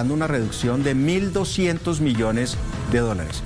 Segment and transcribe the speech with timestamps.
[0.00, 2.56] una reducción de 1.200 millones
[2.90, 3.42] de dólares.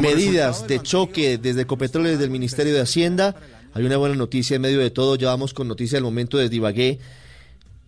[0.00, 3.34] Medidas de choque desde Ecopetrol y desde el Ministerio de Hacienda.
[3.74, 5.16] Hay una buena noticia en medio de todo.
[5.16, 7.00] Ya vamos con noticia del momento de Ibagué.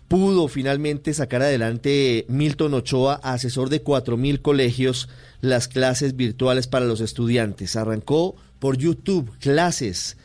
[0.08, 5.08] Pudo finalmente sacar adelante Milton Ochoa, asesor de 4.000 colegios,
[5.40, 7.76] las clases virtuales para los estudiantes.
[7.76, 10.16] Arrancó por YouTube clases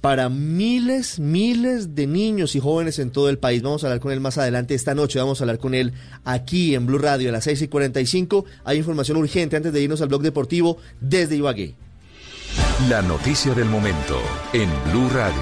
[0.00, 3.62] para miles, miles de niños y jóvenes en todo el país.
[3.62, 5.18] Vamos a hablar con él más adelante esta noche.
[5.18, 5.92] Vamos a hablar con él
[6.24, 8.44] aquí en Blue Radio a las 6 y 45.
[8.64, 11.74] Hay información urgente antes de irnos al blog deportivo desde Ibagué.
[12.88, 14.18] La noticia del momento
[14.52, 15.40] en Blue Radio.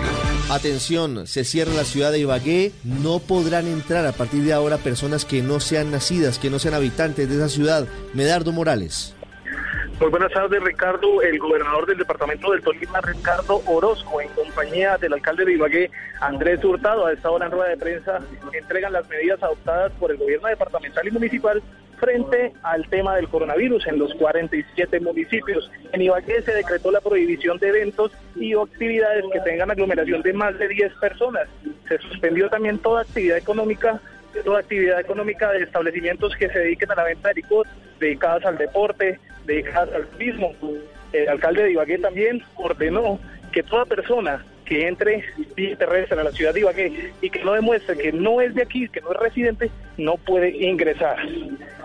[0.50, 2.72] Atención, se cierra la ciudad de Ibagué.
[2.82, 6.74] No podrán entrar a partir de ahora personas que no sean nacidas, que no sean
[6.74, 7.86] habitantes de esa ciudad.
[8.12, 9.14] Medardo Morales.
[10.00, 11.22] Muy buenas tardes, Ricardo.
[11.22, 16.64] El gobernador del departamento del Tolima, Ricardo Orozco, en compañía del alcalde de Ibagué, Andrés
[16.64, 18.20] Hurtado, a esta hora en rueda de prensa,
[18.52, 21.60] entregan las medidas adoptadas por el gobierno departamental y municipal
[21.98, 25.68] frente al tema del coronavirus en los 47 municipios.
[25.92, 30.56] En Ibagué se decretó la prohibición de eventos y actividades que tengan aglomeración de más
[30.60, 31.48] de 10 personas.
[31.88, 34.00] Se suspendió también toda actividad económica
[34.44, 37.66] toda actividad económica de establecimientos que se dediquen a la venta de licor,
[37.98, 39.18] dedicadas al deporte,
[39.48, 40.06] dedicadas al.
[41.12, 43.18] El alcalde de Ibagué también ordenó
[43.50, 45.24] que toda persona que entre
[45.56, 48.62] vía terrestre a la ciudad de Ibagué y que no demuestre que no es de
[48.62, 51.16] aquí, que no es residente, no puede ingresar.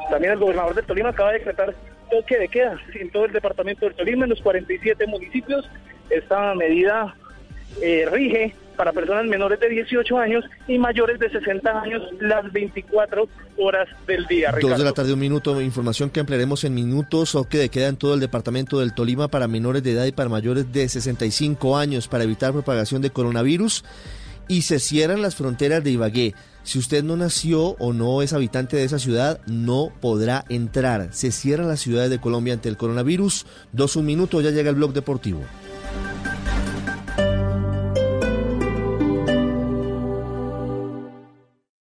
[0.09, 1.73] También el gobernador de Tolima acaba de decretar
[2.11, 5.69] toque de queda en todo el departamento del Tolima, en los 47 municipios.
[6.09, 7.15] Esta medida
[7.81, 13.27] eh, rige para personas menores de 18 años y mayores de 60 años las 24
[13.57, 14.53] horas del día.
[14.61, 15.59] Dos de la tarde, un minuto.
[15.61, 19.47] Información que ampliaremos en minutos o que queda en todo el departamento del Tolima para
[19.47, 23.83] menores de edad y para mayores de 65 años para evitar propagación de coronavirus.
[24.47, 26.33] Y se cierran las fronteras de Ibagué.
[26.63, 31.09] Si usted no nació o no es habitante de esa ciudad, no podrá entrar.
[31.11, 33.45] Se cierran las ciudades de Colombia ante el coronavirus.
[33.71, 35.41] Dos, un minuto, ya llega el blog deportivo.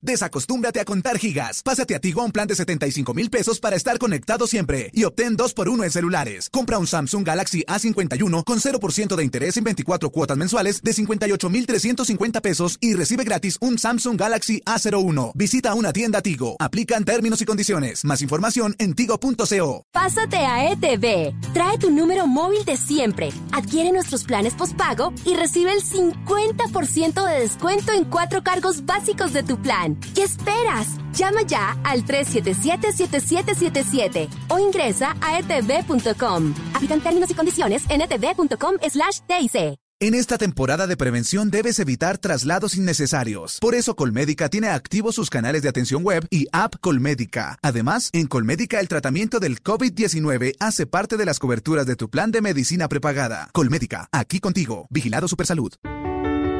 [0.04, 1.62] Desacostúmbrate a contar gigas.
[1.62, 5.36] Pásate a Tigo un plan de 75 mil pesos para estar conectado siempre y obtén
[5.36, 6.50] 2 por 1 en celulares.
[6.50, 11.50] Compra un Samsung Galaxy A51 con 0% de interés en 24 cuotas mensuales de 58
[11.50, 15.32] mil 350 pesos y recibe gratis un Samsung Galaxy A01.
[15.36, 16.56] Visita una tienda Tigo.
[16.58, 18.04] Aplican términos y condiciones.
[18.04, 19.86] Más información en tigo.co.
[19.92, 21.32] Pásate a ETV.
[21.54, 23.30] Trae tu número móvil de siempre.
[23.52, 29.44] Adquiere nuestros planes postpago y recibe el 50% de descuento en cuatro cargos básicos de
[29.44, 29.91] tu plan.
[30.14, 30.88] ¿Qué esperas?
[31.12, 36.52] Llama ya al 377-7777 o ingresa a etv.com.
[36.74, 39.78] Aplican términos y condiciones en etv.com slash TIC.
[40.02, 43.58] En esta temporada de prevención debes evitar traslados innecesarios.
[43.60, 47.56] Por eso Colmédica tiene activos sus canales de atención web y app Colmédica.
[47.62, 52.32] Además, en Colmédica el tratamiento del COVID-19 hace parte de las coberturas de tu plan
[52.32, 53.48] de medicina prepagada.
[53.52, 54.88] Colmédica, aquí contigo.
[54.90, 55.72] Vigilado Supersalud.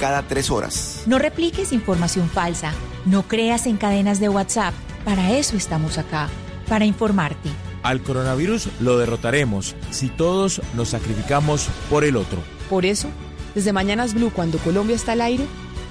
[0.00, 1.02] cada tres horas.
[1.06, 2.72] No repliques información falsa.
[3.04, 4.74] No creas en cadenas de WhatsApp.
[5.04, 6.28] Para eso estamos acá,
[6.68, 7.50] para informarte.
[7.82, 12.38] Al coronavirus lo derrotaremos si todos nos sacrificamos por el otro.
[12.68, 13.08] Por eso,
[13.54, 15.44] desde Mañanas Blue, cuando Colombia está al aire,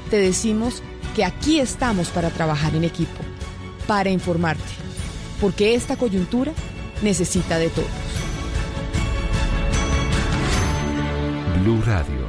[0.09, 0.81] te decimos
[1.15, 3.19] que aquí estamos para trabajar en equipo,
[3.87, 4.63] para informarte,
[5.41, 6.51] porque esta coyuntura
[7.01, 7.87] necesita de todos.
[11.63, 12.28] Blue Radio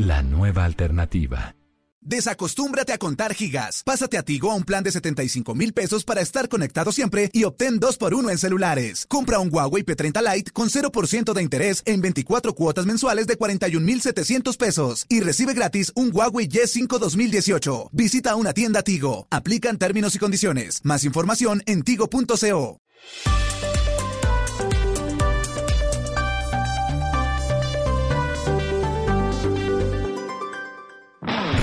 [0.00, 1.54] la nueva alternativa.
[2.02, 3.82] Desacostúmbrate a contar gigas.
[3.84, 7.44] Pásate a Tigo a un plan de 75 mil pesos para estar conectado siempre y
[7.44, 9.04] obtén 2 por 1 en celulares.
[9.06, 13.84] Compra un Huawei P30 Lite con 0% de interés en 24 cuotas mensuales de 41
[13.84, 17.90] mil 700 pesos y recibe gratis un Huawei Y5 2018.
[17.92, 19.26] Visita una tienda Tigo.
[19.30, 20.80] Aplican términos y condiciones.
[20.84, 22.80] Más información en tigo.co.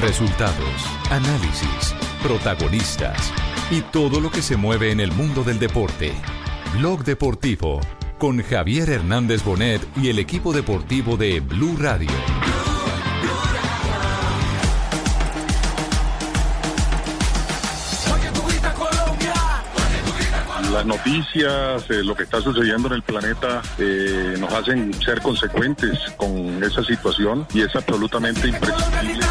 [0.01, 3.33] Resultados, análisis, protagonistas
[3.71, 6.13] y todo lo que se mueve en el mundo del deporte.
[6.77, 7.81] Blog Deportivo
[8.19, 12.11] con Javier Hernández Bonet y el equipo deportivo de Blue Radio.
[20.77, 25.97] las noticias, eh, lo que está sucediendo en el planeta, eh, nos hacen ser consecuentes
[26.17, 29.25] con esa situación y es absolutamente imprescindible.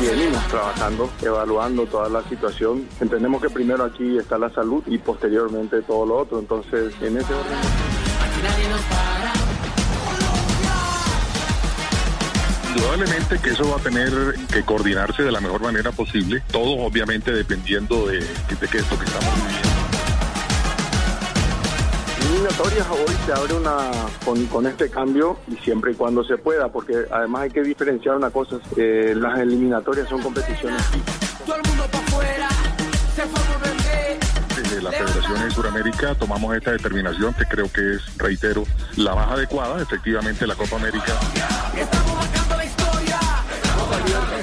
[0.00, 2.86] Y venimos trabajando, evaluando toda la situación.
[3.00, 6.38] Entendemos que primero aquí está la salud y posteriormente todo lo otro.
[6.38, 7.58] Entonces, en ese orden.
[12.68, 14.10] Indudablemente que eso va a tener
[14.52, 19.04] que coordinarse de la mejor manera posible, todo obviamente dependiendo de, de que esto que
[19.04, 19.69] estamos viviendo.
[22.40, 23.90] Eliminatorias hoy se abre una
[24.24, 28.16] con, con, este cambio y siempre y cuando se pueda, porque además hay que diferenciar
[28.16, 30.82] una cosa, eh, las eliminatorias son competiciones.
[31.44, 32.48] Todo el mundo para afuera,
[33.14, 38.64] se fue Desde la Federación de Sudamérica tomamos esta determinación que creo que es, reitero,
[38.96, 41.12] la más adecuada, efectivamente la Copa América.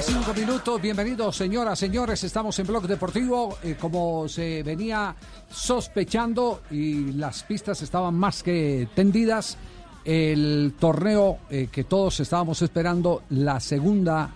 [0.08, 5.14] Cinco minutos, bienvenidos señoras, señores, estamos en Blog Deportivo, eh, como se venía
[5.50, 9.58] sospechando y las pistas estaban más que tendidas,
[10.06, 14.30] el torneo eh, que todos estábamos esperando, la segunda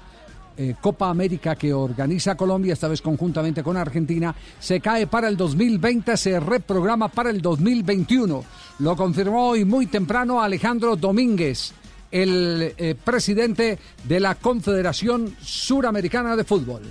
[0.58, 5.38] eh, Copa América que organiza Colombia, esta vez conjuntamente con Argentina, se cae para el
[5.38, 8.44] 2020, se reprograma para el 2021.
[8.80, 11.72] Lo confirmó hoy muy temprano Alejandro Domínguez
[12.12, 16.82] el eh, presidente de la Confederación Suramericana de Fútbol.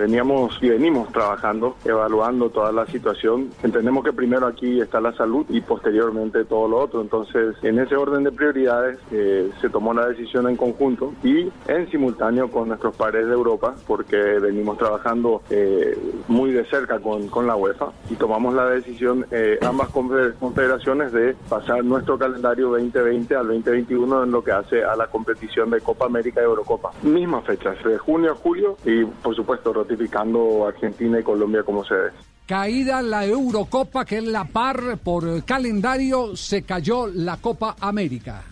[0.00, 3.50] Veníamos y venimos trabajando, evaluando toda la situación.
[3.62, 7.02] Entendemos que primero aquí está la salud y posteriormente todo lo otro.
[7.02, 11.90] Entonces, en ese orden de prioridades eh, se tomó la decisión en conjunto y en
[11.90, 15.94] simultáneo con nuestros pares de Europa, porque venimos trabajando eh,
[16.28, 21.34] muy de cerca con, con, la UEFA y tomamos la decisión eh, ambas confederaciones de
[21.50, 26.06] pasar nuestro calendario 2020 al 2021 en lo que hace a la competición de Copa
[26.06, 26.90] América y Eurocopa.
[27.02, 32.12] Mismas fechas, de junio a julio y por supuesto ratificando Argentina y Colombia como sedes.
[32.46, 38.42] Caída la Eurocopa, que es la par por calendario, se cayó la Copa América.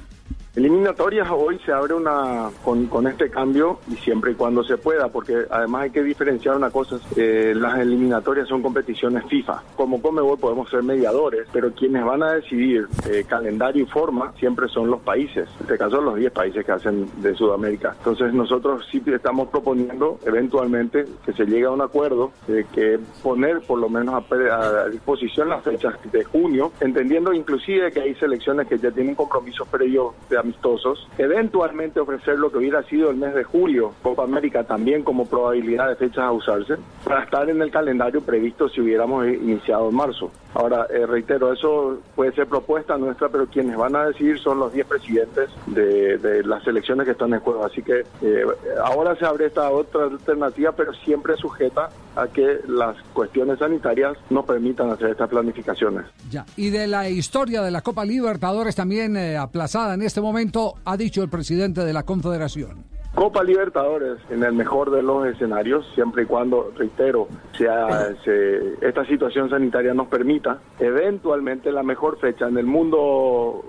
[0.58, 5.06] Eliminatorias hoy se abre una con, con, este cambio y siempre y cuando se pueda,
[5.06, 9.62] porque además hay que diferenciar una cosa, eh, las eliminatorias son competiciones FIFA.
[9.76, 14.66] Como Comebol podemos ser mediadores, pero quienes van a decidir eh, calendario y forma siempre
[14.66, 17.94] son los países, en este caso los 10 países que hacen de Sudamérica.
[17.96, 23.60] Entonces nosotros sí estamos proponiendo eventualmente que se llegue a un acuerdo de que poner
[23.60, 28.66] por lo menos a, a disposición las fechas de junio, entendiendo inclusive que hay selecciones
[28.66, 33.34] que ya tienen compromisos previos de amistosos, eventualmente ofrecer lo que hubiera sido el mes
[33.34, 37.70] de julio, Copa América también como probabilidad de fechas a usarse, para estar en el
[37.70, 40.30] calendario previsto si hubiéramos iniciado en marzo.
[40.54, 44.72] Ahora, eh, reitero, eso puede ser propuesta nuestra, pero quienes van a decidir son los
[44.72, 47.64] 10 presidentes de, de, las elecciones que están en juego.
[47.64, 48.44] Así que eh,
[48.82, 54.44] ahora se abre esta otra alternativa, pero siempre sujeta a que las cuestiones sanitarias nos
[54.46, 56.06] permitan hacer estas planificaciones.
[56.30, 60.37] Ya, y de la historia de la Copa Libertadores también eh, aplazada en este momento,
[60.84, 62.84] ha dicho el presidente de la Confederación.
[63.14, 67.26] Copa Libertadores en el mejor de los escenarios, siempre y cuando, reitero,
[67.56, 70.58] sea, se, esta situación sanitaria nos permita.
[70.78, 72.98] Eventualmente la mejor fecha en el mundo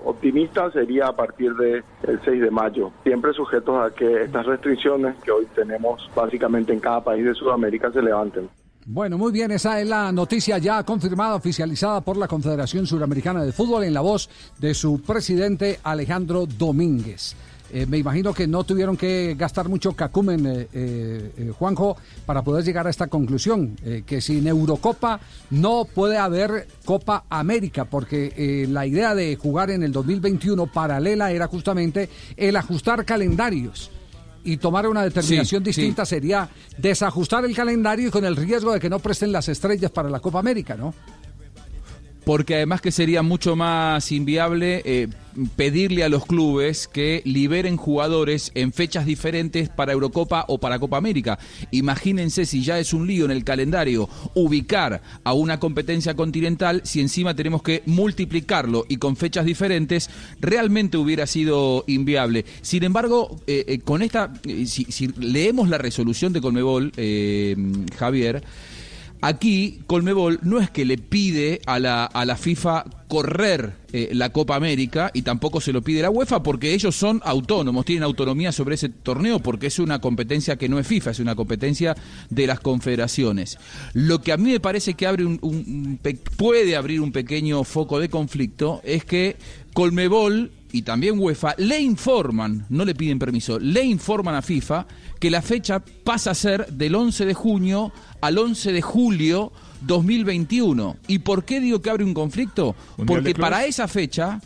[0.04, 1.82] optimista sería a partir del
[2.24, 7.02] 6 de mayo, siempre sujetos a que estas restricciones que hoy tenemos básicamente en cada
[7.02, 8.48] país de Sudamérica se levanten.
[8.92, 13.52] Bueno, muy bien, esa es la noticia ya confirmada, oficializada por la Confederación Suramericana de
[13.52, 17.36] Fútbol en la voz de su presidente Alejandro Domínguez.
[17.72, 22.64] Eh, me imagino que no tuvieron que gastar mucho cacumen, eh, eh, Juanjo, para poder
[22.64, 29.14] llegar a esta conclusión, que sin Eurocopa no puede haber Copa América, porque la idea
[29.14, 33.92] de jugar en el 2021 paralela era justamente el ajustar calendarios.
[34.44, 36.10] Y tomar una determinación sí, distinta sí.
[36.10, 40.08] sería desajustar el calendario y con el riesgo de que no presten las estrellas para
[40.08, 40.94] la Copa América, ¿no?
[42.30, 45.08] Porque además que sería mucho más inviable eh,
[45.56, 50.96] pedirle a los clubes que liberen jugadores en fechas diferentes para Eurocopa o para Copa
[50.96, 51.40] América.
[51.72, 57.00] Imagínense si ya es un lío en el calendario ubicar a una competencia continental, si
[57.00, 60.08] encima tenemos que multiplicarlo y con fechas diferentes,
[60.38, 62.44] realmente hubiera sido inviable.
[62.62, 66.92] Sin embargo, eh, eh, con esta, si, si, leemos la resolución de Colmebol,
[67.98, 68.44] Javier,
[69.22, 74.30] Aquí, Colmebol no es que le pide a la, a la FIFA correr eh, la
[74.30, 78.52] Copa América y tampoco se lo pide la UEFA porque ellos son autónomos, tienen autonomía
[78.52, 81.96] sobre ese torneo porque es una competencia que no es FIFA, es una competencia
[82.30, 83.58] de las confederaciones.
[83.94, 85.98] Lo que a mí me parece que abre un,
[86.36, 89.36] puede abrir un pequeño foco de conflicto es que
[89.74, 94.86] Colmebol y también UEFA le informan, no le piden permiso, le informan a FIFA
[95.18, 100.96] que la fecha pasa a ser del 11 de junio al 11 de julio 2021.
[101.08, 102.74] ¿Y por qué digo que abre un conflicto?
[102.96, 104.40] ¿Mundial Porque para esa fecha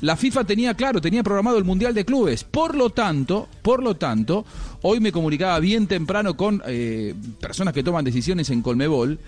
[0.00, 2.44] la FIFA tenía claro, tenía programado el Mundial de Clubes.
[2.44, 4.44] Por lo tanto, por lo tanto,
[4.82, 9.18] hoy me comunicaba bien temprano con eh, personas que toman decisiones en Colmebol.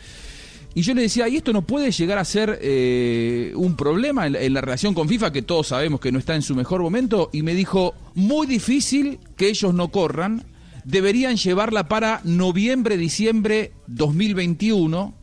[0.75, 4.35] Y yo le decía, ¿y esto no puede llegar a ser eh, un problema en,
[4.35, 6.83] la- en la relación con FIFA, que todos sabemos que no está en su mejor
[6.83, 7.31] momento?
[7.33, 10.45] Y me dijo, muy difícil que ellos no corran,
[10.85, 15.15] deberían llevarla para noviembre, diciembre 2021.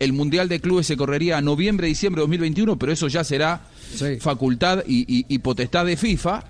[0.00, 3.62] El Mundial de Clubes se correría a noviembre, diciembre 2021, pero eso ya será
[4.20, 6.42] facultad y, y- y potestad de FIFA.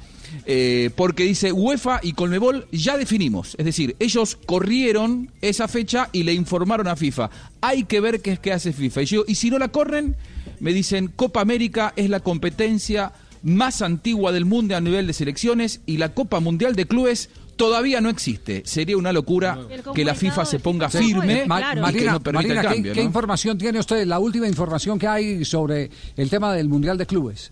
[0.46, 6.22] Eh, porque dice UEFA y Colmebol ya definimos, es decir, ellos corrieron esa fecha y
[6.24, 7.30] le informaron a FIFA.
[7.60, 9.02] Hay que ver qué es que hace FIFA.
[9.02, 10.16] Y, yo, y si no la corren,
[10.60, 13.12] me dicen Copa América es la competencia
[13.42, 18.00] más antigua del mundo a nivel de selecciones y la Copa Mundial de Clubes todavía
[18.00, 18.62] no existe.
[18.64, 19.58] Sería una locura
[19.94, 22.66] que la FIFA se ponga Sí, firme Ma- y que Marina, no permita Marina, el
[22.68, 22.92] ¿qué- cambio.
[22.94, 23.06] ¿qué, ¿no?
[23.06, 24.04] información tiene usted?
[24.06, 27.50] La última información que hay sobre el tema del Mundial de Clubes.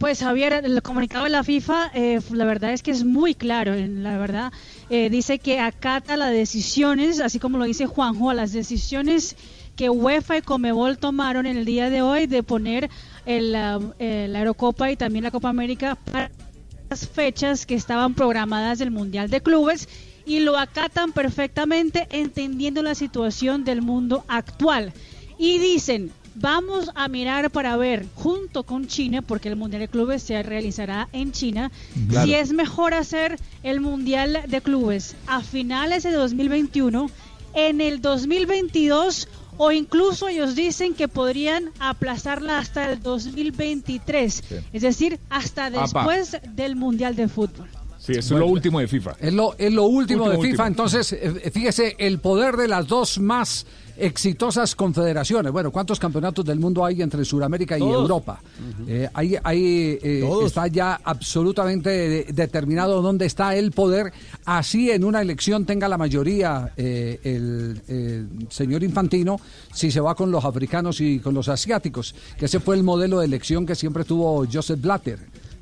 [0.00, 3.74] Pues Javier, el comunicado de la FIFA, eh, la verdad es que es muy claro,
[3.76, 4.50] la verdad,
[4.88, 9.36] eh, dice que acata las decisiones, así como lo dice Juanjo, las decisiones
[9.76, 12.88] que UEFA y Comebol tomaron en el día de hoy de poner
[13.26, 13.54] el,
[13.98, 16.30] eh, la Eurocopa y también la Copa América para
[16.88, 19.86] las fechas que estaban programadas del Mundial de Clubes
[20.24, 24.94] y lo acatan perfectamente entendiendo la situación del mundo actual.
[25.36, 30.22] Y dicen, vamos a mirar para ver junto con China, porque el Mundial de Clubes
[30.22, 31.70] se realizará en China,
[32.08, 32.26] Claro.
[32.26, 37.10] si es mejor hacer el Mundial de Clubes a finales de 2021,
[37.54, 44.42] en el 2022 o incluso ellos dicen que podrían aplazarla hasta el 2023,
[44.72, 45.82] es decir, hasta Apa.
[45.82, 47.68] después del Mundial de Fútbol.
[47.98, 49.16] Sí, eso es lo último de FIFA.
[49.20, 50.64] Es lo, es lo último, Último, de FIFA.
[50.64, 50.66] último.
[50.66, 53.66] Entonces, eh, fíjese, el poder de las dos más
[54.00, 55.52] exitosas confederaciones.
[55.52, 58.02] Bueno, ¿cuántos campeonatos del mundo hay entre Sudamérica y Todos.
[58.02, 58.40] Europa?
[58.86, 64.12] Eh, ahí ahí, eh, está ya absolutamente de- determinado dónde está el poder.
[64.44, 69.40] Así en una elección tenga la mayoría eh, el, señor Infantino,
[69.72, 73.20] si se va con los africanos y con los asiáticos, que ese fue el modelo
[73.20, 75.18] de elección que siempre tuvo Joseph Blatter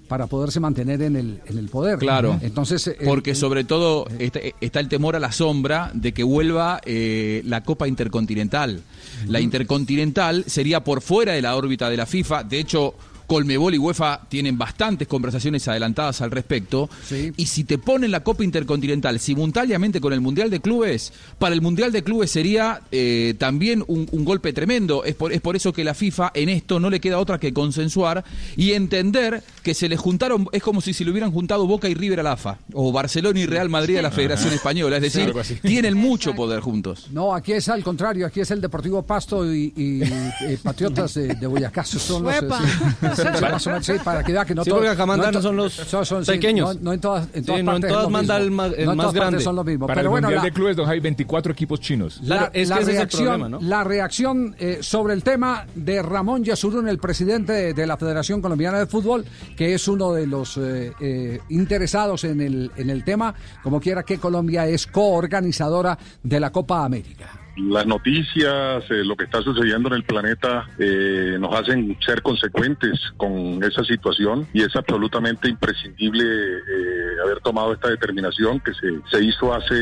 [0.08, 1.98] para poderse mantener en el, en el poder.
[1.98, 2.38] Claro.
[2.42, 6.22] Entonces, eh, Porque el- sobre todo está, está el temor a la sombra de que
[6.22, 8.82] vuelva eh, la Copa Intercontinental.
[9.26, 12.44] La Intercontinental sería por fuera de la órbita de la FIFA.
[12.44, 12.94] De hecho,
[13.28, 16.88] Colmebol y UEFA tienen bastantes conversaciones adelantadas al respecto.
[17.36, 21.60] Y si te ponen la Copa Intercontinental simultáneamente con el Mundial de Clubes, para el
[21.60, 25.04] Mundial de Clubes sería eh, también un, un golpe tremendo.
[25.04, 27.52] Es por, es por eso que la FIFA en esto no le queda otra que
[27.52, 28.24] consensuar
[28.56, 31.94] y entender que se le juntaron, es como si se le hubieran juntado Boca y
[31.94, 34.96] River a la AFA, o Barcelona y Real Madrid a la Federación Española.
[34.96, 37.08] Es decir, tienen mucho poder juntos.
[37.12, 41.34] No, aquí es al contrario, aquí es el Deportivo Pasto y, y, eh, Patriotas de,
[41.34, 41.84] de Boyacá.
[41.84, 42.34] Son los,
[43.24, 45.42] más o menos, sí, para que vea que no Sí, todos- porque acá mandan no
[45.42, 45.86] son los sí,
[46.26, 46.76] pequeños.
[46.76, 47.90] no, no en todas, en Sí, todas no en partes.
[47.92, 48.44] todas manda mismo.
[48.46, 49.30] el más- el no más todas grande.
[49.32, 49.86] partes son lo mismo.
[49.86, 52.20] Para Pero el bueno, Mundial la, de Clubes, don hay 24 equipos chinos.
[52.22, 53.58] la, es la que ese es el reacción, problema, ¿no?
[53.60, 58.40] la reacción eh, sobre el tema de Ramón Yasurún, el presidente de, de la Federación
[58.40, 59.24] Colombiana de Fútbol,
[59.56, 64.02] que es uno de los eh, eh, interesados en el, en el tema, como quiera
[64.02, 67.28] que Colombia es coorganizadora de la Copa América.
[67.58, 73.00] Las noticias, eh, lo que está sucediendo en el planeta, eh, nos hacen ser consecuentes
[73.16, 79.24] con esa situación y es absolutamente imprescindible eh, haber tomado esta determinación que se, se
[79.24, 79.74] hizo hace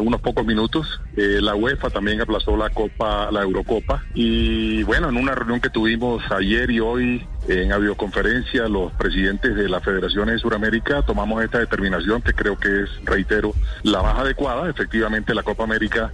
[0.00, 1.00] unos pocos minutos.
[1.14, 6.22] La UEFA también aplazó la Copa, la Eurocopa y bueno, en una reunión que tuvimos
[6.32, 12.22] ayer y hoy en audioconferencia los presidentes de las federaciones de Sudamérica tomamos esta determinación
[12.22, 13.52] que creo que es, reitero,
[13.82, 14.68] la más adecuada.
[14.68, 16.10] Efectivamente, la Copa América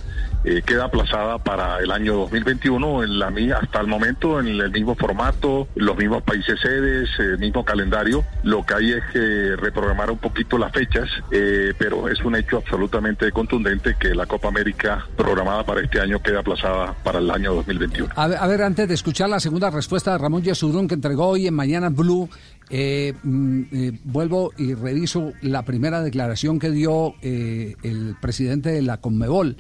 [0.47, 3.27] eh, queda aplazada para el año 2021 en la
[3.61, 8.25] hasta el momento en el mismo formato, los mismos países sedes, el mismo calendario.
[8.45, 12.59] Lo que hay es que reprogramar un poquito las fechas, eh, pero es un hecho
[12.59, 17.55] absolutamente contundente que la Copa América programada para este año queda aplazada para el año
[17.55, 18.15] 2021.
[18.17, 21.27] A ver, a ver, antes de escuchar la segunda respuesta de Ramón Yesurún que entregó
[21.27, 22.31] hoy en Mañana Blue,
[22.69, 28.83] eh, mm, eh, vuelvo y reviso la primera declaración que dio eh, el presidente de
[28.83, 29.57] la Conmebol,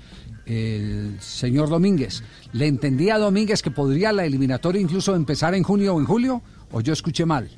[0.47, 2.23] el señor Domínguez.
[2.53, 6.43] ¿Le entendía a Domínguez que podría la eliminatoria incluso empezar en junio o en julio?
[6.73, 7.51] ¿O yo escuché mal?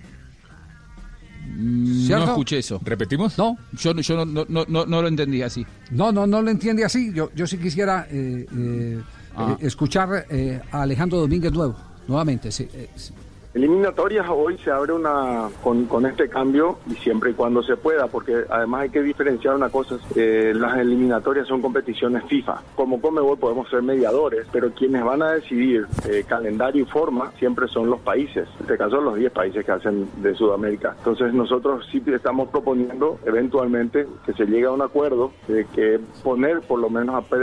[1.56, 2.24] No ¿Cierto?
[2.26, 2.80] escuché eso.
[2.84, 3.36] ¿Repetimos?
[3.38, 3.56] No.
[3.72, 5.66] Yo, no- yo no, no, no, no lo entendí así.
[5.90, 7.12] No, no, no lo entiende así.
[7.12, 9.02] Yo, yo sí quisiera eh, eh,
[9.36, 9.56] Ah.
[9.60, 11.76] eh, escuchar eh, a Alejandro Domínguez nuevo,
[12.08, 12.50] nuevamente.
[12.50, 13.12] sí, eh, sí.
[13.54, 18.06] Eliminatorias hoy se abre una con, con este cambio y siempre y cuando se pueda,
[18.06, 22.60] porque además hay que diferenciar una cosa, eh, las eliminatorias son competiciones FIFA.
[22.76, 27.66] Como Comebol podemos ser mediadores, pero quienes van a decidir eh, calendario y forma siempre
[27.68, 30.94] son los países, en este caso los 10 países que hacen de Sudamérica.
[30.98, 36.60] Entonces nosotros sí estamos proponiendo eventualmente que se llegue a un acuerdo de que poner
[36.60, 37.34] por lo menos a,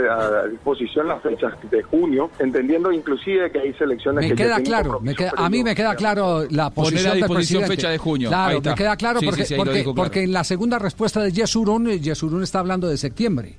[0.42, 5.00] a disposición las fechas de junio, entendiendo inclusive que hay selecciones me que queda claro,
[5.00, 7.76] me queda- a mí me queda claro la Poner a posición del disposición presidente.
[7.76, 8.28] fecha de junio.
[8.28, 10.04] Claro, me queda claro Sí, porque, sí, sí, porque, dijo claro.
[10.04, 13.56] porque en la segunda respuesta de Yesurún, Yesurún está hablando de septiembre.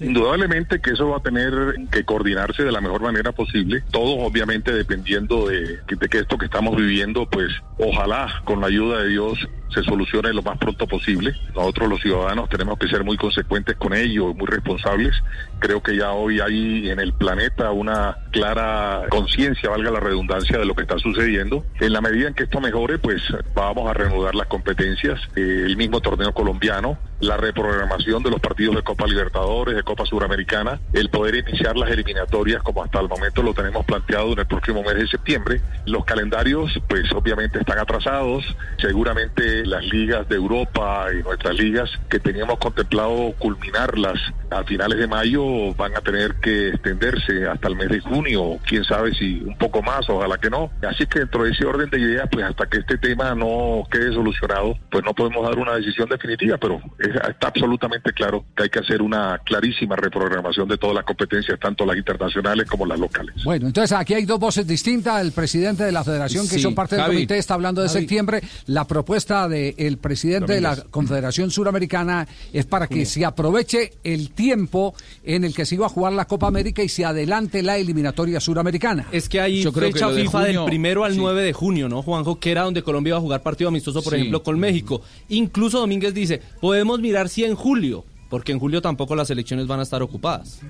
[0.00, 1.52] Indudablemente que eso va a tener
[1.90, 6.38] que coordinarse de la mejor manera posible, todo obviamente dependiendo de, que- de que esto
[6.38, 9.38] que estamos viviendo, pues ojalá con la ayuda de Dios
[9.74, 11.34] se solucione lo más pronto posible.
[11.54, 15.12] Nosotros los ciudadanos tenemos que ser muy consecuentes con ello, muy responsables.
[15.58, 20.64] Creo que ya hoy hay en el planeta una clara conciencia, valga la redundancia, de
[20.64, 21.66] lo que está sucediendo.
[21.80, 23.20] En la medida en que esto mejore, pues
[23.54, 28.76] vamos a reanudar las competencias, eh, el mismo torneo colombiano, la reprogramación de los partidos
[28.76, 33.42] de Copa Libertadores, de Copa Suramericana, el poder iniciar las eliminatorias como hasta el momento
[33.42, 35.60] lo tenemos planteado en el próximo mes de septiembre.
[35.86, 38.44] Los calendarios, pues obviamente están atrasados.
[38.78, 44.18] Seguramente las ligas de Europa y nuestras ligas que teníamos contemplado culminarlas
[44.50, 48.84] a finales de mayo van a tener que extenderse hasta el mes de junio, quién
[48.84, 50.70] sabe si un poco más, ojalá que no.
[50.88, 54.12] Así que dentro de ese orden de ideas, pues hasta que este tema no quede
[54.12, 58.78] solucionado, pues no podemos dar una decisión definitiva, pero está absolutamente claro que hay que
[58.80, 63.34] hacer una clarísima reprogramación de todas las competencias, tanto las internacionales como las locales.
[63.44, 65.20] Bueno, entonces aquí hay dos voces distintas.
[65.20, 67.16] El presidente de la federación, que Sí, son parte del Javi.
[67.16, 68.00] comité, está hablando de Javi.
[68.00, 68.40] septiembre.
[68.66, 70.76] La propuesta del presidente de la.
[70.90, 74.94] Confederación Suramericana es para que se aproveche el tiempo
[75.24, 78.40] en el que se iba a jugar la Copa América y se adelante la eliminatoria
[78.40, 79.06] suramericana.
[79.12, 81.18] Es que hay Yo creo que fecha de FIFA junio- del primero al sí.
[81.18, 82.38] 9 de junio, ¿no, Juanjo?
[82.40, 84.18] Que era donde Colombia iba a jugar partido amistoso, por Sí.
[84.20, 85.02] ejemplo, con México.
[85.28, 89.80] Incluso Domínguez dice, podemos mirar si en julio, porque en julio tampoco las elecciones van
[89.80, 90.60] a estar ocupadas.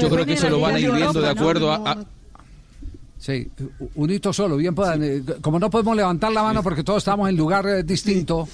[0.00, 2.04] Yo creo que eso lo van a ir viendo de acuerdo a, a-
[3.18, 3.48] Sí,
[3.94, 5.00] un hito solo, bien puedan.
[5.04, 8.48] eh, Como no podemos levantar la mano porque todos estamos en lugar eh, distinto.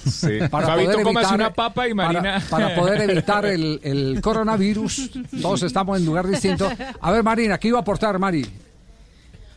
[0.51, 5.09] Para Fabito, poder evitar, una papa y para- Marina- Para, poder evitar el, el coronavirus,
[5.41, 6.69] todos estamos en lugar distinto.
[7.01, 8.45] A ver, Marina, ¿qué iba a aportar, Mari?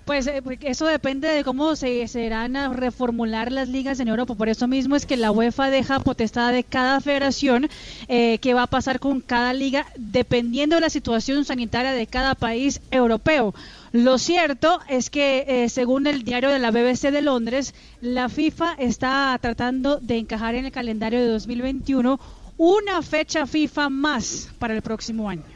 [0.04, 4.34] Pues eh, eso depende de cómo se serán a reformular las ligas en Europa.
[4.34, 7.68] Por eso mismo es que la UEFA deja potestad de cada federación
[8.08, 12.34] eh, qué va a pasar con cada liga dependiendo de la situación sanitaria de cada
[12.34, 13.54] país europeo.
[13.92, 18.74] Lo cierto es que, eh, según el diario de la BBC de Londres, la FIFA
[18.78, 22.18] está tratando de encajar en el calendario de 2021
[22.56, 25.51] una fecha FIFA más para el próximo año.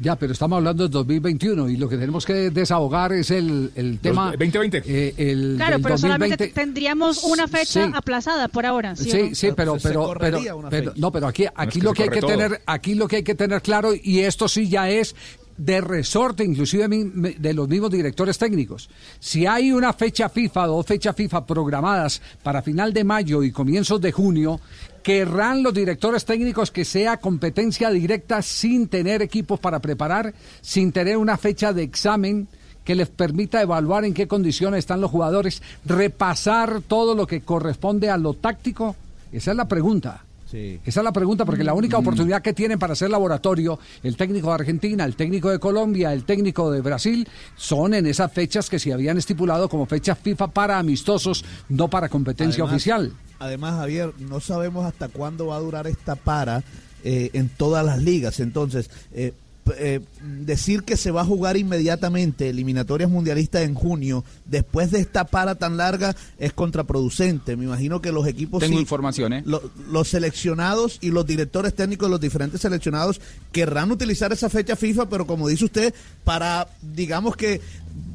[0.00, 3.98] Ya, pero estamos hablando de 2021 y lo que tenemos que desahogar es el, el
[3.98, 4.30] tema.
[4.30, 4.82] 2020.
[4.86, 6.54] eh, el Claro, pero solamente 2020.
[6.60, 7.92] tendríamos una fecha Sí.
[7.94, 8.94] aplazada por ahora.
[8.94, 9.34] ¿sí, Sí, no?
[9.34, 11.00] sí, pero, pero, pero, una pero- fecha.
[11.00, 12.30] no, pero aquí, aquí que lo que hay que todo.
[12.30, 15.16] tener, aquí lo que hay que tener claro y esto sí ya es
[15.56, 18.88] de resorte, inclusive de los mismos directores técnicos.
[19.18, 24.00] Si hay una fecha FIFA, dos fechas FIFA programadas para final de mayo y comienzos
[24.00, 24.60] de junio,
[25.02, 31.16] querrán los directores técnicos que sea competencia directa sin tener equipos para preparar, sin tener
[31.16, 32.48] una fecha de examen
[32.84, 38.08] que les permita evaluar en qué condiciones están los jugadores, repasar todo lo que corresponde
[38.10, 38.96] a lo táctico.
[39.30, 40.24] Esa es la pregunta.
[40.52, 44.48] Esa es la pregunta, porque la única oportunidad que tienen para hacer laboratorio el técnico
[44.48, 48.78] de Argentina, el técnico de Colombia, el técnico de Brasil, son en esas fechas que
[48.78, 53.12] se habían estipulado como fechas FIFA para amistosos, no para competencia Además- oficial.
[53.40, 56.64] Además, Javier, no sabemos hasta cuándo va a durar esta para
[57.04, 58.40] eh, en todas las ligas.
[58.40, 59.32] Entonces, eh,
[59.76, 65.24] eh, decir que se va a jugar inmediatamente eliminatorias mundialistas en junio, después de esta
[65.24, 67.56] para tan larga, es contraproducente.
[67.56, 68.60] Me imagino que los equipos...
[68.60, 69.42] tengo sí- información, ¿eh?
[69.46, 73.20] lo- los seleccionados y los directores técnicos de los diferentes seleccionados
[73.52, 77.60] querrán utilizar esa fecha FIFA, pero como dice usted, para, digamos que,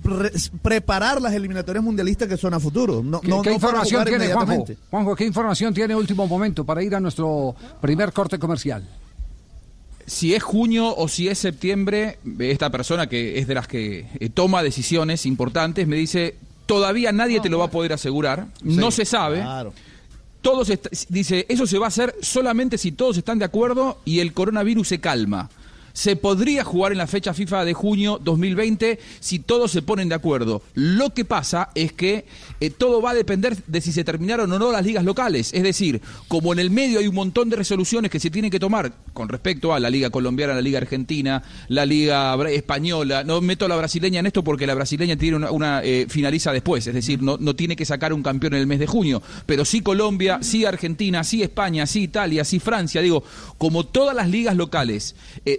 [0.02, 3.02] pre- preparar las eliminatorias mundialistas que son a futuro.
[3.04, 4.66] No, ¿Qué, no- qué no información tiene Juanjo?
[4.90, 8.84] Juanjo, ¿qué información tiene último momento para ir a nuestro primer corte comercial?
[10.06, 14.30] Si es junio o si es septiembre, esta persona que es de las que eh,
[14.30, 16.36] toma decisiones importantes me dice,
[16.66, 19.42] todavía nadie te lo va a poder asegurar, no se sabe.
[19.42, 19.74] Claro.
[20.42, 20.72] Todos
[21.08, 24.90] dice, eso se va a hacer solamente si todos están de acuerdo y el coronavirus
[24.90, 25.50] se calma.
[25.94, 30.16] Se podría jugar en la fecha FIFA de junio 2020 si todos se ponen de
[30.16, 30.64] acuerdo.
[30.74, 32.26] Lo que pasa es que
[32.60, 35.54] eh, todo va a depender de si se terminaron o no las ligas locales.
[35.54, 38.60] Es decir, como en el medio hay un montón de resoluciones que se tienen que
[38.60, 43.24] tomar con respecto a la Liga Colombiana, la Liga Argentina, la Liga Española.
[43.24, 46.88] No meto a la brasileña en esto porque la brasileña tiene una, eh, finaliza después,
[46.88, 49.22] es decir, no, no tiene que sacar un campeón en el mes de junio.
[49.46, 53.02] Pero sí Colombia, sí Argentina, sí España, sí Italia, sí Francia.
[53.02, 53.24] Digo,
[53.60, 55.58] como todas las ligas locales eh,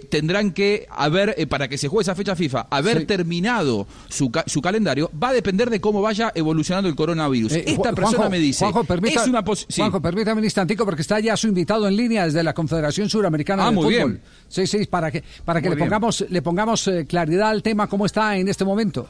[0.53, 3.05] que haber, eh, para que se juegue esa fecha FIFA, haber Sí.
[3.05, 7.53] terminado su, ca- su calendario, va a depender de cómo vaya evolucionando el coronavirus.
[7.53, 9.81] Eh, Esta persona me dice, Juanjo, permita- es una pos- sí.
[9.81, 13.63] Juanjo, permítame un instantico porque está ya su invitado en línea desde la Confederación Suramericana
[13.67, 14.11] Ah, de muy Fútbol.
[14.13, 14.21] bien.
[14.47, 15.89] Sí, sí, para que, para que Muy le bien.
[15.89, 19.07] pongamos, le pongamos eh, claridad al tema, cómo está en este momento.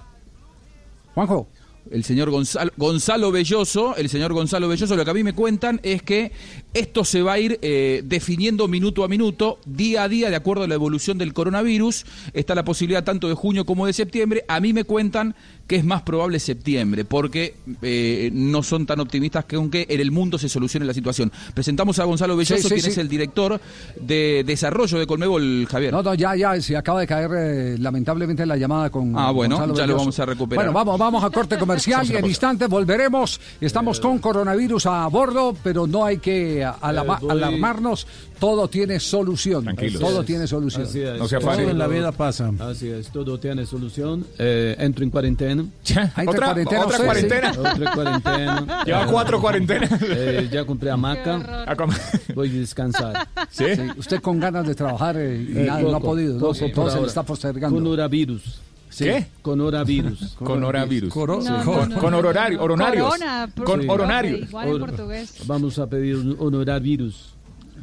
[1.13, 1.47] Juanjo.
[1.91, 5.79] El señor Gonzalo, Gonzalo Belloso, el señor Gonzalo Belloso, lo que a mí me cuentan
[5.83, 6.31] es que
[6.73, 10.63] esto se va a ir eh, definiendo minuto a minuto, día a día, de acuerdo
[10.63, 12.05] a la evolución del coronavirus.
[12.33, 14.43] Está la posibilidad tanto de junio como de septiembre.
[14.47, 15.35] A mí me cuentan
[15.67, 20.11] que es más probable septiembre, porque eh, no son tan optimistas que aunque en el
[20.11, 21.31] mundo se solucione la situación.
[21.53, 22.89] Presentamos a Gonzalo Belloso, Sí, sí, quien sí.
[22.89, 23.59] es el director
[23.99, 25.91] de desarrollo de Colmebol, Javier.
[25.91, 29.57] No, no, ya, ya, se acaba de caer eh, lamentablemente la llamada con Ah, bueno,
[29.57, 30.65] Gonzalo ya lo vamos a recuperar.
[30.65, 33.39] Bueno, vamos, vamos a corte comercial A y en instantes volveremos.
[33.61, 38.07] Estamos con coronavirus a bordo, pero no hay que alama- Eh, voy- alarmarnos.
[38.39, 39.63] Todo tiene solución.
[39.63, 40.01] Tranquilos.
[40.01, 40.25] Todo Así es.
[40.25, 40.83] tiene solución.
[40.83, 41.17] Así es.
[41.39, 42.51] Todo en la vida pasa.
[42.59, 44.25] Así es, todo tiene solución.
[44.37, 45.61] Eh, entro en cuarentena.
[45.87, 47.53] Entra en ¿Otra- cuarentena otra cuarentena?
[47.53, 47.59] sí.
[47.59, 48.83] Otra cuarentena.
[48.85, 49.89] Lleva Eh, cuatro cuarentenas.
[50.01, 51.65] eh, ya compré hamaca.
[52.35, 53.27] Voy a descansar.
[53.49, 53.63] ¿Sí?
[53.97, 56.33] Usted con ganas de trabajar eh, y Eh, nada, no ha poco, podido.
[56.33, 56.39] ¿no?
[56.39, 57.79] poco Todo se le está postergando.
[57.81, 58.59] Coronavirus.
[58.95, 59.03] Sí.
[59.03, 59.27] ¿Qué?
[59.41, 60.35] Coronavirus.
[60.39, 61.13] Coronavirus.
[61.13, 61.49] Coro- Sí.
[61.49, 62.17] No, con, no, con no.
[62.19, 63.09] horario, honorarios.
[63.09, 63.87] Corona, por con Sí.
[63.89, 64.39] honorarios.
[64.49, 65.35] Igual en portugués.
[65.45, 67.33] Vamos a pedir un honorarius.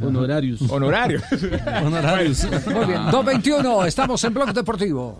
[0.00, 0.62] Honorarius.
[0.70, 1.22] Honorarios.
[1.84, 2.44] Honorarios.
[2.66, 5.18] Muy bien, 221, estamos en Blog Deportivo.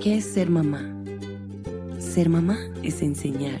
[0.00, 0.82] ¿Qué es ser mamá?
[1.98, 3.60] Ser mamá es enseñar.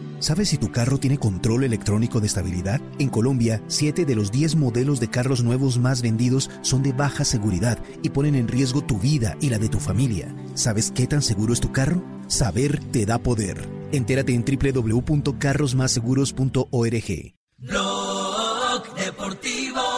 [0.21, 2.79] ¿Sabes si tu carro tiene control electrónico de estabilidad?
[2.99, 7.25] En Colombia, 7 de los 10 modelos de carros nuevos más vendidos son de baja
[7.25, 10.35] seguridad y ponen en riesgo tu vida y la de tu familia.
[10.53, 12.03] ¿Sabes qué tan seguro es tu carro?
[12.27, 13.67] Saber te da poder.
[13.91, 17.33] Entérate en www.carrosmásseguros.org.
[17.57, 19.90] Blog Deportivo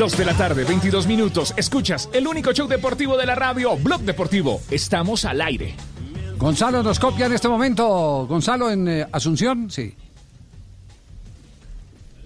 [0.00, 1.52] 2 de la tarde, 22 minutos.
[1.58, 4.58] Escuchas el único show deportivo de la radio, Blog Deportivo.
[4.70, 5.74] Estamos al aire.
[6.38, 8.26] Gonzalo nos copia en este momento.
[8.26, 9.94] Gonzalo en eh, Asunción, sí.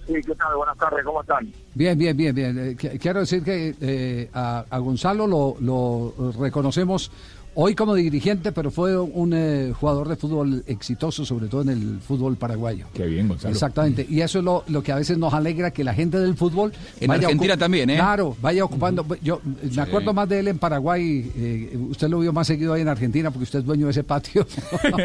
[0.07, 0.55] Sí, ¿qué tal?
[0.55, 1.51] Buenas tardes, ¿cómo están?
[1.73, 2.77] Bien, bien, bien, bien.
[2.81, 7.11] Eh, quiero decir que eh, a, Gonzalo lo reconocemos
[7.55, 11.99] hoy como dirigente, pero fue un eh, jugador de fútbol exitoso, sobre todo en el
[11.99, 12.85] fútbol paraguayo.
[12.93, 13.53] Qué bien, Gonzalo.
[13.53, 14.05] Exactamente.
[14.09, 16.73] Y eso es lo, lo que a veces nos alegra, que la gente del fútbol...
[16.99, 17.95] En Argentina también, ¿eh?
[17.95, 19.05] Claro, vaya ocupando...
[19.21, 21.31] Yo me acuerdo más de él en Paraguay.
[21.35, 24.03] eh, usted lo vio más seguido ahí en Argentina porque usted es dueño de ese
[24.03, 24.45] patio.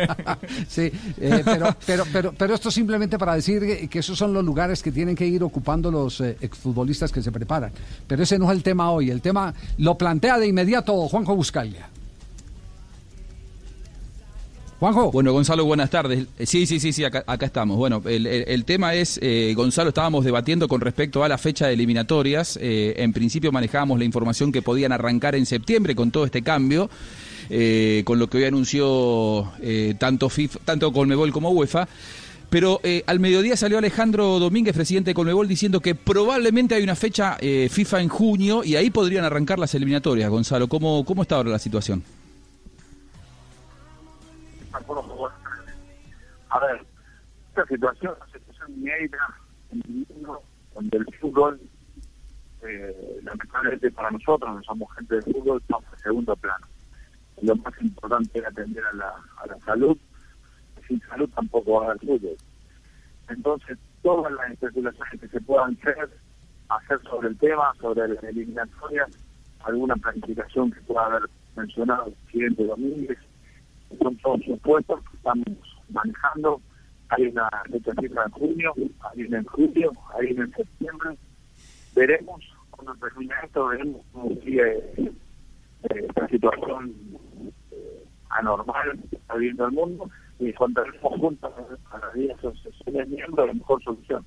[0.69, 4.45] sí, eh, pero, pero, pero, pero esto simplemente para decir que, que esos son los
[4.45, 7.73] lugares que tienen que ir ocupando los eh, exfutbolistas que se preparan.
[8.07, 9.11] Pero ese no es el tema hoy.
[9.11, 11.89] El tema lo plantea de inmediato Juanjo Buscalia.
[14.81, 15.13] Juanjo.
[15.13, 16.27] Bueno, Gonzalo, buenas tardes.
[16.43, 17.77] Sí, sí, sí, sí, acá, acá estamos.
[17.77, 22.59] Bueno, el, tema es, eh, Gonzalo, estábamos debatiendo con respecto a la fecha de eliminatorias.
[22.63, 26.89] Eh, en principio manejábamos la información que podían arrancar en septiembre con todo este cambio,
[27.51, 29.53] eh, con lo que hoy anunció
[29.99, 31.87] tanto, FIFA, tanto Colmebol como UEFA.
[32.49, 37.37] Pero al mediodía salió Alejandro Domínguez, presidente de Colmebol, diciendo que probablemente hay una fecha
[37.37, 40.31] FIFA en junio y ahí podrían arrancar las eliminatorias.
[40.31, 42.03] Gonzalo, ¿cómo, cómo está ahora la situación?
[46.49, 46.85] A ver,
[47.51, 49.19] esta situación, una situación inédita
[49.71, 50.43] en el mundo,
[50.75, 51.61] donde el fútbol,
[52.63, 56.67] eh, lamentablemente para nosotros, que somos gente de fútbol, estamos en segundo plano.
[57.43, 59.97] Lo más importante es atender a la, a la salud,
[60.89, 62.37] sin salud tampoco va a haber fútbol.
[63.29, 66.11] Entonces, todas las especulaciones que se puedan hacer,
[66.69, 69.09] hacer sobre el tema, sobre las eliminatorias,
[69.61, 73.19] alguna planificación que pueda haber mencionado el presidente Domínguez,
[73.99, 75.47] son todos supuestos que estamos
[75.91, 76.61] manejando.
[77.09, 77.49] Hay una
[78.01, 81.17] FIFA en junio, hay una en julio, hay una en septiembre.
[81.95, 85.13] Veremos cuando termine esto, veremos cómo sigue eh,
[85.83, 86.95] esta situación
[87.73, 91.53] eh, anormal que está viviendo el mundo y encontraremos juntos
[91.91, 94.25] a las 10 asociaciones miembros la mejor solución.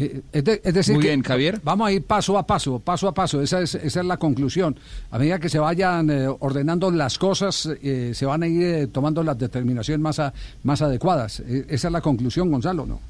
[0.00, 1.60] Eh, es, de- es decir, Muy que bien, Javier.
[1.64, 3.40] Vamos a ir paso a paso, paso a paso.
[3.42, 4.76] Esa es, esa es la conclusión.
[5.10, 8.86] A medida que se vayan eh, ordenando las cosas, eh, se van a ir eh,
[8.86, 10.32] tomando las determinaciones más, a-
[10.62, 11.40] más adecuadas.
[11.40, 13.00] Eh, esa es la conclusión, Gonzalo, ¿no?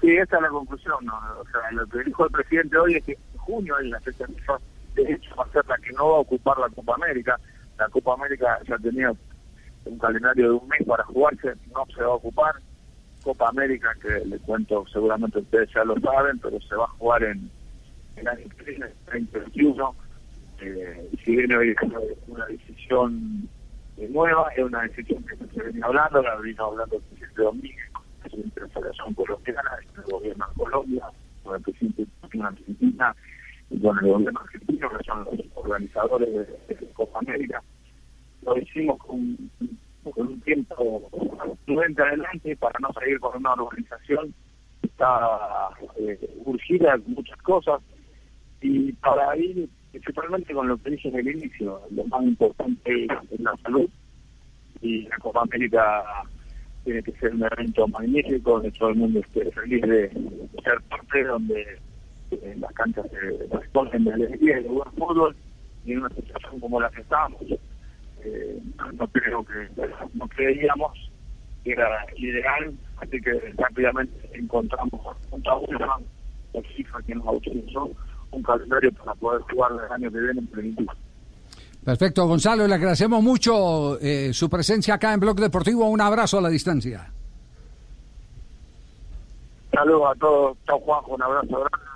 [0.00, 0.96] Sí, esa es la conclusión.
[1.04, 1.14] ¿no?
[1.14, 4.24] O sea, lo que dijo el presidente hoy es que en junio hay la fecha
[4.94, 7.38] de hecho va a ser la que no va a ocupar la Copa América.
[7.78, 9.12] La Copa América ya tenía
[9.84, 12.54] un calendario de un mes para jugarse, no se va a ocupar.
[13.26, 17.24] Copa América, que le cuento, seguramente ustedes ya lo saben, pero se va a jugar
[17.24, 17.50] en
[18.14, 19.96] el que viene, 2021.
[20.60, 21.74] Eh, si bien hoy
[22.28, 23.48] una- decisión
[23.96, 28.04] nueva, es una decisión que se venía hablando, la vino hablando el presidente Domínguez, con
[28.04, 31.04] el presidente de la Federación Colombiana, con el gobierno de Colombia,
[31.42, 33.16] con el presidente de la Argentina
[33.70, 37.60] y con el gobierno argentino, que son los organizadores de, de Copa América.
[38.42, 39.36] Lo hicimos con,
[40.12, 41.08] con un tiempo
[41.64, 44.34] prudente adelante para no seguir con una organización
[44.80, 47.80] que está eh, urgida en muchas cosas
[48.60, 53.40] y para ir principalmente con lo que dije en el inicio, lo más importante es
[53.40, 53.88] la salud
[54.82, 56.04] y la Copa América
[56.84, 60.10] tiene que ser un evento magnífico donde todo el mundo esté feliz de
[60.62, 61.78] ser parte, donde
[62.30, 65.36] eh, las canchas se responden de alegría y de buen fútbol
[65.84, 67.40] y en una situación como la que estamos.
[68.26, 68.62] Eh,
[68.94, 69.68] no creo que
[70.14, 70.92] no creíamos
[71.64, 75.98] que era ideal, así que rápidamente encontramos una
[76.52, 77.90] la FIFA que nos autorizó
[78.30, 80.86] un calendario para poder jugar el año que viene en plenitud.
[81.84, 85.88] Perfecto, Gonzalo, le agradecemos mucho eh, su presencia acá en Blog Deportivo.
[85.88, 87.12] Un abrazo a la distancia.
[89.72, 91.86] Saludos a todos, chao Juanjo, un abrazo grande.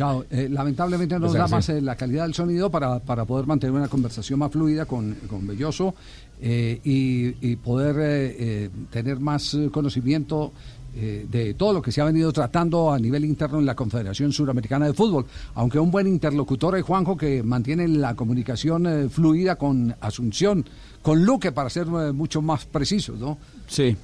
[0.00, 0.24] Chao.
[0.30, 3.76] Eh, lamentablemente no nos da más eh, la calidad del sonido para, para poder mantener
[3.76, 5.94] una conversación más fluida con, con Belloso
[6.40, 10.52] eh, y, y poder eh, tener más conocimiento
[10.94, 14.86] de todo lo que se ha venido tratando a nivel interno en la Confederación Suramericana
[14.86, 15.26] de Fútbol.
[15.54, 20.64] Aunque un buen interlocutor es Juanjo que mantiene la comunicación fluida con Asunción,
[21.00, 23.38] con Luque para ser mucho más precisos, ¿no?
[23.68, 23.96] Sí.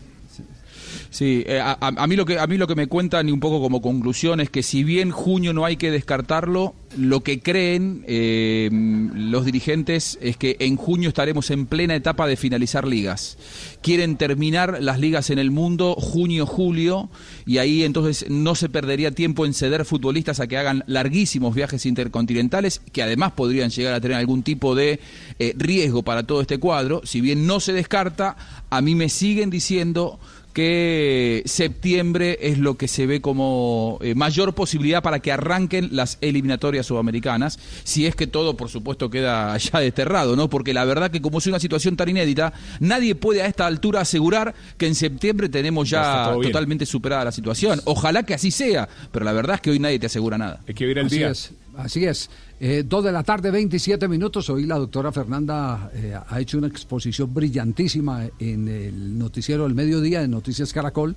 [1.10, 3.40] Sí, eh, a, a- mí lo que a mí lo que me cuentan y un
[3.40, 8.04] poco como conclusión es que si bien junio no hay que descartarlo, lo que creen
[8.06, 13.36] eh, los dirigentes es que en junio estaremos en plena etapa de finalizar ligas.
[13.82, 17.08] Quieren terminar las ligas en el mundo junio julio
[17.44, 21.86] y ahí entonces no se perdería tiempo en ceder futbolistas a que hagan larguísimos viajes
[21.86, 25.00] intercontinentales que además podrían llegar a tener algún tipo de
[25.38, 27.02] eh, riesgo para todo este cuadro.
[27.04, 28.36] Si bien no se descarta,
[28.70, 30.18] a mí me siguen diciendo
[30.56, 36.16] que septiembre es lo que se ve como eh, mayor posibilidad para que arranquen las
[36.22, 40.48] eliminatorias sudamericanas, si es que todo, por supuesto, queda ya desterrado, ¿no?
[40.48, 44.00] Porque la verdad que como es una situación tan inédita, nadie puede a esta altura
[44.00, 47.82] asegurar que en septiembre tenemos Ya totalmente superada la situación.
[47.84, 50.60] Ojalá que así sea, pero la verdad es que hoy nadie te asegura nada.
[50.66, 51.28] Hay que ver el así día.
[51.28, 52.30] Es, así es.
[52.58, 54.48] Eh, dos de la tarde, 27 minutos.
[54.48, 60.22] Hoy la doctora Fernanda eh, ha hecho una exposición brillantísima en el noticiero del mediodía
[60.22, 61.14] de Noticias Caracol.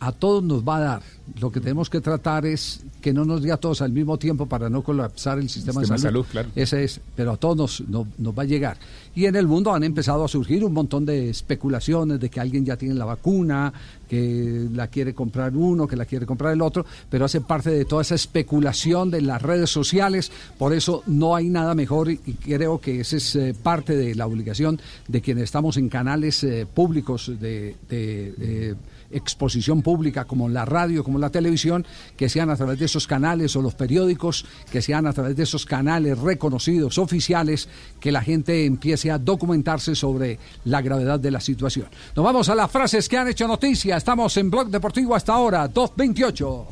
[0.00, 1.02] A todos nos va a dar.
[1.40, 4.46] Lo que tenemos que tratar es que no nos dé a todos al mismo tiempo
[4.46, 6.22] para no colapsar el sistema, Sistema de salud.
[6.22, 6.48] salud, claro.
[6.54, 8.76] Ese es, pero a todos nos, no- nos va a llegar.
[9.14, 12.64] Y en el mundo han empezado a surgir un montón de especulaciones de que alguien
[12.64, 13.72] ya tiene la vacuna,
[14.08, 17.84] que la quiere comprar uno, que la quiere comprar el otro, pero hace parte de
[17.84, 20.30] toda esa especulación de las redes sociales.
[20.56, 24.14] Por eso no hay nada mejor y, y creo que esa es eh, parte de
[24.14, 27.74] la obligación de quienes estamos en canales eh, públicos de...
[27.90, 28.74] de, eh,
[29.10, 33.54] exposición pública como la radio, como la televisión, que sean a través de esos canales
[33.56, 37.68] o los periódicos, que sean a través de esos canales reconocidos, oficiales,
[38.00, 41.86] que la gente empiece a documentarse sobre la gravedad de la situación.
[42.14, 43.96] Nos vamos a las frases que han hecho noticia.
[43.96, 46.66] Estamos en Blog Deportivo hasta ahora, 228.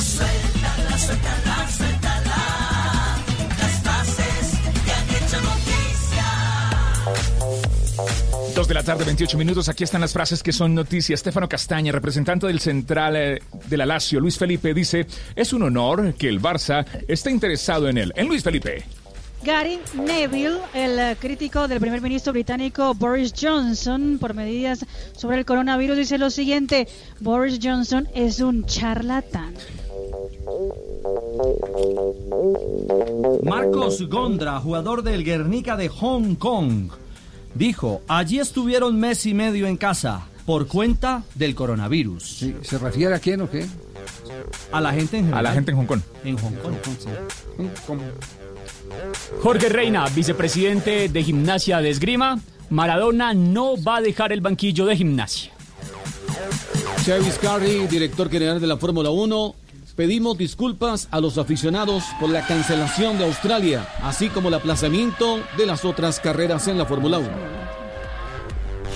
[0.00, 1.99] Suéltala, suéltala, suéltala.
[8.60, 9.70] Dos de la tarde, 28 minutos.
[9.70, 11.14] Aquí están las frases que son noticia.
[11.14, 16.12] Estefano Castaña, representante del central eh, de la Lazio, Luis Felipe, dice: Es un honor
[16.12, 18.12] que el Barça esté interesado en él.
[18.16, 18.84] En Luis Felipe.
[19.42, 24.84] Gary Neville, el eh, crítico del primer ministro británico Boris Johnson por medidas
[25.16, 26.86] sobre el coronavirus, dice lo siguiente,
[27.18, 29.54] Boris Johnson es un charlatán.
[33.42, 36.90] Marcos Gondra, jugador del Guernica de Hong Kong,
[37.54, 42.46] dijo, allí estuvieron mes y medio en casa por cuenta del coronavirus.
[42.62, 43.66] ¿Se refiere a quién o qué?
[44.72, 45.46] A la gente en general.
[45.46, 46.00] A la gente en Hong Kong.
[46.24, 46.54] En Hong
[47.86, 48.00] Kong.
[49.42, 52.40] Jorge Reina, vicepresidente de Gimnasia de Esgrima.
[52.70, 55.52] Maradona no va a dejar el banquillo de gimnasia.
[57.04, 59.54] Travis Carey, director general de la Fórmula 1,
[60.00, 65.66] pedimos disculpas a los aficionados por la cancelación de Australia, así como el aplazamiento de
[65.66, 67.79] las otras carreras en la Fórmula 1.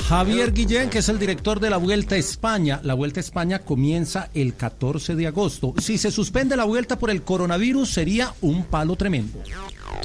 [0.09, 2.81] Javier Guillén, que es el director de la Vuelta a España.
[2.83, 5.75] La Vuelta a España comienza el 14 de agosto.
[5.81, 9.39] Si se suspende la vuelta por el coronavirus, sería un palo tremendo.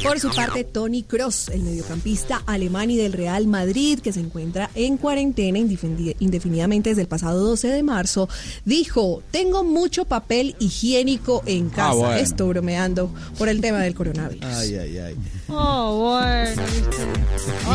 [0.04, 4.70] Por su parte, Tony Cross, el mediocampista alemán y del Real Madrid, que se encuentra
[4.76, 8.30] en cuarentena indefini- indefinidamente desde el pasado 12 de marzo,
[8.64, 11.94] dijo, tengo mucho papel higiénico en casa.
[11.96, 12.16] bueno.
[12.16, 14.46] Esto bromeando por el tema del coronavirus.
[14.46, 15.16] Ay, ay, ay.
[15.50, 16.62] Oh, bueno.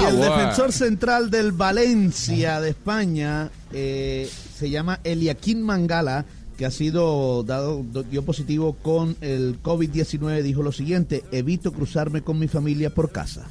[0.00, 6.26] Y el defensor central del Valencia de España eh, se llama Eliaquín Mangala,
[6.58, 12.38] que ha sido dado, dio positivo con el COVID-19, dijo lo siguiente, evito cruzarme con
[12.38, 13.46] mi familia por casa.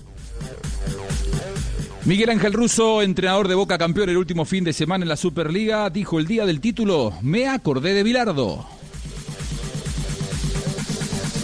[2.05, 5.89] Miguel Ángel Russo, entrenador de Boca campeón el último fin de semana en la Superliga,
[5.89, 8.72] dijo el día del título, me acordé de Bilardo.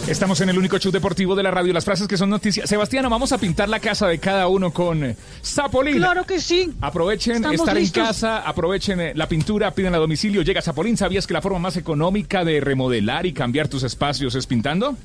[0.10, 2.67] Estamos en el único show deportivo de la radio, las frases que son noticias.
[2.67, 5.98] Sebastián, vamos a pintar la casa de cada uno con eh, Zapolín.
[5.98, 6.74] Claro que sí.
[6.82, 7.98] Aprovechen Estamos estar listos.
[7.98, 10.98] en casa, aprovechen eh, la pintura, piden a domicilio, llega Zapolín.
[10.98, 14.98] ¿Sabías que la forma más económica de remodelar y cambiar tus espacios es pintando?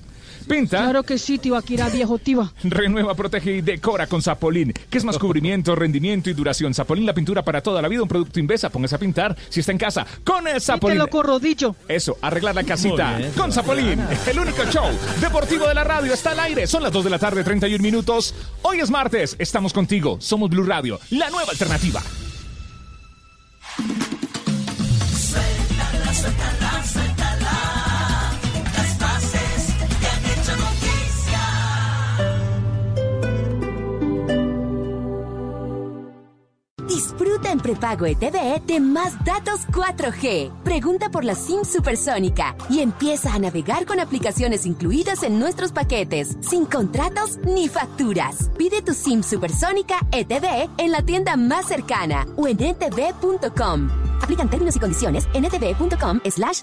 [0.44, 0.78] Pinta.
[0.83, 2.52] Claro que sí, Tibaquira, viejo Tiba.
[2.62, 4.72] Renueva, protege y decora con Zapolín.
[4.90, 6.74] ¿Qué es más cubrimiento, rendimiento y duración?
[6.74, 8.70] Zapolín, la pintura para toda la vida, un producto Invesa.
[8.70, 10.98] Póngase a pintar si está en casa con el Te Zapolín.
[10.98, 11.74] lo corrodillo.
[11.88, 14.00] Eso, arreglar la casita bien, con Zapolín.
[14.26, 14.87] El único show
[15.20, 16.66] deportivo de la radio está al aire.
[16.66, 18.35] Son las 2 de la tarde, 31 minutos.
[18.62, 20.18] Hoy es martes, estamos contigo.
[20.20, 22.02] Somos Blue Radio, la nueva alternativa.
[25.16, 27.13] Suéltala, suéltala, suéltala.
[36.94, 40.62] Disfruta en prepago ETV de más datos 4G.
[40.62, 46.37] Pregunta por la SIM supersónica y empieza a navegar con aplicaciones incluidas en nuestros paquetes,
[46.40, 48.48] sin contratos ni facturas.
[48.57, 53.88] Pide tu SIM supersónica ETV en la tienda más cercana o en etv.com.
[54.22, 56.62] Aplican términos y condiciones en etv.com slash.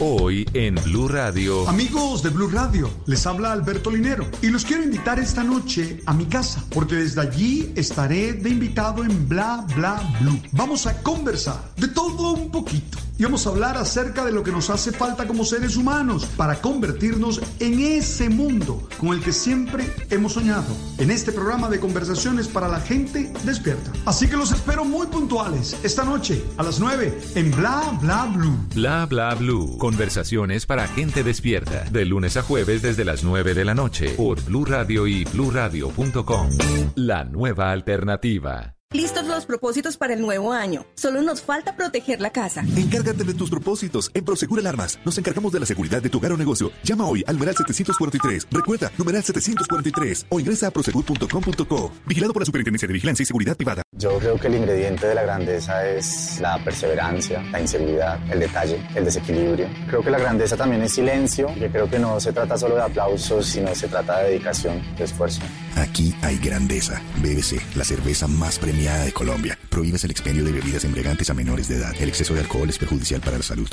[0.00, 1.68] Hoy en Blue Radio.
[1.68, 6.12] Amigos de Blue Radio, les habla Alberto Linero y los quiero invitar esta noche a
[6.12, 10.40] mi casa porque desde allí estaré de invitado en Bla Bla Blue.
[10.52, 14.50] Vamos a conversar de todo un poquito y vamos a hablar acerca de lo que
[14.50, 19.88] nos hace falta como seres humanos para convertirnos en ese mundo con el que siempre
[20.10, 20.74] hemos soñado.
[20.98, 23.92] En este programa de conversaciones para la gente despierta.
[24.04, 28.58] Así que los espero muy puntuales esta noche a las 9 en Bla Bla Blue.
[28.74, 29.73] Bla bla blue.
[29.78, 31.84] Conversaciones para gente despierta.
[31.90, 34.10] De lunes a jueves desde las 9 de la noche.
[34.16, 36.48] Por Blue Radio y bluradio.com.
[36.94, 38.74] La nueva alternativa.
[38.94, 40.86] Listos los propósitos para el nuevo año.
[40.94, 42.62] Solo nos falta proteger la casa.
[42.76, 44.08] Encárgate de tus propósitos.
[44.14, 46.70] En Prosegur Alarmas nos encargamos de la seguridad de tu hogar o negocio.
[46.84, 48.46] Llama hoy al numeral 743.
[48.52, 51.92] Recuerda, numeral 743 o ingresa a prosegur.com.co.
[52.06, 53.82] Vigilado por la Superintendencia de Vigilancia y Seguridad Privada.
[53.98, 58.80] Yo creo que el ingrediente de la grandeza es la perseverancia, la inseguridad, el detalle,
[58.94, 59.68] el desequilibrio.
[59.88, 62.82] Creo que la grandeza también es silencio, que creo que no se trata solo de
[62.82, 65.42] aplausos, sino se trata de dedicación, de esfuerzo.
[65.74, 67.02] Aquí hay grandeza.
[67.16, 69.58] BBC, la cerveza más premiada de Colombia.
[69.70, 71.94] Prohíbes el expendio de bebidas embriagantes a menores de edad.
[71.98, 73.68] El exceso de alcohol es perjudicial para la salud.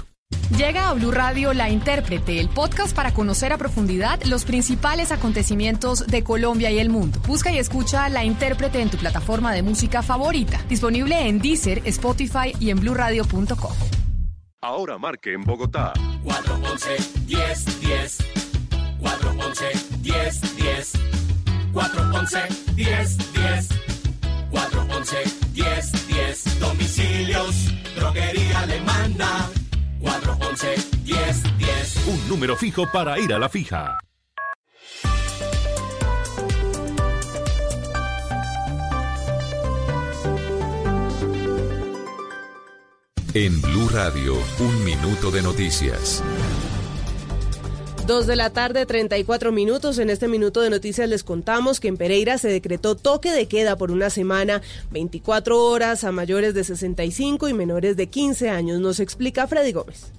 [0.57, 6.07] Llega a Blue Radio La Intérprete, el podcast para conocer a profundidad los principales acontecimientos
[6.07, 7.19] de Colombia y el mundo.
[7.27, 10.61] Busca y escucha La Intérprete en tu plataforma de música favorita.
[10.69, 13.73] Disponible en Deezer, Spotify y en bluradio.com.
[14.61, 15.91] Ahora marque en Bogotá.
[16.23, 18.17] 411 10 10
[18.99, 19.65] 411
[20.01, 20.93] 10 10
[21.73, 22.39] 411
[22.75, 23.90] 10 10
[24.51, 25.17] 411
[25.53, 27.55] 10 10 Domicilios,
[27.95, 29.49] droguería alemana
[30.01, 33.97] 411 10 10 Un número fijo para ir a la fija.
[43.33, 46.21] En Blue Radio, un minuto de noticias.
[48.11, 49.97] Dos de la tarde, 34 minutos.
[49.97, 53.77] En este minuto de noticias les contamos que en Pereira se decretó toque de queda
[53.77, 58.81] por una semana, 24 horas a mayores de 65 y menores de 15 años.
[58.81, 60.11] Nos explica Freddy Gómez.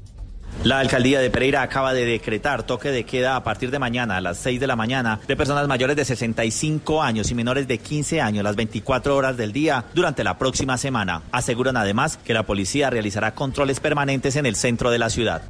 [0.64, 4.20] La alcaldía de Pereira acaba de decretar toque de queda a partir de mañana a
[4.22, 8.22] las 6 de la mañana de personas mayores de 65 años y menores de 15
[8.22, 11.24] años las 24 horas del día durante la próxima semana.
[11.30, 15.42] Aseguran además que la policía realizará controles permanentes en el centro de la ciudad.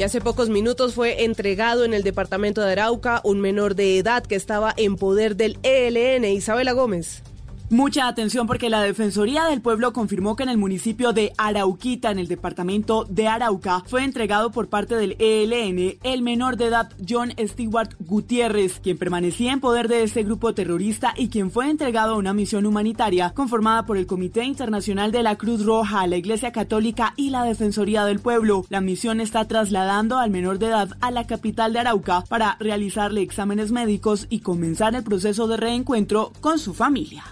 [0.00, 4.24] Y hace pocos minutos fue entregado en el departamento de Arauca un menor de edad
[4.24, 7.22] que estaba en poder del ELN, Isabela Gómez.
[7.72, 12.18] Mucha atención porque la Defensoría del Pueblo confirmó que en el municipio de Arauquita, en
[12.18, 17.32] el departamento de Arauca, fue entregado por parte del ELN el menor de edad John
[17.38, 22.18] Stewart Gutiérrez, quien permanecía en poder de este grupo terrorista y quien fue entregado a
[22.18, 27.14] una misión humanitaria conformada por el Comité Internacional de la Cruz Roja, la Iglesia Católica
[27.16, 28.64] y la Defensoría del Pueblo.
[28.68, 33.22] La misión está trasladando al menor de edad a la capital de Arauca para realizarle
[33.22, 37.22] exámenes médicos y comenzar el proceso de reencuentro con su familia.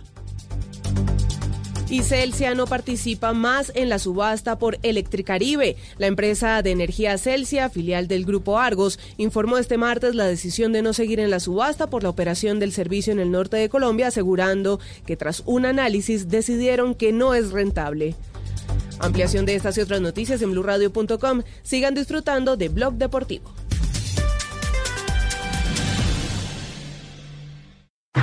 [1.91, 5.77] Y Celsia no participa más en la subasta por Electricaribe.
[5.97, 10.83] La empresa de energía Celsia, filial del grupo Argos, informó este martes la decisión de
[10.83, 14.09] no seguir en la subasta por la operación del servicio en el norte de Colombia,
[14.09, 18.15] asegurando que tras un análisis decidieron que no es rentable.
[18.99, 21.43] Ampliación de estas y otras noticias en blurradio.com.
[21.63, 23.51] Sigan disfrutando de Blog Deportivo.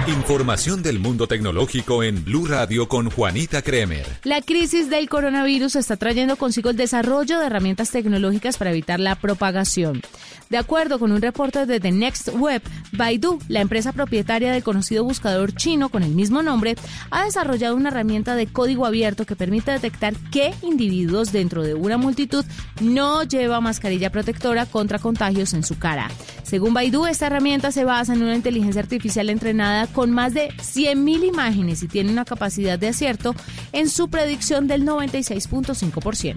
[0.08, 4.06] Información del mundo tecnológico en Blue Radio con Juanita Kremer.
[4.24, 9.16] La crisis del coronavirus está trayendo consigo el desarrollo de herramientas tecnológicas para evitar la
[9.16, 10.04] propagación.
[10.50, 15.04] De acuerdo con un reporte de The Next Web, Baidu, la empresa propietaria del conocido
[15.04, 16.76] buscador chino con el mismo nombre,
[17.10, 21.98] ha desarrollado una herramienta de código abierto que permite detectar qué individuos dentro de una
[21.98, 22.46] multitud
[22.80, 26.12] no lleva mascarilla protectora contra contagios en su cara.
[26.44, 31.28] Según Baidu, esta herramienta se basa en una inteligencia artificial entrenada con más de 100.000
[31.28, 33.36] imágenes y tiene una capacidad de acierto
[33.72, 36.36] en su predicción del 96.5%.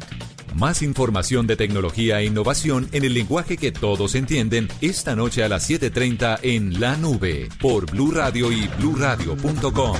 [0.55, 5.49] Más información de tecnología e innovación en el lenguaje que todos entienden esta noche a
[5.49, 9.96] las 7:30 en La Nube por Blue Radio y bluradio.com.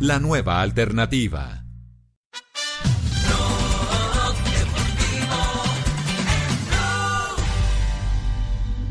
[0.00, 1.64] La nueva alternativa.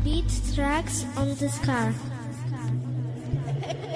[0.02, 1.94] Beat tracks on the car.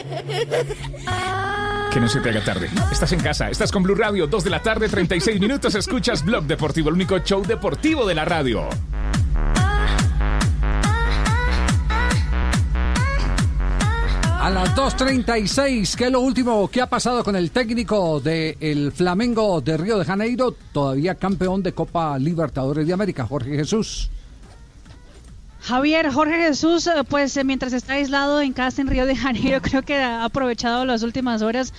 [1.92, 2.68] Que no se te haga tarde.
[2.92, 6.44] Estás en casa, estás con Blue Radio, 2 de la tarde, 36 minutos, escuchas Blog
[6.44, 8.68] Deportivo, el único show deportivo de la radio.
[14.40, 19.60] A las 2.36, ¿qué es lo último que ha pasado con el técnico del Flamengo
[19.60, 24.10] de Río de Janeiro, todavía campeón de Copa Libertadores de América, Jorge Jesús?
[25.60, 29.60] Javier, Jorge Jesús, eh, pues eh, mientras está aislado en casa en Río de Janeiro,
[29.62, 31.72] creo que ha aprovechado las últimas horas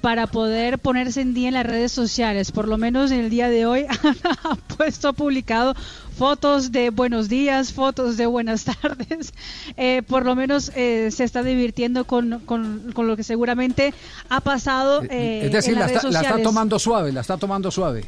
[0.00, 2.52] para poder ponerse en día en las redes sociales.
[2.52, 3.86] Por lo menos en el día de hoy
[4.44, 5.74] ha puesto publicado
[6.16, 9.32] fotos de buenos días, fotos de buenas tardes.
[9.76, 13.94] Eh, por lo menos eh, se está divirtiendo con, con- con lo que seguramente
[14.28, 15.02] ha pasado.
[15.08, 18.04] eh, es decir, en la las está, la está tomando suave, la está tomando suave.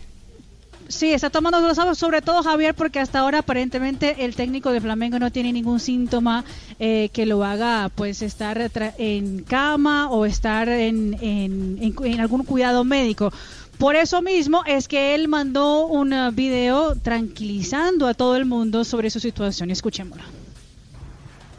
[0.89, 5.19] Sí, está tomando los sobre todo Javier, porque hasta ahora aparentemente el técnico de Flamengo
[5.19, 6.45] no tiene ningún síntoma
[6.79, 13.33] eh, que lo haga pues estar en cama o estar en, en- algún cuidado médico.
[13.79, 19.11] Por eso mismo es que él mandó un video tranquilizando a todo el mundo sobre
[19.11, 19.71] su situación.
[19.71, 20.25] Escuchémoslo.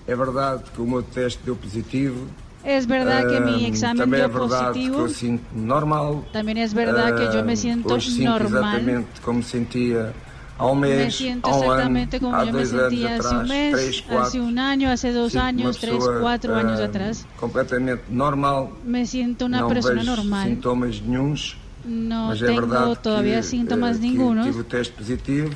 [0.08, 2.28] É verdade que o meu teste positivo.
[2.68, 5.08] Es verdad que mi Ahm, examen dio positivo.
[5.56, 6.26] normal.
[6.34, 8.42] También es verdad que yo me Ahm, siento normal.
[8.42, 10.12] exatamente como sentia
[10.60, 13.88] há um mês, Me siento um exactamente como yo me sentía hace un mes, três,
[14.00, 14.44] hace quatro.
[14.44, 17.26] un año, hace dos Sinto-me años, uma tres, cuatro años ahm, atrás.
[17.40, 18.70] Completamente normal.
[18.84, 20.50] Me siento una não persona normal.
[20.50, 21.56] sintomas nenhuns.
[21.86, 24.54] No tengo todavía que, síntomas eh, ningunos,
[24.98, 25.52] positivo.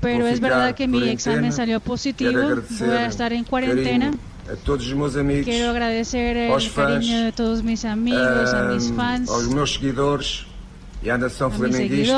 [0.00, 2.40] pero es verdad que mi examen salió positivo.
[2.80, 4.12] Voy a estar en cuarentena.
[4.50, 5.44] A todos os meus amigos.
[5.44, 9.74] Quiero agradecer el aos fãs, de todos mis amigos, a mis ahm, fans, aos meus
[9.74, 10.46] seguidores
[11.02, 12.12] e à nação a flamenguista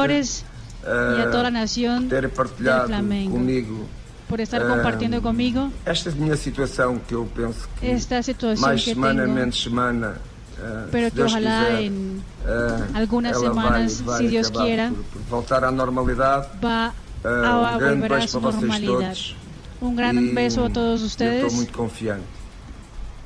[0.86, 2.92] y a toda la ah, nación por terem partilhado
[3.30, 3.88] comigo
[4.28, 8.84] por estar ah, compartiendo conmigo esta minha situação que eu penso que esta situación mais
[8.84, 9.34] que semana, tengo.
[9.34, 10.20] menos semana,
[10.58, 14.48] ah, pero se que Deus ojalá quiser, en ah, algunas ela semanas, vai, vai Dios
[14.48, 16.46] acabar quiera, por, por voltar à normalidade.
[16.62, 16.92] va
[17.24, 19.36] a um grande a beijo su para vocês todos.
[19.80, 22.24] Un gran beso a todos ustedes Estou muito confiante.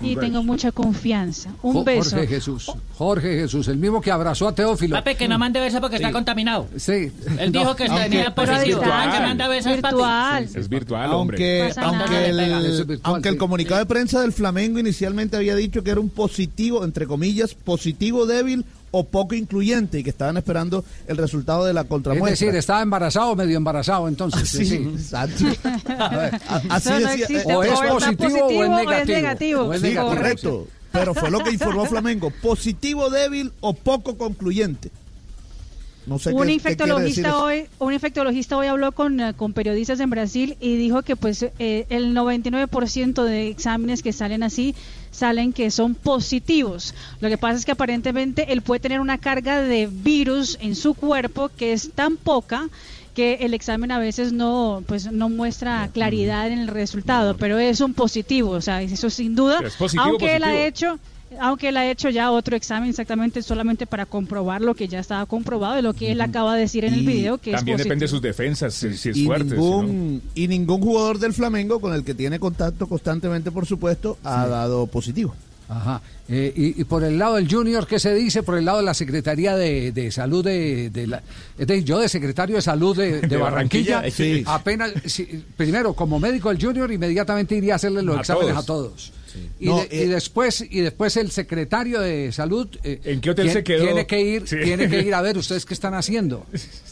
[0.03, 1.51] Y tengo mucha confianza.
[1.63, 2.17] Un beso.
[2.17, 2.73] Jorge Jesús.
[2.97, 4.97] Jorge Jesús, el mismo que abrazó a Teófilo.
[4.97, 6.69] Papi, que no mande besos porque está contaminado.
[6.77, 7.13] Sí.
[7.39, 8.81] Él dijo que tenía positivo.
[8.83, 9.95] Ah, que manda besos, papi.
[9.95, 10.49] virtual.
[10.55, 13.39] Es virtual, Aunque, Pasa aunque, el, virtual, aunque el sí.
[13.39, 18.25] comunicado de prensa del Flamengo inicialmente había dicho que era un positivo, entre comillas, positivo
[18.25, 22.31] débil o poco incluyente y que estaban esperando el resultado de la Es contramuestra.
[22.31, 24.49] decir, estaba embarazado o medio embarazado, entonces.
[24.49, 24.75] Sí, sí.
[24.77, 25.45] exacto.
[25.89, 26.31] A-
[26.71, 29.17] Así Eso no decía, o es está positivo o es negativo.
[29.17, 29.63] negativo.
[29.63, 30.15] O es Sí, negativo.
[30.17, 30.67] correcto.
[30.93, 32.33] Pero fue lo que informó Flamengo.
[32.43, 34.91] Positivo débil o poco concluyente.
[36.11, 40.11] No sé un qué- infectologista hoy un infectologista hoy habló con, eh, con periodistas en
[40.11, 44.75] Brasil y dijo que pues eh, el 99% de exámenes que salen así
[45.13, 46.95] salen que son positivos.
[47.21, 50.95] Lo que pasa es que aparentemente él puede tener una carga de virus en su
[50.95, 52.69] cuerpo que es tan poca
[53.15, 57.81] que el examen a veces no pues no muestra claridad en el resultado, pero es
[57.81, 60.99] un positivo, o sea, eso sin duda, Es positivo, aunque él ha hecho
[61.39, 65.27] aunque él ha hecho ya otro examen exactamente solamente para comprobar lo que ya estaba
[65.27, 68.05] comprobado y lo que él acaba de decir en el video que También es depende
[68.05, 69.51] de sus defensas, si, si es y fuerte.
[69.51, 69.83] si no.
[69.83, 74.47] ningún y ningún jugador del Flamengo con el que tiene contacto constantemente, por supuesto, ha
[74.47, 75.35] dado positivo.
[75.69, 76.03] Ajá.
[76.33, 78.45] Eh, y, y por el lado del Junior, ¿qué se dice?
[78.45, 81.23] Por el lado de la Secretaría de, de Salud de, de la...
[81.59, 84.45] Es decir, yo de Secretario de Salud de, de De Barranquilla, Barranquilla, sí.
[84.47, 88.63] apenas, si- primero, como médico del Junior, inmediatamente iría a hacerle los A exámenes todos.
[88.63, 89.13] a todos.
[89.61, 93.31] Y, No, de- y eh, después y después el secretario de salud eh, ¿En qué
[93.31, 93.85] hotel tien- se quedó?
[93.85, 94.57] tiene que ir Sí.
[94.65, 96.47] tiene que ir a ver ustedes qué están haciendo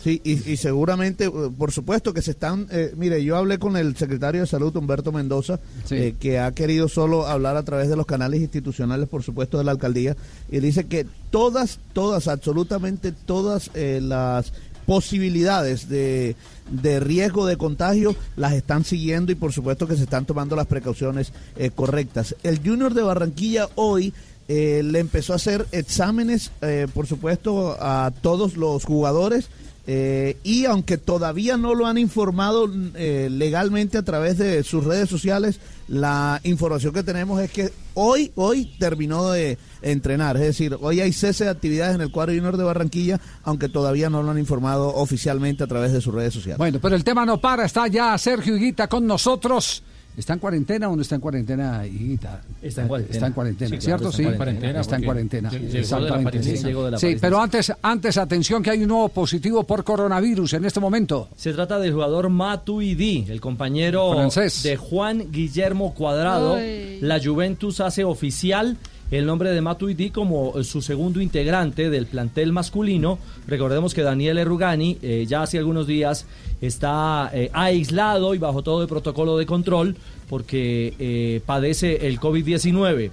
[0.05, 3.77] Sí, y, y seguramente, eh, por supuesto que se están, eh, mire, yo hablé con
[3.77, 5.97] el secretario de Salud, Humberto Mendoza, Sí.
[5.97, 9.65] eh, que ha querido solo hablar a través de los canales institucionales, por supuesto, de
[9.65, 10.17] la alcaldía,
[10.51, 14.53] y dice que todas, todas, absolutamente todas eh, las
[14.87, 16.35] posibilidades de,
[16.71, 20.67] de riesgo de contagio las están siguiendo y por supuesto que se están tomando las
[20.67, 22.35] precauciones eh, correctas.
[22.43, 24.15] El Junior de Barranquilla hoy
[24.49, 26.51] eh, le empezó a hacer exámenes,
[26.95, 29.51] por supuesto, a todos los jugadores.
[29.91, 35.09] Eh, y aunque todavía no lo han informado eh, legalmente a través de sus redes
[35.09, 40.37] sociales, la información que tenemos es que hoy, hoy terminó de entrenar.
[40.37, 44.11] Es decir, hoy hay cese de actividades en el cuadro junior de Barranquilla, aunque todavía
[44.11, 46.59] no lo han informado oficialmente a través de sus redes sociales.
[46.59, 49.83] bueno pero el tema no para está ya Sergio Higuita con nosotros
[50.19, 52.43] ¿Está en cuarentena o no está en cuarentena, Higuita?
[52.61, 53.15] Está en cuarentena.
[53.17, 54.11] Está en cuarentena, Sí, ¿cierto?
[54.11, 55.51] claro, sí, está en cuarentena, está en cuarentena.
[55.51, 56.43] llegó de la Exactamente.
[56.43, 56.65] Sí.
[56.65, 57.19] llegó de la Sí, París.
[57.21, 61.29] pero antes, antes, atención que hay un nuevo positivo por coronavirus en este momento.
[61.37, 64.63] Se trata del jugador Matuidi, el compañero Francés.
[64.65, 66.57] de Juan Guillermo Cuadrado.
[66.57, 66.99] Ay.
[67.01, 68.77] La Juventus hace oficial
[69.11, 73.19] el nombre de Matuidi como eh, su segundo integrante del plantel masculino.
[73.47, 76.27] Recordemos que Daniel Errugani eh, ya hace algunos días
[76.61, 79.97] está eh, aislado y bajo todo el protocolo de control
[80.29, 83.11] porque padece el COVID-19.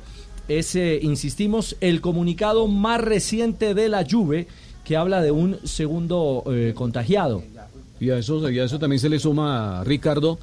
[0.50, 4.48] Es, insistimos, el comunicado más reciente de la Juve
[4.84, 6.44] que habla de un segundo
[6.74, 7.42] contagiado.
[8.02, 10.40] Y a eso, y a eso también se le suma, Ricardo,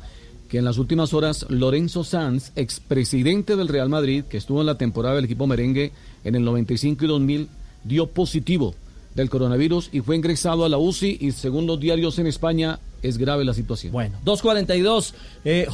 [0.52, 4.76] que en las últimas horas Lorenzo Sanz, expresidente del Real Madrid, que estuvo en la
[4.76, 5.92] temporada del equipo merengue
[6.24, 7.48] en el 95 y 2000,
[7.84, 8.74] dio positivo
[9.14, 13.16] del coronavirus y fue ingresado a la UCI y según los diarios en España es
[13.16, 13.94] grave la situación.
[13.94, 15.14] Bueno, 2.42.
[15.46, 15.66] Eh,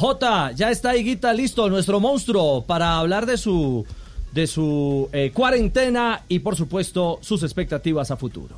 [0.54, 3.84] ya está Higuita listo, nuestro monstruo, para hablar de su,
[4.32, 8.54] de su eh, cuarentena y por supuesto sus expectativas a futuro.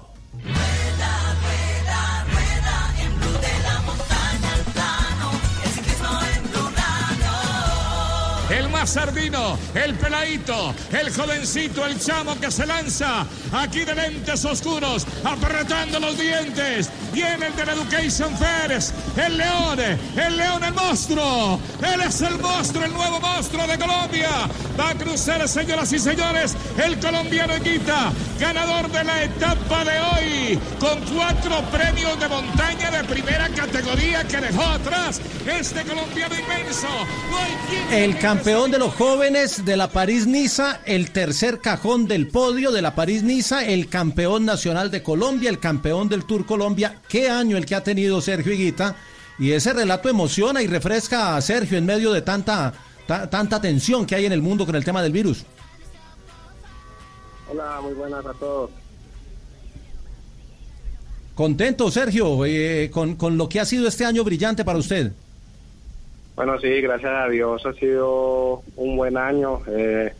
[8.87, 16.01] Sardino, el peladito, el jovencito, el chamo que se lanza aquí de lentes oscuros, apretando
[16.01, 16.91] los dientes.
[17.13, 21.61] Viene el de la Education Fairs, el león, el león, el monstruo.
[21.83, 24.31] Él es el monstruo, el nuevo monstruo de Colombia.
[24.79, 30.61] Va a cruzar, señoras y señores, el colombiano Equita, ganador de la etapa de hoy,
[30.79, 36.89] con cuatro premios de montaña de primera categoría que dejó atrás este colombiano inmenso.
[37.31, 42.29] No hay quien El campeón de los jóvenes de la París-Niza, el tercer cajón del
[42.29, 47.01] podio de la París-Niza, el campeón nacional de Colombia, el campeón del Tour Colombia.
[47.09, 48.97] Qué año el que ha tenido Sergio Higuita.
[49.39, 52.73] Y ese relato emociona y refresca a Sergio en medio de tanta,
[53.07, 55.45] ta- tanta tensión que hay en el mundo con el tema del virus.
[57.51, 58.71] Hola, muy buenas a todos.
[61.35, 65.13] Contento, Sergio, eh, con, con lo que ha sido este año brillante para usted.
[66.43, 69.61] Bueno, sí, gracias a Dios ha sido un buen año.
[69.69, 70.11] Eh,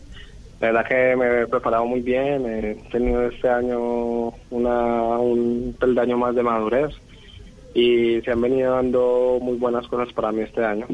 [0.61, 2.45] la verdad que me he preparado muy bien.
[2.45, 6.91] He tenido este año una, un peldaño más de madurez
[7.73, 10.87] y se han venido dando muy buenas cosas para mí este año.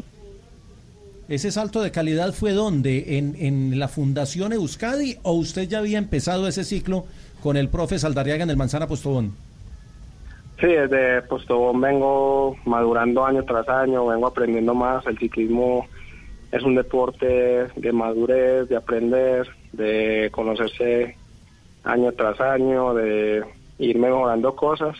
[1.27, 3.17] ¿Ese salto de calidad fue dónde?
[3.17, 7.05] ¿En, en la Fundación Euskadi o usted ya había empezado ese ciclo
[7.43, 9.33] con el profe Saldarriaga en el Manzana Postobón?
[10.59, 15.05] Sí, desde Postobón vengo madurando año tras año, vengo aprendiendo más.
[15.05, 15.85] El ciclismo
[16.51, 21.15] es un deporte de madurez, de aprender, de conocerse
[21.83, 23.43] año tras año, de
[23.77, 24.97] ir mejorando cosas.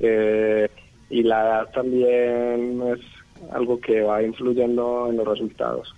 [0.00, 0.68] Eh,
[1.08, 3.00] y la edad también es
[3.52, 5.94] algo que va influyendo en los resultados.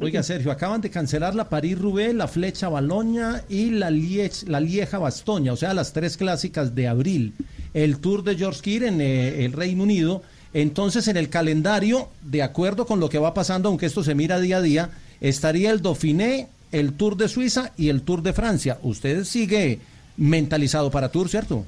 [0.00, 5.52] Oiga, Sergio, acaban de cancelar la París-Roubaix, la Flecha Baloña y la, Liech- la Lieja-Bastoña,
[5.52, 7.32] o sea, las tres clásicas de abril.
[7.74, 10.22] El Tour de George Kier en eh, el Reino Unido.
[10.54, 14.38] Entonces, en el calendario, de acuerdo con lo que va pasando, aunque esto se mira
[14.38, 14.90] día a día,
[15.20, 18.78] estaría el Dauphiné, el Tour de Suiza y el Tour de Francia.
[18.82, 19.80] Usted sigue
[20.16, 21.64] mentalizado para Tour, ¿cierto?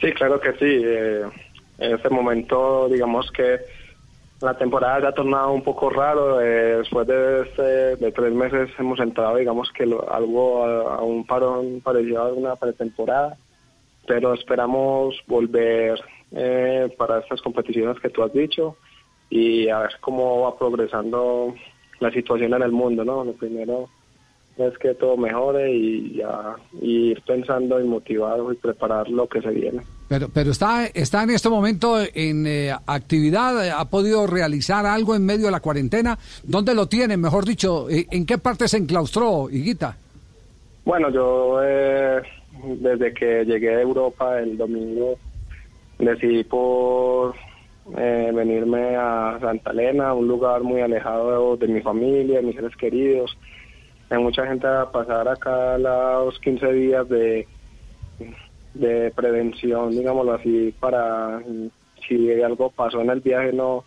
[0.00, 0.58] Sí, claro que sí.
[0.84, 1.22] eh,
[1.78, 3.56] en este momento, digamos que
[4.40, 6.40] la temporada se ha tornado un poco raro.
[6.40, 11.02] eh, después de, este- de tres meses hemos entrado, digamos que lo- algo a, a
[11.02, 13.36] un parón parecido a una pretemporada.
[14.06, 16.00] Pero esperamos volver
[16.32, 18.76] eh, para estas competiciones que tú has dicho
[19.30, 21.54] y a ver cómo va progresando
[22.00, 23.24] la situación en el mundo, ¿no?
[23.24, 23.88] Lo primero
[24.56, 29.50] es que todo mejore y ya ir pensando y motivado y preparar lo que se
[29.50, 29.86] viene.
[30.08, 35.26] Pero, pero está, está en este momento en eh, actividad, ¿ha podido realizar algo en
[35.26, 36.18] medio de la cuarentena?
[36.44, 37.90] ¿Dónde lo tiene, mejor dicho?
[37.90, 39.96] eh, ¿En qué parte se enclaustró, Higuita?
[40.84, 42.22] Bueno, yo eh,
[42.62, 45.18] desde que llegué de Europa el domingo
[45.98, 47.34] decidí por
[47.96, 52.76] eh, venirme a Santa Elena, un lugar muy alejado de mi familia, de mis seres
[52.76, 53.36] queridos.
[54.10, 57.48] Hay mucha gente a pasar acá los 15 días de,
[58.80, 61.40] de prevención, digámoslo así, para
[62.06, 63.84] si algo pasó en el viaje no,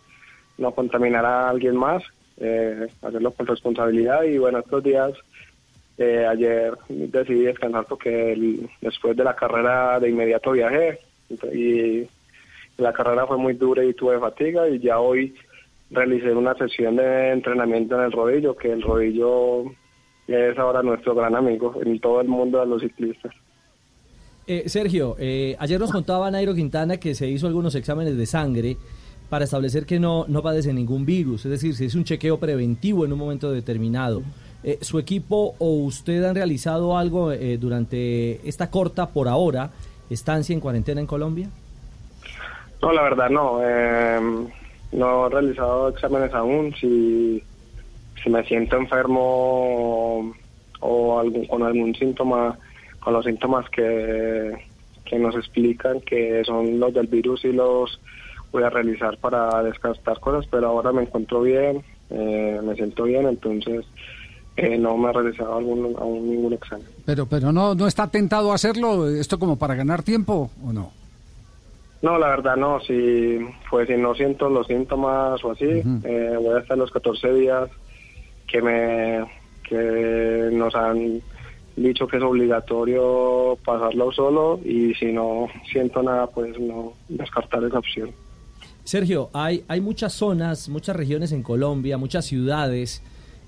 [0.57, 2.03] no contaminar a alguien más,
[2.37, 5.11] eh, hacerlo con responsabilidad y bueno, estos días
[5.97, 10.99] eh, ayer decidí descansar porque el- después de la carrera de inmediato viajé
[11.53, 12.07] y
[12.77, 15.35] la carrera fue muy dura y tuve fatiga y ya hoy
[15.91, 19.65] realicé una sesión de entrenamiento en el rodillo, que el rodillo
[20.27, 23.33] es ahora nuestro gran amigo en todo el mundo de los ciclistas.
[24.51, 28.77] Eh, Sergio, eh, ayer nos contaba Nairo Quintana que se hizo algunos exámenes de sangre
[29.29, 33.05] para establecer que no, no padece ningún virus, es decir, se hizo un chequeo preventivo
[33.05, 34.23] en un momento determinado.
[34.63, 39.69] Eh, ¿Su equipo o usted han realizado algo eh, durante esta corta, por ahora,
[40.09, 41.47] estancia en cuarentena en Colombia?
[42.81, 43.59] No, la verdad no.
[43.61, 44.19] eh,
[44.93, 46.73] no he realizado exámenes aún.
[46.73, 47.43] Si,
[48.23, 50.33] si me siento enfermo
[50.79, 52.57] o algún, con algún síntoma,
[52.99, 54.53] con los síntomas que,
[55.05, 57.99] que nos explican que son los del virus y los
[58.51, 63.27] voy a realizar para descartar cosas, pero ahora me encuentro bien, eh, me siento bien,
[63.27, 63.85] entonces
[64.57, 66.87] eh, no me he realizado algún, aún ningún examen.
[67.05, 70.91] Pero, pero no, no está tentado a hacerlo, esto como para ganar tiempo, ¿o no?
[72.01, 73.39] No, la verdad no, si
[73.69, 75.65] pues si no siento los síntomas o así,
[76.03, 77.69] eh, voy a estar los 14 días
[78.47, 79.25] que me
[79.63, 81.21] que nos han
[81.84, 87.80] dicho que es obligatorio pasarlo solo y si no siento nada pues no descartar esa
[87.80, 88.11] opción.
[88.84, 93.03] Sergio, hay, hay muchas zonas, muchas regiones en Colombia, muchas ciudades,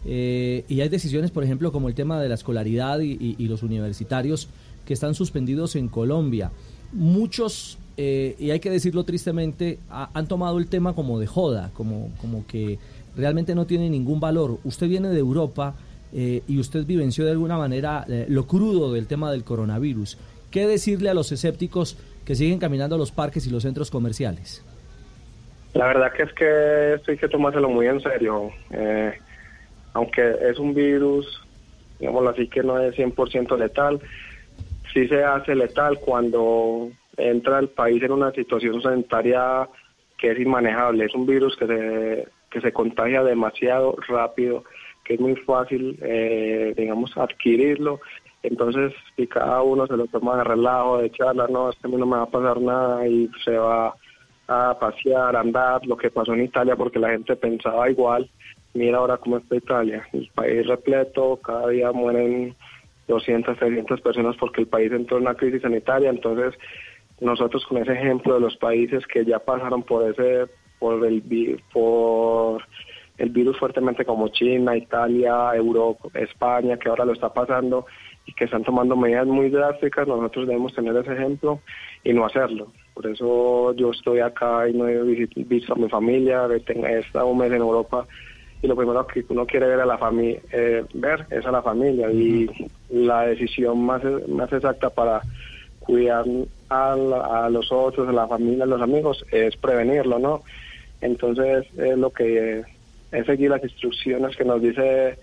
[0.06, 4.50] eh, y hay decisiones, por ejemplo, como el tema de la escolaridad y, los universitarios
[4.86, 6.52] que están suspendidos en Colombia.
[6.94, 11.72] Muchos, eh, y hay que decirlo tristemente, ha- han tomado el tema como de joda,
[11.74, 12.78] como, como que
[13.16, 14.60] realmente no tiene ningún valor.
[14.64, 15.76] Usted viene de Europa
[16.14, 20.18] eh, y usted vivenció de alguna manera eh, lo crudo del tema del coronavirus.
[20.50, 24.64] ¿Qué decirle a los escépticos que siguen caminando a los parques y los centros comerciales?
[25.74, 28.52] La verdad que es que esto hay que tomárselo muy en serio.
[28.72, 29.14] Eh,
[29.94, 31.42] aunque es un virus,
[32.00, 34.02] digámoslo así, que no es 100% letal,
[34.94, 39.68] sí se hace letal cuando entra el país en una situación sanitaria
[40.18, 41.06] que es inmanejable.
[41.06, 44.64] Es un virus que se, que se contagia demasiado rápido,
[45.04, 48.00] que es muy fácil, eh, digamos, adquirirlo.
[48.44, 52.18] Entonces, si cada uno se lo toma de relajo, de charla, no, este no me
[52.18, 53.94] va a pasar nada y se va
[54.48, 58.30] a pasear, a andar, lo que pasó en Italia, porque la gente pensaba igual.
[58.74, 62.56] Mira ahora cómo está Italia, el país repleto, cada día mueren
[63.08, 66.10] 200, 300 personas porque el país entró en una crisis sanitaria.
[66.10, 66.58] Entonces,
[67.20, 70.48] nosotros con ese ejemplo de los países que ya pasaron por ese,
[70.80, 72.64] por el, por
[73.22, 77.86] el virus fuertemente como China, Italia, Europa, España, que ahora lo está pasando
[78.26, 81.62] y que están tomando medidas muy drásticas, nosotros debemos tener ese ejemplo
[82.04, 82.72] y no hacerlo.
[82.96, 85.02] Por eso yo estoy acá y no he
[85.36, 88.08] visto a mi familia, he estado un mes en Europa
[88.64, 90.40] y lo primero que uno quiere ver a la familia
[90.94, 92.48] ver es a la familia y
[92.90, 95.22] la decisión más más exacta para
[95.80, 96.26] cuidar
[96.70, 100.44] a, la- a los otros a la familia a los amigos es prevenirlo no
[101.02, 102.62] entonces es lo que
[103.12, 105.18] es seguir las instrucciones que nos dice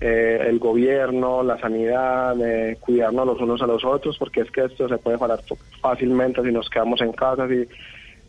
[0.00, 4.64] eh, el gobierno la sanidad de cuidarnos los unos a los otros porque es que
[4.64, 5.40] esto se puede parar
[5.80, 7.68] fácilmente si nos quedamos en casa si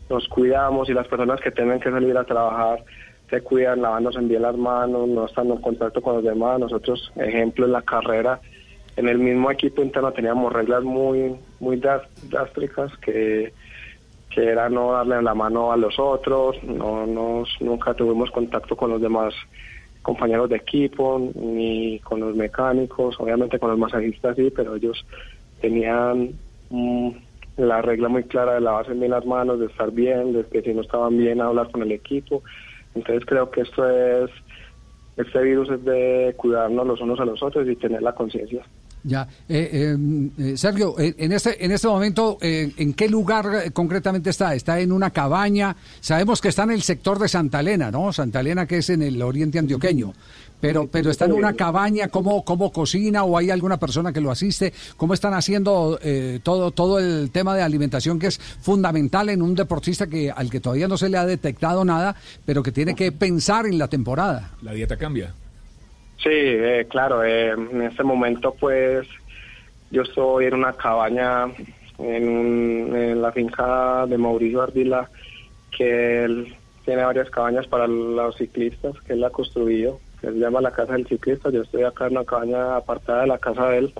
[0.08, 2.84] nos cuidamos y las personas que tienen que salir a trabajar
[3.28, 6.60] se cuidan lavándose bien las manos, no estando en contacto con los demás.
[6.60, 8.40] Nosotros, ejemplo, en la carrera,
[8.94, 13.52] en el mismo equipo interno teníamos reglas muy, muy drás- drásticas que,
[14.30, 18.90] que era no darle la mano a los otros, no nos, nunca tuvimos contacto con
[18.90, 19.34] los demás
[20.02, 25.04] compañeros de equipo, ni con los mecánicos, obviamente con los masajistas sí, pero ellos
[25.60, 26.30] tenían
[26.70, 27.10] mm,
[27.56, 30.74] la regla muy clara de lavarse bien las manos, de estar bien, de que si
[30.74, 32.42] no estaban bien hablar con el equipo.
[32.94, 34.30] Entonces creo que esto es,
[35.16, 38.64] este virus es de cuidarnos los unos a los otros y tener la conciencia.
[39.06, 43.48] Ya, eh, eh, eh, Sergio, eh, en este en este momento, eh, ¿en qué lugar
[43.66, 44.52] eh, concretamente está?
[44.52, 45.76] ¿Está en una cabaña?
[46.00, 48.12] Sabemos que está en el sector de Santa Elena, ¿no?
[48.12, 50.12] Santa Elena que es en el oriente antioqueño.
[50.60, 54.30] Pero, pero está en una cabaña, ¿cómo, cómo cocina o hay alguna persona que lo
[54.30, 54.72] asiste?
[54.96, 59.54] ¿Cómo están haciendo eh, todo, todo el tema de alimentación que es fundamental en un
[59.54, 63.12] deportista que al que todavía no se le ha detectado nada, pero que tiene que
[63.12, 64.52] pensar en la temporada?
[64.62, 65.34] La dieta cambia.
[66.18, 69.06] Sí, eh, claro, eh, en este momento pues
[69.90, 71.44] yo estoy en una cabaña
[71.98, 75.10] en, un- en la finca de Mauricio Ardila,
[75.70, 80.60] que él tiene varias cabañas para los ciclistas, que él ha construido, que se llama
[80.60, 81.50] la Casa del Ciclista.
[81.50, 83.94] Yo estoy acá en una cabaña apartada de la casa de él,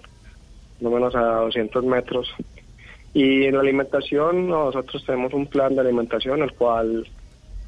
[0.80, 2.28] no menos a 200 metros.
[3.12, 7.08] Y en la alimentación, nosotros tenemos un plan de alimentación, el cual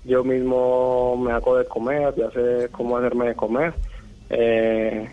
[0.04, 3.74] yo mismo me hago de comer, ya sé cómo hacerme de comer,
[4.30, 5.08] eh,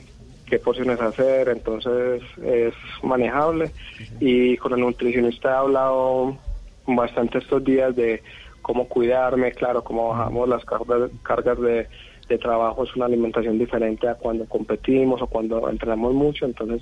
[0.45, 3.71] qué porciones hacer, entonces es manejable.
[4.19, 6.37] Y con el nutricionista he hablado
[6.85, 8.21] bastante estos días de
[8.61, 11.87] cómo cuidarme, claro, cómo bajamos las cargas, cargas de,
[12.27, 16.81] de trabajo, es una alimentación diferente a cuando competimos o cuando entrenamos mucho, entonces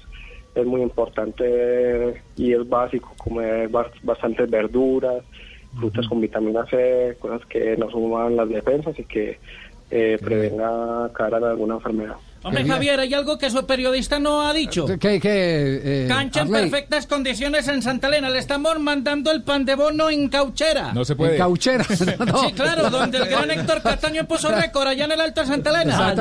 [0.55, 5.23] es muy importante y es básico comer bas- bastantes verduras,
[5.79, 9.39] frutas con vitamina C, cosas que nos suman las defensas y que
[9.95, 12.17] eh, prevenga caer a alguna enfermedad.
[12.43, 14.85] Hombre, Javier, hay algo que su periodista no ha dicho.
[14.85, 16.69] ¿Qué, qué, eh, Cancha en Arley?
[16.69, 18.29] perfectas condiciones en Santa Elena.
[18.29, 20.91] Le estamos mandando el pan de bono en cauchera.
[20.93, 21.85] No se En cauchera.
[22.25, 22.43] No.
[22.43, 25.69] Sí, claro, donde el gran Héctor Castaño puso récord, allá en el Alto de Santa
[25.69, 26.13] Elena.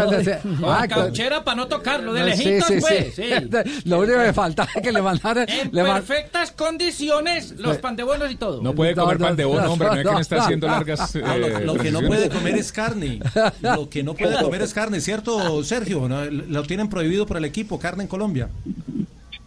[0.65, 3.15] Ah, cauchera para no tocarlo, de Sí, lejitos, sí, pues.
[3.15, 3.23] sí.
[3.23, 3.83] sí.
[3.89, 5.45] Lo único que me faltaba es que le mandara.
[5.45, 8.63] En le man- perfectas condiciones, los pan de bonos y todo.
[8.63, 11.15] No puede comer pan de bono, hombre, no es que no está haciendo largas.
[11.15, 13.21] Lo, eh, lo que no puede comer es carne.
[13.61, 16.09] Lo que no puede comer es carne, ¿cierto, Sergio?
[16.31, 18.49] Lo tienen prohibido por el equipo, carne en Colombia.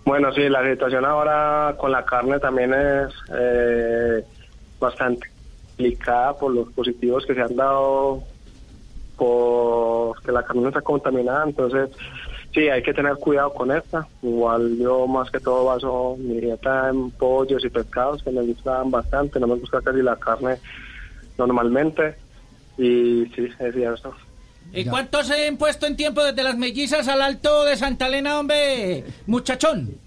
[0.06, 4.24] Bueno, sí, la situación ahora con la carne también es eh,
[4.80, 5.28] bastante
[5.68, 8.24] complicada por los positivos que se han dado
[9.18, 11.90] por que la carne está contaminada, entonces
[12.54, 14.08] sí, hay que tener cuidado con esta.
[14.22, 18.92] Igual yo más que todo baso mi dieta en pollos y pescados que me gustan
[18.92, 20.58] bastante, no me gusta casi la carne
[21.38, 22.16] normalmente
[22.78, 24.14] y sí, es cierto.
[24.74, 28.40] ¿Y cuántos se han puesto en tiempo desde las mellizas al Alto de Santa Elena,
[28.40, 29.06] hombre?
[29.26, 30.00] Muchachón.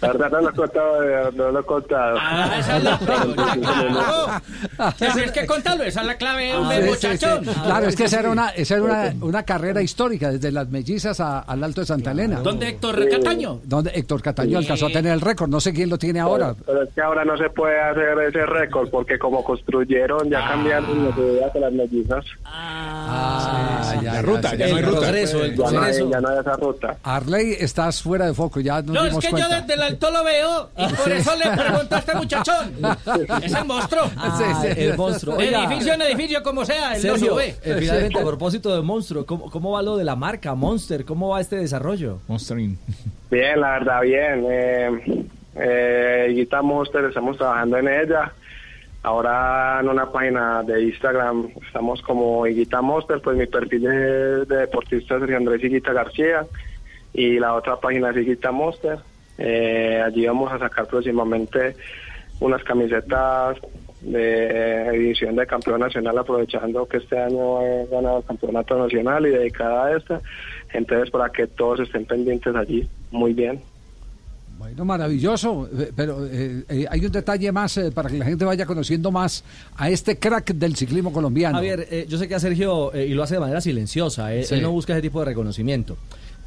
[0.00, 2.16] La verdad no lo he contado, eh, no lo he contado.
[2.20, 4.92] Ah, esa es la pregunta, claro.
[4.98, 7.44] Tienes que contarlo, esa es la clave, hombre, Sí, sí, muchachón.
[7.44, 7.50] sí.
[7.64, 11.20] Claro, es que esa era una, esa era una, una carrera histórica, desde las mellizas
[11.20, 12.40] a- al Alto de Santa Elena.
[12.40, 13.60] ¿Dónde Héctor Cataño?
[13.64, 16.54] Donde Héctor Cataño alcanzó a tener el récord, no sé quién lo tiene ahora.
[16.64, 21.08] Pero es que ahora no se puede hacer ese récord porque como construyeron, ya cambiaron
[21.08, 22.24] las ideas de las mellizas.
[22.44, 25.00] Ah, ya, La ruta, ya no hay El ruta.
[25.00, 26.10] progreso, el Ya no, hay, progreso.
[26.10, 26.96] ya no hay esa ruta.
[27.02, 30.24] Arley, estás fuera de foco, ya nos No, es que yo desde el alto lo
[30.24, 32.72] veo y por eso le pregunto a este muchachón.
[33.42, 34.10] Es el monstruo.
[34.16, 35.36] Ah, el monstruo.
[35.36, 37.56] Oiga, edificio en edificio, como sea, él lo Sergio, sube.
[37.62, 41.04] eh, finalmente, a propósito de Monstruo, ¿cómo, ¿cómo va lo de la marca Monster?
[41.04, 42.20] ¿Cómo va este desarrollo?
[42.28, 42.78] Monstering.
[43.30, 44.46] Bien, la verdad, bien.
[44.48, 45.26] Eh,
[45.56, 48.32] eh, Higuita Monster, estamos trabajando en ella.
[49.02, 54.56] Ahora en una página de Instagram estamos como Higuita Monster, pues mi perfil de, de
[54.56, 56.44] deportista Sergio Andrés Higuita García
[57.18, 58.98] y la otra página es Higuita Monster.
[59.38, 61.74] Eh, allí vamos a sacar próximamente
[62.40, 63.56] unas camisetas
[64.00, 69.30] de edición de campeón nacional aprovechando que este año he ganado el campeonato nacional y
[69.30, 70.20] dedicada a esta.
[70.72, 72.88] Entonces para que todos estén pendientes allí.
[73.10, 73.60] Muy bien.
[74.58, 78.44] Bueno, maravilloso, eh, pero eh, eh, hay un detalle más eh, para que la gente
[78.44, 79.44] vaya conociendo más
[79.76, 81.56] a este crack del ciclismo colombiano.
[81.58, 84.42] Javier, eh, yo sé que a Sergio, eh, y lo hace de manera silenciosa, eh,
[84.42, 84.56] Sí.
[84.56, 85.96] él no busca ese tipo de reconocimiento.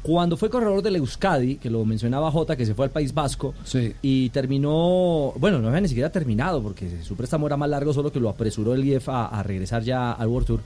[0.02, 3.54] Cuando fue corredor del Euskadi, que lo mencionaba Jota, que se fue al País Vasco,
[4.02, 8.10] y terminó, bueno, no había ni siquiera terminado, porque su préstamo era más largo, solo
[8.10, 10.60] que lo apresuró el IEF a, a regresar ya al World Tour.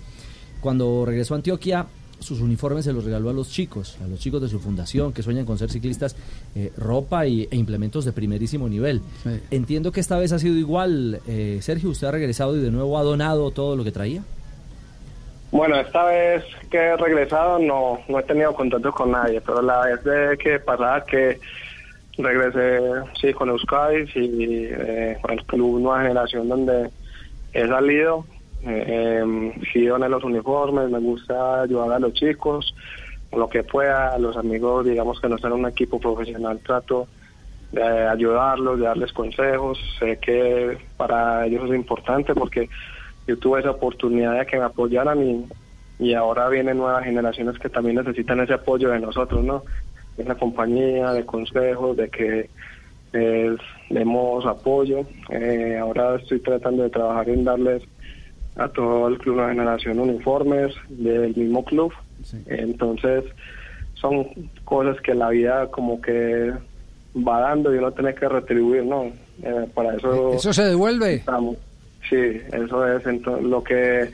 [0.61, 1.87] Cuando regresó a Antioquia,
[2.19, 5.23] sus uniformes se los regaló a los chicos, a los chicos de su fundación, que
[5.23, 6.17] sueñan con ser ciclistas,
[6.55, 9.03] eh, ropa y, e implementos de primerísimo nivel.
[9.51, 12.99] Entiendo que esta vez ha sido igual, eh, Sergio, usted ha regresado y de nuevo
[12.99, 14.25] ha donado todo lo que traía.
[15.51, 19.87] Bueno, esta vez que he regresado no, no he tenido contacto con nadie, pero la
[19.87, 21.39] vez de que pasaba que
[22.19, 22.81] regresé,
[23.21, 26.91] sí, con Euskadi y eh, con el club Nueva Generación donde
[27.53, 28.25] he salido,
[28.65, 32.75] eh, sí doné los uniformes, me gusta ayudar a los chicos,
[33.33, 37.07] lo que pueda, a los amigos, digamos que no están en un equipo profesional, trato
[37.73, 42.69] de ayudarlos, de darles consejos, sé que para ellos es importante porque
[43.27, 45.47] yo tuve esa oportunidad de que me apoyaran y,
[45.99, 49.63] y ahora vienen nuevas generaciones que también necesitan ese apoyo de nosotros, ¿no?
[50.17, 52.51] De una compañía, de consejos, de que
[53.13, 53.59] les
[53.91, 55.01] demos apoyo.
[55.31, 57.83] Eh, ahora estoy tratando de trabajar en darles
[58.57, 61.93] a todo el club Nueva Generación uniformes del mismo club.
[62.47, 63.25] Entonces,
[63.95, 64.27] son
[64.65, 66.53] cosas que la vida como que
[67.17, 69.05] va dando y uno tiene que retribuir, ¿no?
[69.43, 70.33] Eh, para eso...
[70.33, 71.15] Eso se devuelve.
[71.15, 71.57] Estamos.
[72.09, 73.05] Sí, eso es.
[73.05, 74.11] Ento- lo que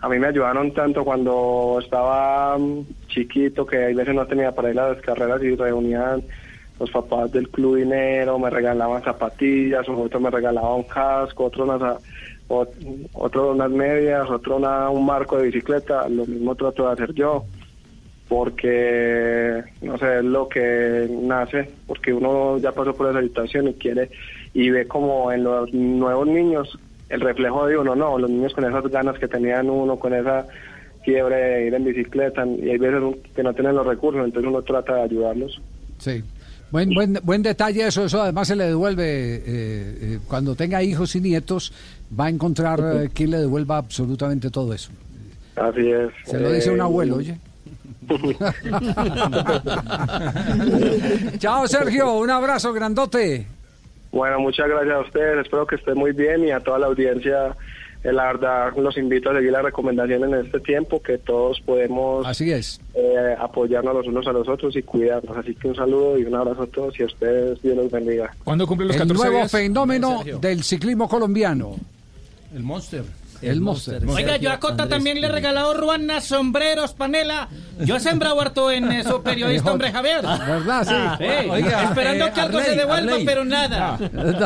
[0.00, 4.70] a mí me ayudaron tanto cuando estaba mm, chiquito, que a veces no tenía para
[4.70, 6.24] ir a las carreras y reunían
[6.78, 11.98] los papás del club dinero, me regalaban zapatillas, otro me regalaba un casco, otro unas,
[12.46, 17.46] otro unas medias, otro una- un marco de bicicleta, lo mismo trato de hacer yo
[18.28, 23.74] porque no sé es lo que nace porque uno ya pasó por esa situación y
[23.74, 24.10] quiere
[24.52, 26.78] y ve como en los nuevos niños
[27.08, 30.46] el reflejo de uno no los niños con esas ganas que tenían uno con esa
[31.04, 33.02] fiebre de ir en bicicleta y hay veces
[33.34, 35.60] que no tienen los recursos entonces uno trata de ayudarlos
[35.98, 36.22] Sí.
[36.70, 41.16] Buen, buen, buen detalle eso, eso además se le devuelve, eh, eh, cuando tenga hijos
[41.16, 41.72] y nietos,
[42.18, 44.90] va a encontrar eh, quien le devuelva absolutamente todo eso.
[45.56, 47.38] así es Se lo dice un abuelo, oye.
[51.38, 53.46] Chao Sergio, un abrazo grandote.
[54.12, 57.54] Bueno, muchas gracias a ustedes, espero que estén muy bien y a toda la audiencia,
[58.02, 62.26] eh, la verdad los invito a seguir la recomendación en este tiempo, que todos podemos
[62.26, 62.80] Así es.
[62.94, 65.36] eh, apoyarnos los unos a los otros y cuidarnos.
[65.36, 68.34] Así que un saludo y un abrazo a todos y a ustedes, Dios los bendiga.
[68.44, 69.50] ¿Cuándo cumple los El 14 nuevo días?
[69.52, 71.76] fenómeno del ciclismo colombiano.
[72.54, 73.02] El Monster.
[73.40, 74.04] El Monster.
[74.06, 77.48] Oiga, yo a Cota también le he regalado ruanas, sombreros, panela.
[77.78, 80.22] Yo he sembrado harto en eso, periodista, hombre Javier.
[80.22, 81.18] ¿Verdad?
[81.18, 81.24] Sí.
[81.24, 83.24] Sí, Oiga, esperando eh, que algo Arley, se devuelva, Arley.
[83.26, 83.98] pero nada.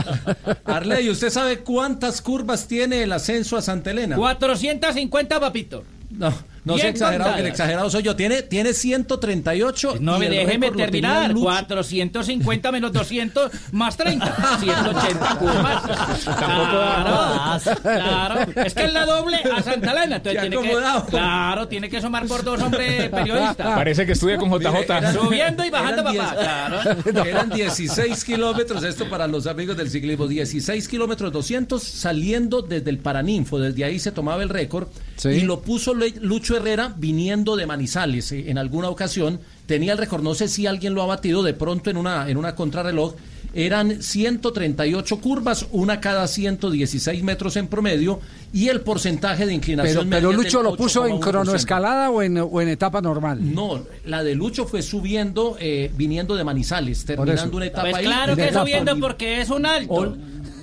[0.64, 4.16] Arley, ¿usted sabe cuántas curvas tiene el ascenso a Santa Elena?
[4.16, 5.84] 450, papito.
[6.11, 6.32] No,
[6.65, 8.15] no sé exagerado, que el exagerado soy yo.
[8.17, 9.97] Tiene, tiene 138.
[10.01, 11.31] No me déjeme terminar.
[11.33, 11.45] Lucho.
[11.45, 14.59] 450 menos 200 más 30.
[14.61, 15.83] 180 curvas.
[16.25, 18.41] Claro, claro.
[18.65, 20.17] Es que es la doble a Santa Elena.
[20.17, 20.77] Entonces tiene que,
[21.11, 23.75] claro, tiene que sumar por dos, hombre, periodista.
[23.75, 24.69] Parece que estudia con JJ.
[24.69, 26.35] Mire, eran- Subiendo y bajando, eran papá.
[26.35, 27.25] 10 Claro.
[27.25, 32.99] Eran 16 kilómetros, esto para los amigos del ciclismo, 16 kilómetros 200 saliendo desde el
[32.99, 35.29] Paraninfo, desde ahí se tomaba el récord Sí.
[35.29, 36.15] y lo puso Le-
[36.53, 40.67] Lucho Herrera viniendo de Manizales eh, en alguna ocasión, tenía el récord, no sé si
[40.67, 43.15] alguien lo ha batido de pronto en una, en una contrarreloj,
[43.55, 48.21] eran 138 curvas, una cada 116 metros en promedio
[48.53, 51.21] y el porcentaje de inclinación Pero, pero media Lucho lo puso en 8,1%.
[51.21, 53.39] cronoescalada o en, o en etapa normal.
[53.55, 58.05] No, la de Lucho fue subiendo, eh, viniendo de Manizales, terminando una etapa Pues ahí.
[58.05, 58.61] claro que etapa.
[58.61, 59.93] subiendo porque es un alto.
[59.95, 60.19] Ol-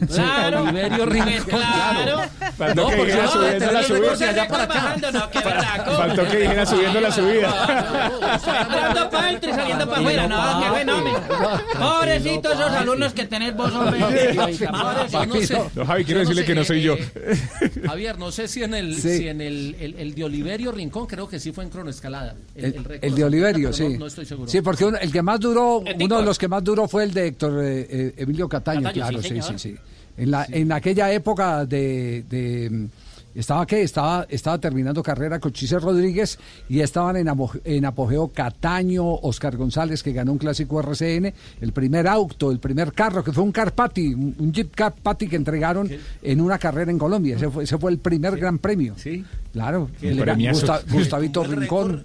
[0.08, 0.62] Claro.
[0.64, 2.22] Oliverio Rincón, Pues claro.
[2.58, 4.00] Faltó No, que dijera no, subiendo la subida.
[4.00, 4.74] récord de allá para acá.
[4.74, 5.92] Bajando, no, qué berraco.
[5.98, 8.30] Faltó que dijera subiendo la subida.
[8.62, 11.20] Entrando para adentro y saliendo para afuera, no, qué fenómeno.
[11.80, 14.00] Pobrecitos esos alumnos que tenés vos, hombre.
[15.76, 16.96] No Javi, quiero decirle que no soy yo.
[16.96, 17.38] eh,
[17.86, 21.28] Javier, no sé si en el, si en el, el, el de Oliverio Rincón, creo
[21.28, 22.36] que sí fue en cronoescalada.
[22.56, 23.90] El, El, récord el de Oliverio, sí.
[23.90, 24.50] No, no estoy seguro.
[24.50, 27.14] Sí, porque uno- el que más duró, uno de los que más duró fue el
[27.14, 29.76] de Héctor eh, eh, Emilio Cataño, Cataño, claro, sí, sí, sí, sí.
[30.20, 32.86] En, la, en aquella época de, de, mm,
[33.36, 39.56] estaba qué, estaba, estaba terminando carrera con Chise Rodríguez y estaban en, apogeo Cataño, Oscar
[39.56, 43.52] González que ganó un clásico RCN, el primer auto, el primer carro que fue un
[43.52, 45.90] Carpati, un, un Jeep Carpati que entregaron
[46.22, 47.36] en una carrera en Colombia.
[47.38, 48.96] Ese fue, ese fue el primer gran premio.
[48.98, 49.24] Sí.
[49.54, 49.90] Claro.
[50.52, 52.04] Gusta- Gustavito Rincón.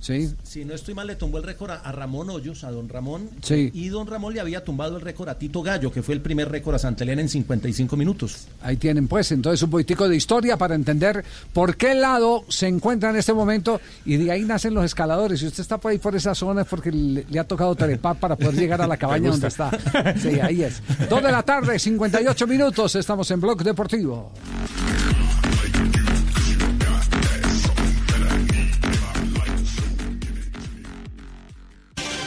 [0.00, 0.34] Sí.
[0.42, 3.30] Si no estoy mal, le tumbó el récord a, a Ramón Hoyos, a don Ramón.
[3.42, 3.70] Sí.
[3.72, 6.50] Y don Ramón le había tumbado el récord a Tito Gallo, que fue el primer
[6.50, 8.46] récord a Santa Elena en 55 minutos.
[8.62, 13.10] Ahí tienen pues entonces un poquitico de historia para entender por qué lado se encuentra
[13.10, 15.40] en este momento y de ahí nacen los escaladores.
[15.40, 18.18] Si usted está por ahí por esa zona es porque le, le ha tocado trepar
[18.18, 19.70] para poder llegar a la cabaña donde está.
[20.20, 20.82] Sí, ahí es.
[21.08, 24.32] Dos de la tarde, 58 minutos, estamos en Blog Deportivo.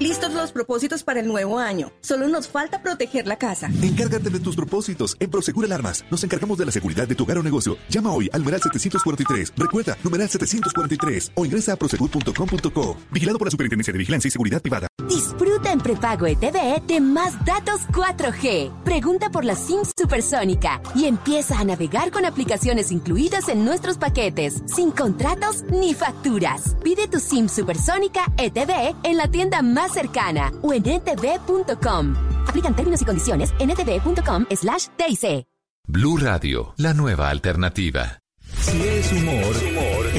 [0.00, 1.90] Listos los propósitos para el nuevo año.
[2.00, 3.68] Solo nos falta proteger la casa.
[3.82, 5.16] Encárgate de tus propósitos.
[5.18, 7.76] En Prosegur Alarmas nos encargamos de la seguridad de tu hogar o negocio.
[7.88, 9.52] Llama hoy al numeral 743.
[9.56, 12.96] Recuerda, numeral 743 o ingresa a prosegur.com.co.
[13.10, 14.87] Vigilado por la Superintendencia de Vigilancia y Seguridad Privada.
[15.08, 18.82] Disfruta en prepago ETV de más datos 4G.
[18.84, 24.62] Pregunta por la SIM supersónica y empieza a navegar con aplicaciones incluidas en nuestros paquetes,
[24.66, 26.76] sin contratos ni facturas.
[26.84, 32.14] Pide tu SIM supersónica ETV en la tienda más cercana o en etv.com.
[32.46, 35.46] Aplican términos y condiciones en etv.com slash TIC.
[35.86, 38.20] Blue Radio, la nueva alternativa.
[38.60, 39.54] Si es humor,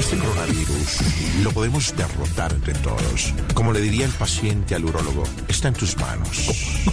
[0.00, 3.34] este coronavirus lo podemos derrotar entre todos.
[3.52, 6.48] Como le diría el paciente al urólogo, está en tus manos.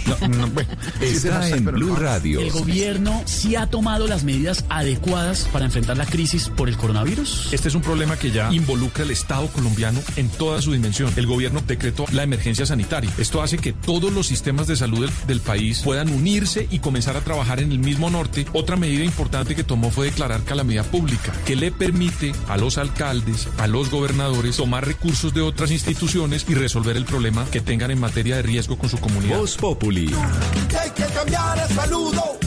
[1.00, 2.40] Está en Blue Radio.
[2.40, 7.52] ¿El gobierno sí ha tomado las medidas adecuadas para enfrentar la crisis por el coronavirus?
[7.52, 11.12] Este es un problema que ya involucra al Estado colombiano en toda su dimensión.
[11.16, 13.10] El gobierno decretó la emergencia sanitaria.
[13.16, 17.16] Esto hace que todos los sistemas de salud del, del país puedan unirse y comenzar
[17.16, 18.46] a trabajar en el mismo norte.
[18.52, 22.97] Otra medida importante que tomó fue declarar calamidad pública, que le permite a los alcaldes,
[23.00, 28.00] a los gobernadores, tomar recursos de otras instituciones y resolver el problema que tengan en
[28.00, 29.38] materia de riesgo con su comunidad.
[29.38, 30.12] Voz Populi.
[30.80, 32.38] Hay que cambiar el saludo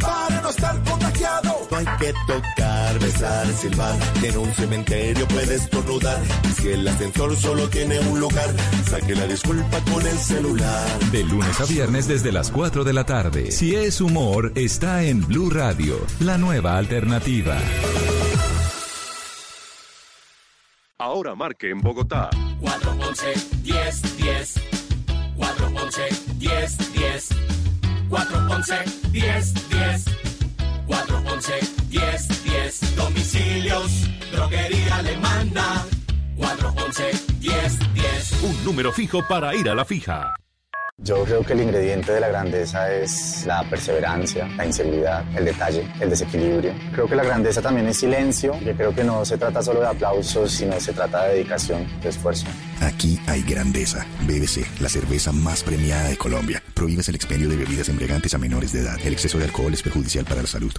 [0.00, 1.68] para no estar contagiado.
[1.70, 6.18] No hay que tocar, besar, silbar, en un cementerio puedes estornudar.
[6.48, 8.54] Y si el ascensor solo tiene un lugar,
[8.88, 10.98] saque la disculpa con el celular.
[11.12, 13.50] De lunes a viernes desde las 4 de la tarde.
[13.50, 17.58] Si es humor, está en Blue Radio, la nueva alternativa.
[21.10, 22.30] Ahora marque en Bogotá.
[22.60, 23.34] 411
[23.64, 24.54] 10 10
[25.36, 26.02] 411
[26.38, 27.28] 10 10
[28.08, 28.74] 411
[29.10, 30.04] 10 10
[30.86, 31.52] 411
[31.88, 35.84] 10 10 Domicilios, droguería alemana
[36.36, 40.39] 411 10 10 Un número fijo para ir a la fija.
[41.02, 45.88] Yo creo que el ingrediente de la grandeza es la perseverancia, la inseguridad, el detalle,
[45.98, 46.74] el desequilibrio.
[46.92, 49.86] Creo que la grandeza también es silencio, que creo que no se trata solo de
[49.86, 52.46] aplausos, sino se trata de dedicación, de esfuerzo.
[52.80, 54.06] Aquí hay grandeza.
[54.26, 56.62] BBC, la cerveza más premiada de Colombia.
[56.74, 58.98] Prohíbes el expendio de bebidas embriagantes a menores de edad.
[59.02, 60.72] El exceso de alcohol es perjudicial para la salud.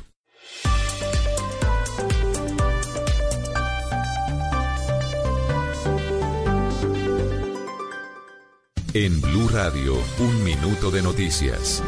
[8.93, 11.81] En Blue Radio, un minuto de noticias.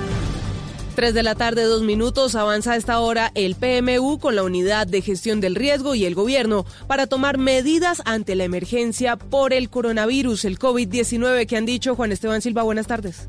[0.95, 4.88] 3 de la tarde, dos minutos, avanza a esta hora el PMU con la Unidad
[4.88, 9.70] de Gestión del Riesgo y el Gobierno para tomar medidas ante la emergencia por el
[9.70, 11.93] coronavirus, el COVID-19 que han dicho.
[11.93, 13.28] Juan Esteban Silva, buenas tardes.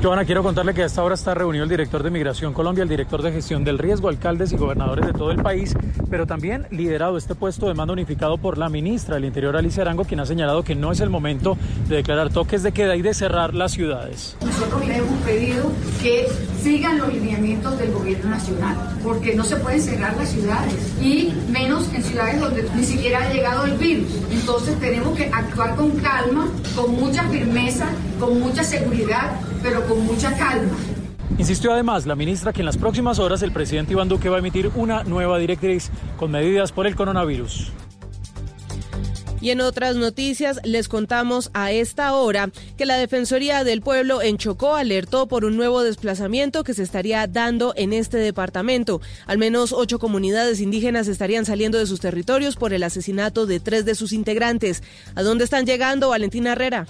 [0.00, 2.88] Joana, quiero contarle que a esta hora está reunido el director de Migración Colombia, el
[2.88, 5.74] director de Gestión del Riesgo, alcaldes y gobernadores de todo el país,
[6.08, 10.04] pero también liderado este puesto de mando unificado por la ministra del Interior, Alicia Arango,
[10.04, 13.12] quien ha señalado que no es el momento de declarar toques de queda y de
[13.12, 14.36] cerrar las ciudades.
[14.40, 16.28] Nosotros le hemos pedido que
[16.62, 21.92] sigan los lineamientos del gobierno nacional, porque no se pueden cerrar las ciudades, y menos
[21.92, 24.08] en ciudades donde ni siquiera ha llegado el virus.
[24.30, 26.46] Entonces tenemos que actuar con calma,
[26.76, 27.88] con mucha firmeza,
[28.20, 30.76] con mucha seguridad, pero con mucha calma.
[31.38, 34.38] Insistió además la ministra que en las próximas horas el presidente Iván Duque va a
[34.40, 37.72] emitir una nueva directriz con medidas por el coronavirus.
[39.40, 44.36] Y en otras noticias les contamos a esta hora que la Defensoría del Pueblo en
[44.36, 49.00] Chocó alertó por un nuevo desplazamiento que se estaría dando en este departamento.
[49.26, 53.84] Al menos ocho comunidades indígenas estarían saliendo de sus territorios por el asesinato de tres
[53.84, 54.82] de sus integrantes.
[55.14, 56.88] ¿A dónde están llegando, Valentina Herrera?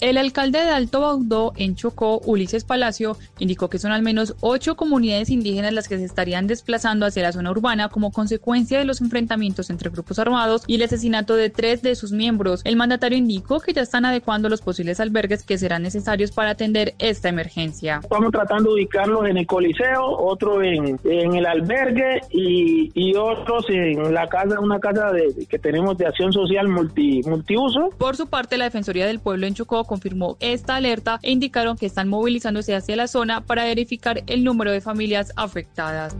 [0.00, 4.74] El alcalde de Alto Baudó, en Chocó, Ulises Palacio, indicó que son al menos ocho
[4.74, 9.02] comunidades indígenas las que se estarían desplazando hacia la zona urbana como consecuencia de los
[9.02, 12.62] enfrentamientos entre grupos armados y el asesinato de tres de sus miembros.
[12.64, 16.94] El mandatario indicó que ya están adecuando los posibles albergues que serán necesarios para atender
[16.98, 18.00] esta emergencia.
[18.02, 23.66] Estamos tratando de ubicarlos en el Coliseo, otro en, en el albergue y, y otros
[23.68, 27.90] en la casa, una casa de, que tenemos de acción social multi, multiuso.
[27.98, 31.86] Por su parte, la Defensoría del Pueblo en Chocó confirmó esta alerta e indicaron que
[31.86, 36.14] están movilizándose hacia la zona para verificar el número de familias afectadas.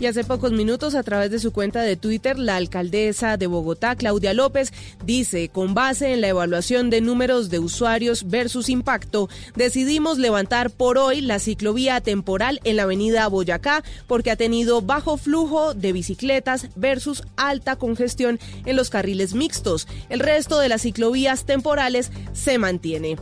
[0.00, 3.94] Y hace pocos minutos, a través de su cuenta de Twitter, la alcaldesa de Bogotá,
[3.94, 4.72] Claudia López,
[5.04, 10.98] dice, con base en la evaluación de números de usuarios versus impacto, decidimos levantar por
[10.98, 16.68] hoy la ciclovía temporal en la avenida Boyacá porque ha tenido bajo flujo de bicicletas
[16.74, 19.86] versus alta congestión en los carriles mixtos.
[20.08, 23.16] El resto de las ciclovías temporales se mantiene.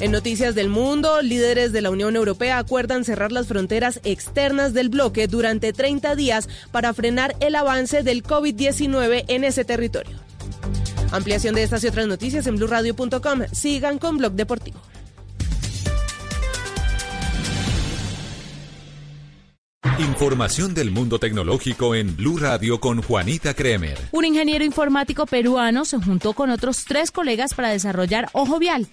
[0.00, 4.90] En noticias del mundo, líderes de la Unión Europea acuerdan cerrar las fronteras externas del
[4.90, 10.16] bloque durante 30 días para frenar el avance del COVID-19 en ese territorio.
[11.10, 13.42] Ampliación de estas y otras noticias en blurradio.com.
[13.52, 14.80] Sigan con Blog Deportivo.
[19.98, 23.98] Información del mundo tecnológico en Blue Radio con Juanita Kremer.
[24.12, 28.86] Un ingeniero informático peruano se juntó con otros tres colegas para desarrollar Ojo Vial,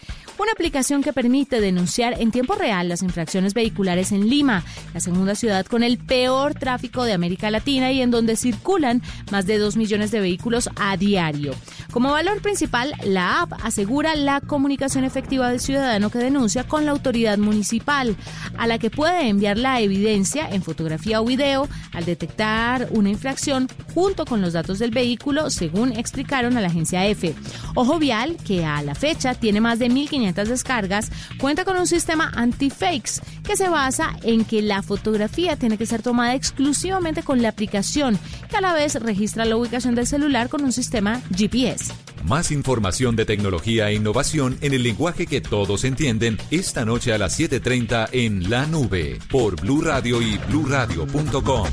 [0.44, 4.64] una aplicación que permite denunciar en tiempo real las infracciones vehiculares en Lima,
[4.94, 9.46] la segunda ciudad con el peor tráfico de América Latina y en donde circulan más
[9.46, 11.54] de dos millones de vehículos a diario.
[11.92, 16.92] Como valor principal, la app asegura la comunicación efectiva del ciudadano que denuncia con la
[16.92, 18.16] autoridad municipal,
[18.58, 23.68] a la que puede enviar la evidencia en fotografía o video al detectar una infracción
[23.94, 27.36] junto con los datos del vehículo, según explicaron a la agencia EFE.
[27.76, 32.32] Ojo Vial, que a la fecha tiene más de 1.500 descargas, cuenta con un sistema
[32.36, 37.50] anti-fakes que se basa en que la fotografía tiene que ser tomada exclusivamente con la
[37.50, 38.18] aplicación,
[38.50, 41.94] que a la vez registra la ubicación del celular con un sistema GPS.
[42.24, 47.20] Más información de tecnología e innovación en el lenguaje que todos entienden esta noche a
[47.20, 51.68] las 7:30 en La Nube por Blue Radio y bluradio.com.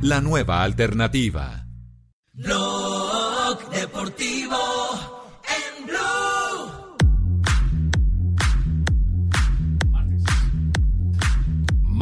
[0.00, 1.66] La nueva alternativa.
[2.32, 4.81] Blog Deportivo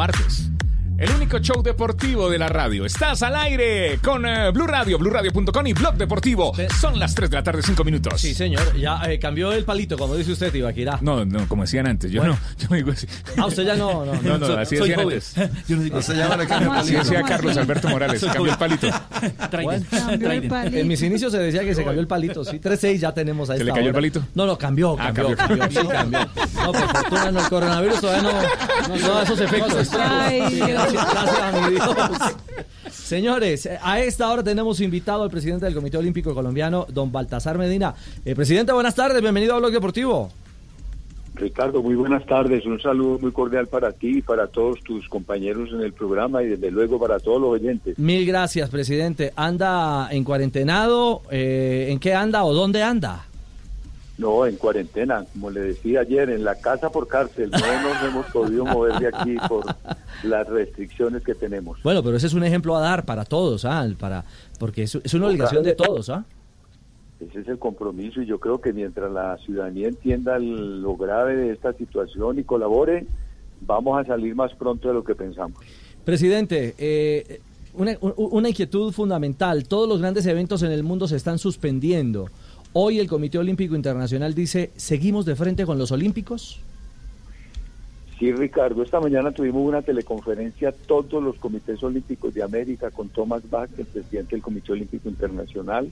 [0.00, 0.49] Martes.
[1.00, 2.84] El único show deportivo de la radio.
[2.84, 6.52] Estás al aire con eh, Blue Radio, BlueRadio.com y Blog Deportivo.
[6.78, 8.20] Son las 3 de la tarde, 5 minutos.
[8.20, 8.76] Sí, señor.
[8.76, 10.98] Ya eh, cambió el palito, como dice usted, Ibaquirá.
[11.00, 12.10] No, no, como decían antes.
[12.12, 12.34] Yo Bueno.
[12.34, 13.06] no, yo no digo así.
[13.38, 14.12] Ah, usted ya no, no.
[14.20, 15.14] No, no, Soy- así decían joven.
[15.14, 15.34] antes.
[15.68, 18.22] Yo no digo Así decía Carlos Alberto Morales.
[18.22, 18.86] Cambió el palito.
[19.62, 20.76] Bueno, Cambió el palito.
[20.76, 22.44] En mis inicios se decía que se cambió el palito.
[22.44, 23.94] Sí, 3-6 ya tenemos a ¿Se le cayó el hora.
[23.94, 24.22] palito?
[24.34, 26.20] No, no, cambió, Ah, cambió, cambió, cambió, sí, cambió.
[26.54, 29.90] No, por fortuna no, el coronavirus todavía no, no, da esos efectos.
[29.98, 30.89] Ay, Dios.
[30.92, 32.36] Gracias, gracias a mi Dios.
[32.90, 37.94] Señores, a esta hora tenemos invitado al presidente del Comité Olímpico Colombiano, don Baltasar Medina.
[38.24, 40.30] Eh, presidente, buenas tardes, bienvenido a Blog Deportivo.
[41.34, 42.66] Ricardo, muy buenas tardes.
[42.66, 46.48] Un saludo muy cordial para ti y para todos tus compañeros en el programa y
[46.48, 47.98] desde luego para todos los oyentes.
[47.98, 49.32] Mil gracias, presidente.
[49.36, 51.22] ¿Anda en cuarentenado?
[51.30, 53.29] Eh, ¿En qué anda o dónde anda?
[54.20, 57.50] No, en cuarentena, como le decía ayer, en la casa por cárcel.
[57.50, 59.64] No nos hemos podido mover de aquí por
[60.22, 61.82] las restricciones que tenemos.
[61.82, 63.88] Bueno, pero ese es un ejemplo a dar para todos, ¿ah?
[63.98, 64.24] Para,
[64.58, 66.24] porque es, es una obligación de todos, ¿ah?
[67.18, 71.36] Ese es el compromiso y yo creo que mientras la ciudadanía entienda el- lo grave
[71.36, 73.06] de esta situación y colabore,
[73.62, 75.58] vamos a salir más pronto de lo que pensamos.
[76.04, 77.40] Presidente, eh,
[77.74, 79.68] una inquietud fundamental.
[79.68, 82.26] Todos los grandes eventos en el mundo se están suspendiendo.
[82.72, 86.60] Hoy el Comité Olímpico Internacional dice, ¿seguimos de frente con los Olímpicos?
[88.16, 93.48] Sí, Ricardo, esta mañana tuvimos una teleconferencia todos los comités olímpicos de América con Thomas
[93.50, 95.90] Bach, el presidente del Comité Olímpico Internacional.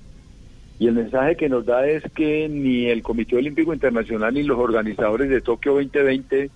[0.79, 4.59] Y el mensaje que nos da es que ni el Comité Olímpico Internacional ni los
[4.59, 6.51] organizadores de Tokio 2020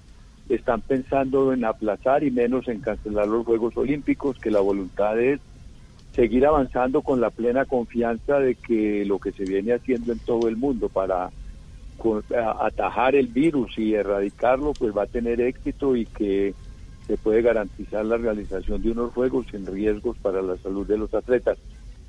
[0.50, 5.40] están pensando en aplazar y menos en cancelar los Juegos Olímpicos, que la voluntad es
[6.12, 10.48] seguir avanzando con la plena confianza de que lo que se viene haciendo en todo
[10.48, 11.30] el mundo para
[12.60, 16.54] atajar el virus y erradicarlo, pues va a tener éxito y que
[17.06, 21.14] se puede garantizar la realización de unos juegos sin riesgos para la salud de los
[21.14, 21.58] atletas.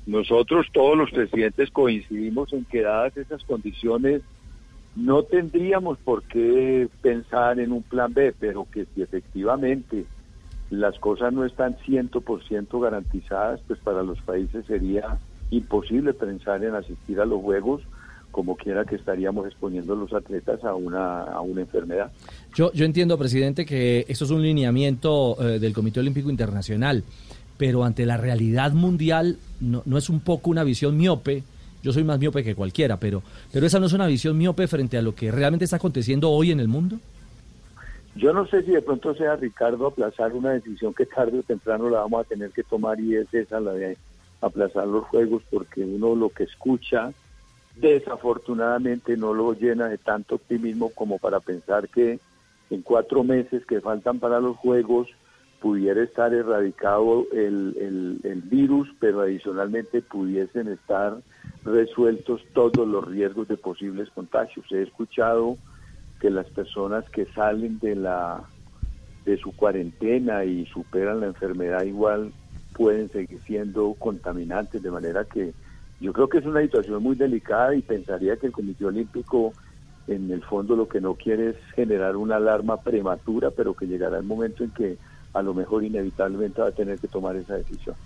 [0.06, 4.22] Nosotros, todos los presidentes, coincidimos en que dadas esas condiciones,
[4.96, 10.04] no tendríamos por qué pensar en un plan B, pero que si efectivamente
[10.80, 15.18] las cosas no están 100% garantizadas, pues para los países sería
[15.50, 17.82] imposible pensar en asistir a los Juegos
[18.34, 22.10] como quiera que estaríamos exponiendo a los atletas a una, a una enfermedad.
[22.52, 27.04] Yo, yo entiendo, presidente, que esto es un lineamiento eh, del Comité Olímpico Internacional,
[27.56, 31.44] pero ante la realidad mundial no, no es un poco una visión miope.
[31.84, 33.22] Yo soy más miope que cualquiera, pero,
[33.52, 36.50] pero esa no es una visión miope frente a lo que realmente está aconteciendo hoy
[36.50, 36.98] en el mundo.
[38.16, 41.90] Yo no sé si de pronto sea Ricardo aplazar una decisión que tarde o temprano
[41.90, 43.98] la vamos a tener que tomar y es esa la de
[44.40, 47.12] aplazar los juegos porque uno lo que escucha
[47.76, 52.20] desafortunadamente no lo llena de tanto optimismo como para pensar que
[52.70, 55.08] en cuatro meses que faltan para los juegos
[55.60, 61.16] pudiera estar erradicado el, el, el virus, pero adicionalmente pudiesen estar
[61.64, 64.66] resueltos todos los riesgos de posibles contagios.
[64.70, 65.56] He escuchado
[66.24, 68.42] que las personas que salen de la
[69.26, 72.32] de su cuarentena y superan la enfermedad igual
[72.72, 75.52] pueden seguir siendo contaminantes, de manera que
[76.00, 79.52] yo creo que es una situación muy delicada y pensaría que el Comité Olímpico
[80.06, 84.16] en el fondo lo que no quiere es generar una alarma prematura, pero que llegará
[84.16, 84.96] el momento en que
[85.34, 87.96] a lo mejor inevitablemente va a tener que tomar esa decisión.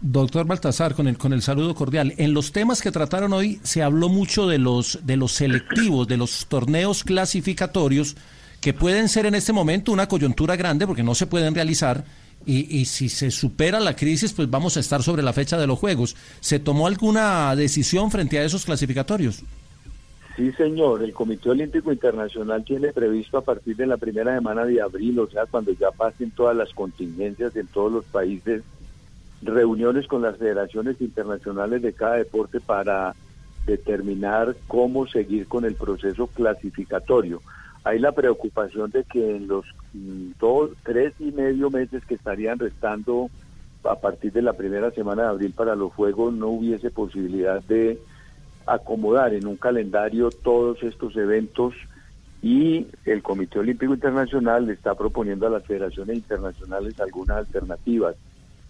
[0.00, 2.14] Doctor Baltasar, con el, con el saludo cordial.
[2.18, 6.16] En los temas que trataron hoy se habló mucho de los, de los selectivos, de
[6.16, 8.16] los torneos clasificatorios,
[8.60, 12.04] que pueden ser en este momento una coyuntura grande porque no se pueden realizar.
[12.46, 15.66] Y, y si se supera la crisis, pues vamos a estar sobre la fecha de
[15.66, 16.16] los Juegos.
[16.40, 19.42] ¿Se tomó alguna decisión frente a esos clasificatorios?
[20.36, 21.02] Sí, señor.
[21.02, 25.28] El Comité Olímpico Internacional tiene previsto a partir de la primera semana de abril, o
[25.28, 28.62] sea, cuando ya pasen todas las contingencias en todos los países,
[29.42, 33.14] reuniones con las federaciones internacionales de cada deporte para
[33.66, 37.42] determinar cómo seguir con el proceso clasificatorio.
[37.84, 42.58] Hay la preocupación de que en los mm, dos, tres y medio meses que estarían
[42.58, 43.30] restando
[43.84, 47.98] a partir de la primera semana de abril para los Juegos no hubiese posibilidad de
[48.66, 51.74] acomodar en un calendario todos estos eventos
[52.42, 58.16] y el Comité Olímpico Internacional le está proponiendo a las federaciones internacionales algunas alternativas.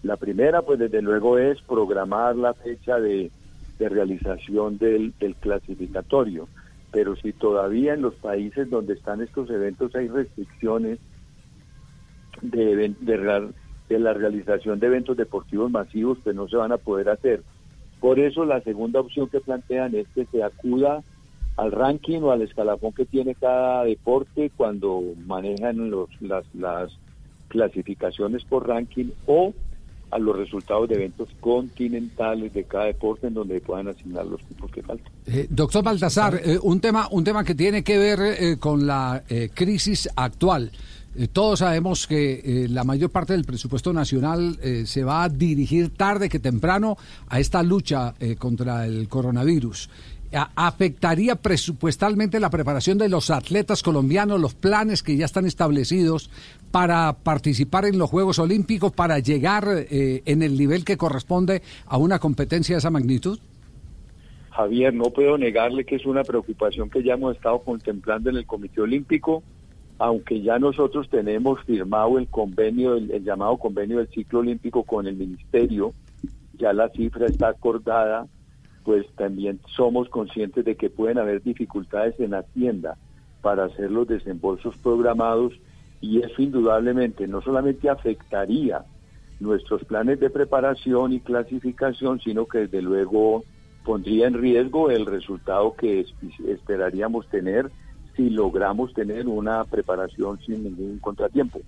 [0.03, 3.31] La primera, pues desde luego, es programar la fecha de,
[3.79, 6.47] de realización del, del clasificatorio.
[6.91, 10.99] Pero si todavía en los países donde están estos eventos hay restricciones
[12.41, 12.93] de,
[13.89, 17.43] la realización de eventos deportivos masivos, pues no se van a poder hacer.
[17.99, 21.03] Por eso la segunda opción que plantean es que se acuda
[21.57, 26.97] al ranking o al escalafón que tiene cada deporte cuando manejan los, las, las
[27.49, 29.53] clasificaciones por ranking o
[30.11, 34.71] a los resultados de eventos continentales de cada deporte en donde puedan asignar los cupos
[34.71, 35.11] que faltan.
[35.25, 39.23] Eh, doctor Baltasar, eh, un tema un tema que tiene que ver eh, con la
[39.53, 40.71] crisis actual.
[41.33, 46.39] Todos sabemos que la mayor parte del presupuesto nacional se va a dirigir tarde que
[46.39, 49.89] temprano a esta lucha contra el coronavirus.
[50.31, 56.29] ¿Afectaría presupuestalmente la preparación de los atletas colombianos, los planes que ya están establecidos
[56.71, 61.97] para participar en los Juegos Olímpicos, para llegar eh, en el nivel que corresponde a
[61.97, 63.39] una competencia de esa magnitud?
[64.51, 68.45] Javier, no puedo negarle que es una preocupación que ya hemos estado contemplando en el
[68.45, 69.41] Comité Olímpico,
[69.97, 75.07] aunque ya nosotros tenemos firmado el convenio, el, el llamado convenio del ciclo olímpico con
[75.07, 75.93] el Ministerio,
[76.57, 78.27] ya la cifra está acordada,
[78.89, 82.97] pues también somos conscientes de que pueden haber dificultades en Hacienda
[83.39, 85.53] para hacer los desembolsos programados
[86.01, 88.81] y eso indudablemente no solamente afectaría
[89.39, 93.43] nuestros planes de preparación y clasificación, sino que desde luego
[93.85, 96.13] pondría en riesgo el resultado que es-
[96.47, 97.69] esperaríamos tener
[98.15, 101.59] si logramos tener una preparación sin ningún contratiempo.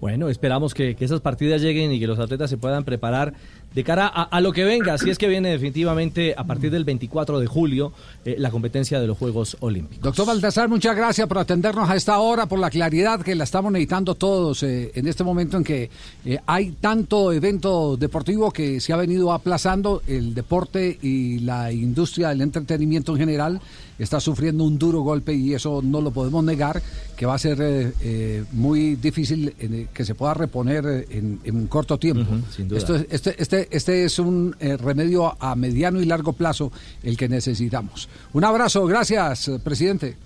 [0.00, 3.34] Bueno, esperamos que, que esas partidas lleguen y que los atletas se puedan preparar
[3.74, 6.84] de cara a, a lo que venga, si es que viene definitivamente a partir del
[6.84, 7.92] 24 de julio
[8.24, 10.02] eh, la competencia de los Juegos Olímpicos.
[10.02, 13.72] Doctor Baltasar, muchas gracias por atendernos a esta hora, por la claridad que la estamos
[13.72, 15.90] necesitando todos eh, en este momento en que
[16.24, 22.28] eh, hay tanto evento deportivo que se ha venido aplazando, el deporte y la industria
[22.28, 23.60] del entretenimiento en general
[23.98, 26.82] está sufriendo un duro golpe y eso no lo podemos negar,
[27.16, 29.54] que va a ser eh, eh, muy difícil
[29.92, 32.24] que se pueda reponer en, en un corto tiempo.
[32.54, 32.78] sin duda.
[32.78, 33.06] Esto es-
[33.38, 36.72] este, este, este es un eh, remedio a mediano y largo plazo
[37.02, 38.08] el que necesitamos.
[38.32, 40.16] Un abrazo, gracias, presidente.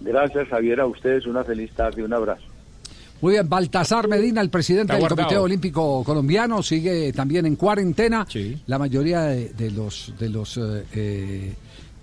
[0.00, 2.44] Gracias Javier, a ustedes una feliz tarde, un abrazo.
[3.20, 5.08] Muy bien, Baltasar Medina, el presidente del.
[5.08, 8.26] Comité Olímpico Colombiano, sigue también en cuarentena.
[8.66, 11.54] La mayoría de, de los de los eh,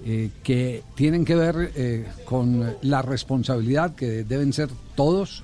[0.05, 5.43] eh, que tienen que ver eh, con la responsabilidad que deben ser todos,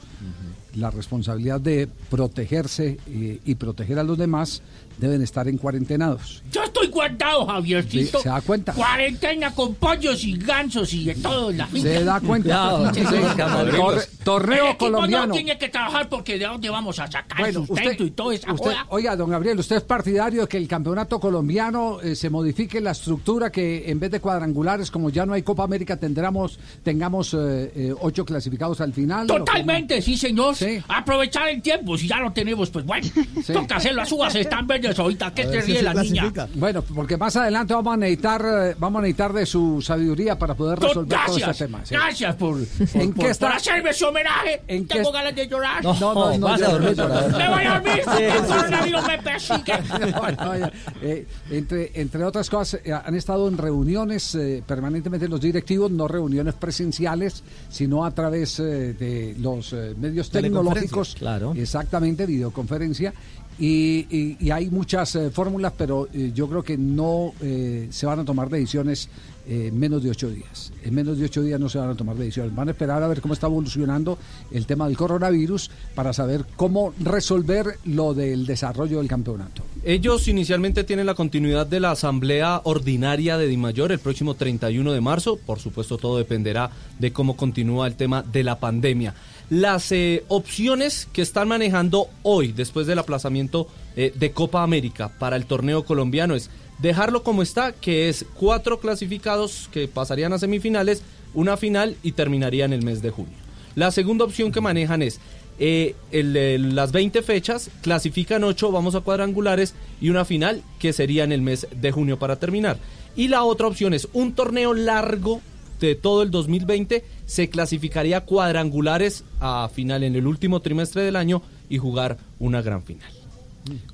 [0.76, 4.62] la responsabilidad de protegerse y, y proteger a los demás,
[4.98, 6.42] deben estar en cuarentenados.
[6.52, 8.18] Yo estoy guardado, Javiercito.
[8.20, 8.74] Sí, ¿se da cuenta?
[8.74, 11.52] Cuarentena con pollos y gansos y de todo.
[11.52, 12.94] en La Se da cuenta.
[12.94, 13.16] Sí, Sí, sí.
[13.38, 15.28] torre- torneo El colombiano.
[15.28, 18.32] No tiene que trabajar porque de dónde vamos a sacar Bueno, sustento usted- y todo
[18.32, 18.86] esa Usted, joda.
[18.90, 22.92] oiga, don Gabriel, ¿usted es partidario de que el campeonato colombiano eh, se modifique la
[22.92, 27.72] estructura, que en vez de cuadrangulares, como ya no hay Copa América, tendremos, tengamos eh,
[27.76, 29.28] eh, ocho clasificados al final?
[29.28, 30.56] Totalmente, sí, señor.
[30.56, 30.80] Sí.
[30.88, 33.08] Aprovechar el tiempo, si ya lo tenemos, pues bueno,
[33.52, 34.02] toca hacerlo.
[34.02, 36.32] Las uvas están verdes ahorita, ¿qué te ríe la niña?
[36.56, 40.54] Bueno, porque más adelante vamos a necesitar, eh, vamos a necesitar de su sabiduría para
[40.56, 41.82] poder resolver todo este tema.
[41.86, 41.96] sí.
[41.96, 43.56] gracias por, ¿En por, qué por está?
[43.56, 44.62] hacerme ese homenaje.
[44.88, 45.84] Tengo ganas de llorar.
[45.84, 46.96] No, no, no, no, vas a dormir.
[46.98, 49.74] Me voy a dormir, Sí, el sí, coronavirus me persigue.
[50.12, 50.72] No, no, ya.
[51.02, 56.08] Eh, entre, entre otras cosas, eh, han estado en reuniones eh, permanentemente los directivos, no
[56.08, 61.16] reuniones presenciales, sino a través eh, de los eh, medios tecnológicos.
[61.16, 61.54] Claro.
[61.56, 63.14] Exactamente, videoconferencia.
[63.58, 68.06] Y, y- y hay muchas eh, fórmulas, pero eh, yo creo que no eh, se
[68.06, 69.08] van a tomar decisiones
[69.48, 70.74] en menos de ocho días.
[70.84, 72.56] En menos de ocho días no se van a tomar decisiones.
[72.56, 74.18] Van a esperar a ver cómo está evolucionando
[74.52, 79.62] el tema del coronavirus para saber cómo resolver lo del desarrollo del campeonato.
[79.88, 85.00] Ellos inicialmente tienen la continuidad de la asamblea ordinaria de Dimayor el próximo 31 de
[85.00, 85.38] marzo.
[85.38, 89.14] Por supuesto, todo dependerá de cómo continúa el tema de la pandemia.
[89.52, 95.36] Las eh, opciones que están manejando hoy, después del aplazamiento eh, de Copa América para
[95.36, 96.50] el torneo colombiano, es
[96.80, 101.04] dejarlo como está, que es cuatro clasificados que pasarían a semifinales,
[101.36, 103.38] una final y terminaría en el mes de junio.
[103.76, 105.20] La segunda opción que manejan es
[105.60, 111.32] eh, las 20 fechas, clasifican 8, vamos a cuadrangulares y una final que sería en
[111.32, 112.78] el mes de junio para terminar.
[113.16, 115.42] Y la otra opción es un torneo largo
[115.80, 121.42] de todo el 2020, se clasificaría cuadrangulares a final en el último trimestre del año
[121.70, 123.12] y jugar una gran final.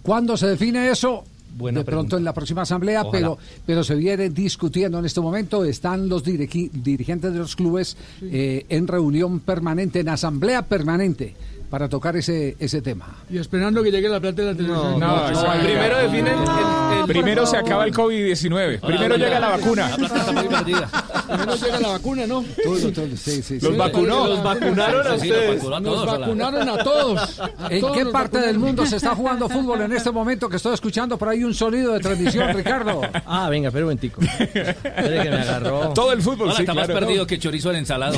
[0.02, 1.24] ¿Cuándo se define eso?
[1.58, 2.18] Buena de pronto pregunta.
[2.18, 3.12] en la próxima asamblea, Ojalá.
[3.12, 5.64] pero, pero se viene discutiendo en este momento.
[5.66, 11.36] Están los dirigentes de los clubes eh, en reunión permanente, en asamblea permanente,
[11.72, 13.08] para tocar ese, ese tema.
[13.30, 15.00] Y esperando que llegue la plata de la televisión.
[15.00, 15.24] No,
[15.64, 18.82] primero definen el- el- primero se acaba el COVID-19.
[18.82, 19.90] Primero llega la vacuna.
[19.96, 22.44] Primero llega la vacuna, ¿no?
[22.44, 23.78] sí, sí, Los sí.
[23.78, 24.28] vacunó.
[24.28, 25.64] Los vacunaron a ustedes.
[25.64, 27.40] Nos vacunaron a todos.
[27.40, 30.58] A ¿En todos qué parte del mundo se está jugando fútbol en este momento que
[30.58, 33.02] estoy escuchando por ahí un sonido de transmisión, Ricardo?
[33.26, 34.20] Ah, venga, espera un momentico.
[34.22, 35.94] Espere que me agarró.
[35.94, 38.18] Todo el fútbol, Ahora sí, está más perdido que chorizo en ensalada.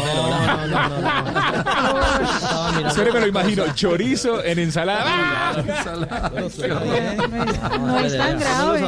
[2.87, 3.73] Espere, me lo imagino.
[3.75, 5.53] Chorizo en ensalada.
[6.33, 7.17] No es tan grave.
[7.77, 8.79] no parece tan grave.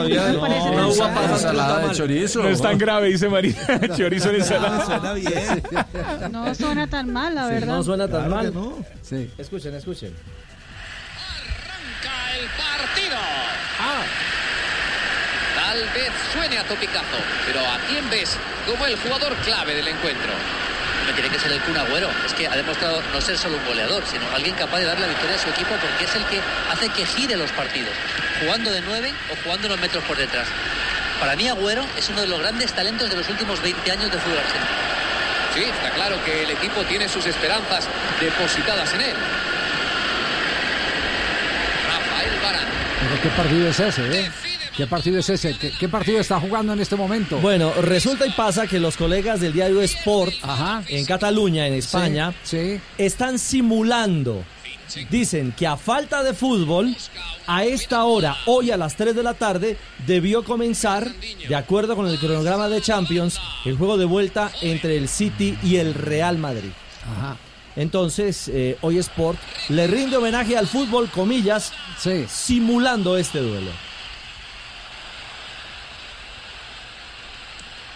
[1.31, 2.43] Ensalada de chorizo.
[2.43, 3.55] No es tan grave, dice María.
[3.97, 4.85] chorizo en ensalada.
[4.85, 5.63] suena bien.
[6.31, 7.75] No suena tan mal, la verdad.
[7.75, 8.53] No suena tan mal.
[9.01, 9.29] Sí.
[9.37, 10.13] Escuchen, escuchen.
[12.35, 13.17] el partido.
[15.55, 17.17] Tal vez suene a topicazo,
[17.47, 20.31] pero ¿a quién ves como el jugador clave del encuentro?
[21.05, 22.09] Me tiene que ser el Kun Agüero.
[22.25, 25.07] Es que ha demostrado no ser solo un goleador, sino alguien capaz de darle la
[25.07, 26.39] victoria a su equipo porque es el que
[26.71, 27.93] hace que gire los partidos,
[28.41, 30.47] jugando de nueve o jugando unos metros por detrás.
[31.19, 34.17] Para mí Agüero es uno de los grandes talentos de los últimos 20 años de
[34.17, 34.65] fútbol argentino.
[35.53, 37.87] Sí, está claro que el equipo tiene sus esperanzas
[38.19, 39.15] depositadas en él.
[41.87, 42.71] Rafael Varane.
[42.99, 44.31] Pero ¿qué partido es ese, eh?
[44.75, 45.57] ¿Qué partido es ese?
[45.57, 47.37] ¿Qué, qué partido está jugando en este momento?
[47.39, 50.33] Bueno, resulta y pasa que los colegas del diario Sport
[50.89, 52.33] en Cataluña, en España,
[52.97, 54.43] están simulando.
[55.09, 56.95] Dicen que a falta de fútbol,
[57.47, 61.09] a esta hora, hoy a las 3 de la tarde, debió comenzar,
[61.47, 65.77] de acuerdo con el cronograma de Champions, el juego de vuelta entre el City y
[65.77, 66.71] el Real Madrid.
[67.77, 69.39] Entonces, eh, hoy Sport
[69.69, 71.71] le rinde homenaje al fútbol, comillas,
[72.27, 73.71] simulando este duelo.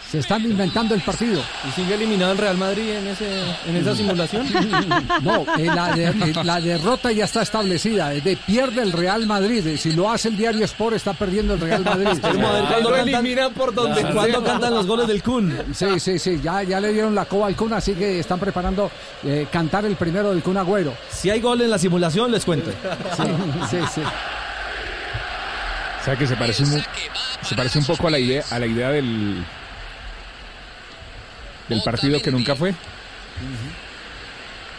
[0.10, 1.40] Se están inventando el partido.
[1.68, 3.28] ¿Y sigue eliminado el Real Madrid en, ese,
[3.68, 4.48] en esa simulación?
[5.22, 8.14] No, eh, la, de- eh, la derrota ya está establecida.
[8.16, 9.66] eh, De pierde el Real Madrid.
[9.68, 12.08] eh, Si lo hace el diario Sport, está perdiendo el Real Madrid.
[12.14, 14.16] Esperemos a ver cuándo Lo cantan- eliminan por donde Claro.
[14.16, 14.52] ¿Cuándo sea.
[14.52, 15.56] cantan los goles del Kun?
[15.76, 16.40] Sí, sí, sí.
[16.44, 18.90] Ya, ya le dieron la coba al Kun, así que están preparando
[19.24, 20.94] eh, cantar el primero del Kun Agüero.
[21.12, 22.72] Si hay gol en la simulación, les cuento.
[23.16, 23.24] Sí,
[23.70, 24.02] sí, sí.
[24.02, 26.82] O sea que se parece un,
[27.44, 29.44] se parece un poco a la idea, a la idea del,
[31.70, 32.74] del partido que nunca fue.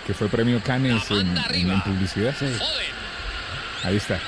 [0.07, 2.35] Que fue premio Cannes en, en, en publicidad.
[3.85, 4.19] Ahí está.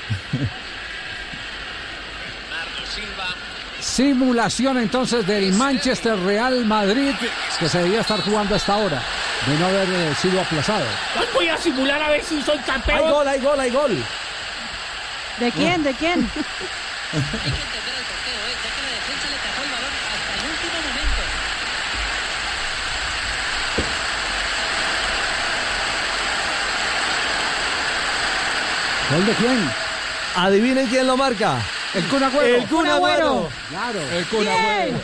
[3.79, 7.11] Simulación entonces del Manchester Real Madrid
[7.59, 9.03] que se debía estar jugando hasta ahora
[9.45, 10.85] de no haber eh, sido aplazado.
[11.33, 12.99] Voy a simular a ver si soy campeón.
[12.99, 14.03] Hay gol, hay gol, hay gol.
[15.39, 15.83] ¿De quién?
[15.83, 16.29] ¿De quién?
[30.35, 31.61] Adivinen quién lo marca.
[31.95, 32.55] El Kun Agüero.
[32.57, 33.49] El Kun Agüero.
[33.69, 33.99] Claro.
[34.17, 34.97] El Kun Agüero.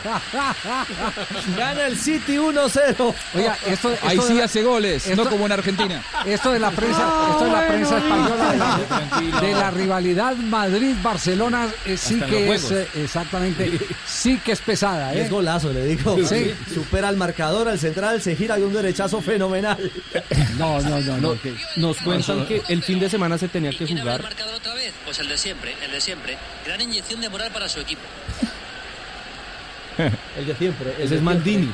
[1.57, 3.13] Gana el City 1-0.
[3.35, 6.03] Oiga, esto, Ahí esto de sí la- hace goles, esto- no como en Argentina.
[6.25, 11.67] Esto de la prensa, esto de la prensa española de la, de la rivalidad Madrid-Barcelona
[11.85, 15.21] eh, sí que es eh, exactamente sí que es pesada, ¿eh?
[15.23, 16.17] Es golazo, le digo.
[16.27, 16.53] Sí.
[16.73, 19.91] Supera al marcador, al central, se gira de un derechazo fenomenal.
[20.57, 21.37] No, no, no, no.
[21.77, 24.21] Nos cuentan que el fin de semana se tenía que jugar.
[25.05, 26.37] Pues el de siempre, el de siempre.
[26.65, 28.01] Gran inyección de moral para su equipo.
[30.37, 30.93] El de siempre.
[30.97, 31.69] el Ese de es Maldini.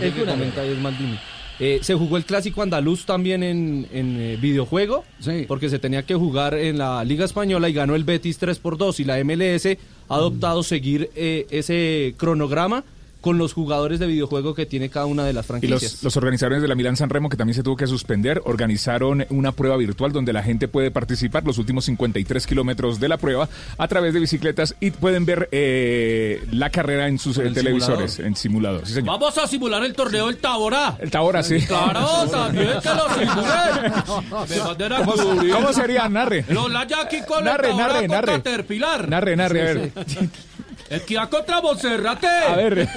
[0.00, 1.18] El que comenta es Maldini.
[1.58, 5.04] Eh, se jugó el clásico andaluz también en, en, eh, videojuego,
[5.48, 8.76] porque se tenía que jugar en la Liga Española y ganó el Betis 3 por
[8.76, 9.66] 2 y la MLS
[10.08, 12.84] ha adoptado seguir eh, ese cronograma
[13.26, 15.82] con los jugadores de videojuego que tiene cada una de las Y franquicias.
[15.94, 19.26] los, los organizadores de la Milán San Remo, que también se tuvo que suspender, organizaron
[19.30, 23.48] una prueba virtual donde la gente puede participar los últimos 53 kilómetros de la prueba
[23.78, 28.12] a través de bicicletas y pueden ver eh, la carrera en sus eh, el televisores,
[28.12, 28.26] simulador.
[28.28, 28.86] en simulador.
[28.86, 29.18] Sí, señor.
[29.18, 30.96] Vamos a simular el torneo del Taborá.
[31.00, 31.58] El Tabora, sí.
[31.66, 34.46] Claro, también que lo simulen.
[34.48, 36.08] De manera ¿Cómo, cómo sería?
[36.08, 36.44] Narre.
[36.48, 38.32] Los Layaki con Narre, el narre, narre.
[38.34, 39.08] Caterpillar.
[39.08, 39.92] Narre, narre, a ver.
[40.88, 42.26] El Kia contra Monserrate.
[42.28, 42.88] A ver.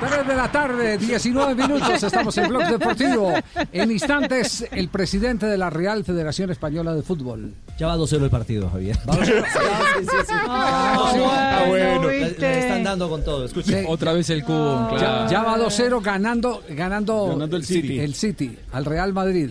[0.00, 3.32] 3 de la tarde, 19 minutos, estamos en Blog Deportivo.
[3.72, 7.54] En instantes, el presidente de la Real Federación Española de Fútbol.
[7.78, 8.96] Ya va 2-0 el partido, Javier.
[9.08, 9.44] Va 2-0.
[9.98, 10.34] Sí, sí, sí.
[10.48, 11.18] Ah, Sí,
[11.68, 12.30] bueno, le-.
[12.38, 13.80] Le están dando con todo, escuche.
[13.80, 13.86] Sí.
[13.88, 15.30] Otra vez el Kun, Ya, claro.
[15.30, 17.98] ya va 2-0 ganando, ganando, Ganando el City.
[17.98, 19.50] el City al Real Madrid.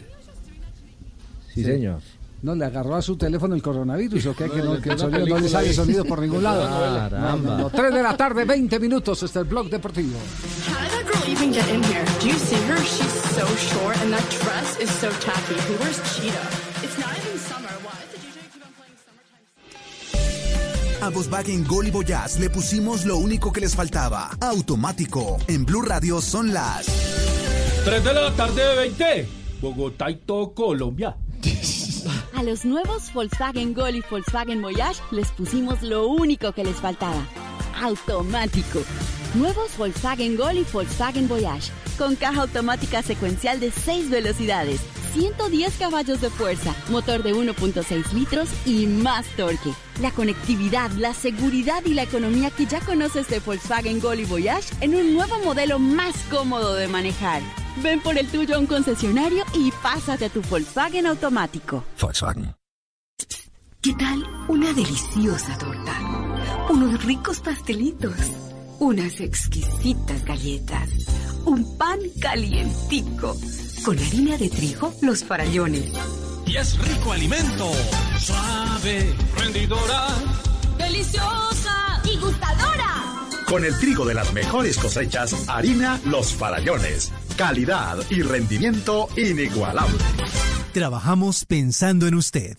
[1.54, 2.00] Sí, señor.
[2.42, 5.26] No, le agarró a su teléfono el coronavirus o qué, que, no, que el sonido,
[5.26, 6.64] no le sale sonido por ningún lado.
[7.10, 7.70] Caramba.
[7.70, 10.18] 3 de la tarde, 20 minutos, este es el Blog Deportivo.
[10.68, 12.06] How did that girl even get in here?
[12.22, 12.78] Do you see her?
[12.78, 15.56] She's so short and that dress is so tacky.
[15.68, 16.48] Who wears cheetah?
[16.84, 17.74] It's not even summer.
[17.82, 18.98] Why is the DJ keep on playing
[21.02, 24.30] A Volkswagen Gol y Voyage le pusimos lo único que les faltaba.
[24.40, 25.38] Automático.
[25.48, 26.86] En Blue Radio son las
[27.84, 29.28] 3 de la tarde de 20.
[29.60, 31.18] Bogotá y todo Colombia.
[32.36, 37.22] A los nuevos Volkswagen Gol y Volkswagen Voyage les pusimos lo único que les faltaba.
[37.82, 38.82] Automático.
[39.36, 41.72] Nuevos Volkswagen Gol y Volkswagen Voyage.
[41.98, 44.82] Con caja automática secuencial de 6 velocidades,
[45.18, 49.74] 110 caballos de fuerza, motor de 1.6 litros y más torque.
[50.00, 54.76] La conectividad, la seguridad y la economía que ya conoces de Volkswagen Gol y Voyage
[54.82, 57.42] en un nuevo modelo más cómodo de manejar.
[57.82, 61.84] Ven por el tuyo a un concesionario y pásate a tu Volkswagen automático.
[62.00, 62.54] Volkswagen.
[63.82, 66.68] ¿Qué tal una deliciosa torta?
[66.70, 68.16] Unos ricos pastelitos,
[68.80, 70.90] unas exquisitas galletas,
[71.46, 73.36] un pan calientico,
[73.84, 75.92] con harina de trigo, los farallones.
[76.46, 77.72] Y es rico alimento,
[78.20, 80.08] suave, rendidora.
[80.78, 82.02] ¡Deliciosa!
[82.06, 83.28] ¡Y gustadora!
[83.48, 87.12] Con el trigo de las mejores cosechas, harina Los Farallones.
[87.38, 89.98] Calidad y rendimiento inigualable.
[90.74, 92.58] Trabajamos pensando en usted.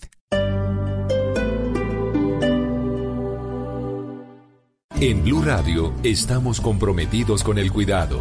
[5.01, 8.20] En Blue Radio estamos comprometidos con el cuidado.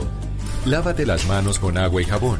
[0.65, 2.39] Lávate las manos con agua y jabón.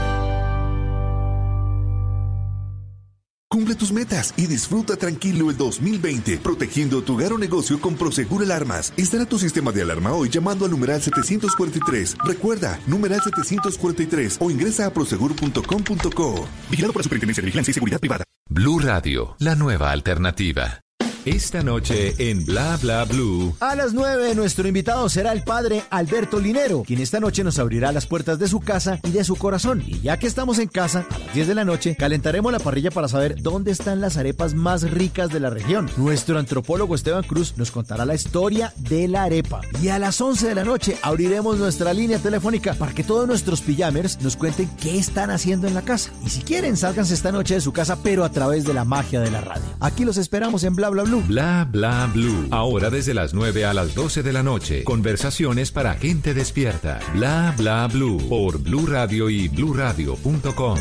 [3.61, 8.91] Cumple tus metas y disfruta tranquilo el 2020, protegiendo tu hogar negocio con Prosegur Alarmas.
[8.97, 12.17] Instala tu sistema de alarma hoy llamando al numeral 743.
[12.25, 16.47] Recuerda, numeral 743 o ingresa a prosegur.com.co.
[16.71, 18.23] Vigilado por la Superintendencia de Vigilancia y Seguridad Privada.
[18.49, 20.81] Blue Radio, la nueva alternativa.
[21.25, 23.55] Esta noche en Bla Bla Blue.
[23.59, 27.91] A las 9 nuestro invitado será el padre Alberto Linero, quien esta noche nos abrirá
[27.91, 29.83] las puertas de su casa y de su corazón.
[29.85, 32.89] Y ya que estamos en casa, a las 10 de la noche, calentaremos la parrilla
[32.89, 35.91] para saber dónde están las arepas más ricas de la región.
[35.95, 39.61] Nuestro antropólogo Esteban Cruz nos contará la historia de la arepa.
[39.79, 43.61] Y a las 11 de la noche abriremos nuestra línea telefónica para que todos nuestros
[43.61, 46.09] pijamers nos cuenten qué están haciendo en la casa.
[46.25, 49.19] Y si quieren, sálganse esta noche de su casa, pero a través de la magia
[49.19, 49.65] de la radio.
[49.79, 51.10] Aquí los esperamos en Bla Bla Blue.
[51.19, 52.47] Bla Bla Blue.
[52.51, 54.83] Ahora desde las 9 a las 12 de la noche.
[54.83, 56.99] Conversaciones para gente despierta.
[57.13, 58.17] Bla Bla Blue.
[58.29, 60.77] Por Blue Radio y bluradio.com.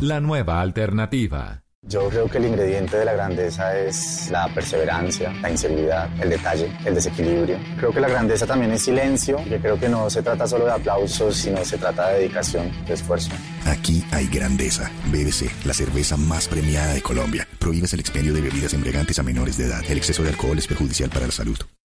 [0.00, 1.67] La nueva alternativa.
[1.88, 6.70] Yo creo que el ingrediente de la grandeza es la perseverancia, la inseguridad, el detalle,
[6.84, 7.58] el desequilibrio.
[7.78, 10.72] Creo que la grandeza también es silencio, que creo que no se trata solo de
[10.72, 13.30] aplausos, sino se trata de dedicación, de esfuerzo.
[13.64, 14.90] Aquí hay grandeza.
[15.06, 17.48] BBC, la cerveza más premiada de Colombia.
[17.58, 19.82] Prohíbes el expendio de bebidas embriagantes a menores de edad.
[19.88, 21.56] El exceso de alcohol es perjudicial para la salud.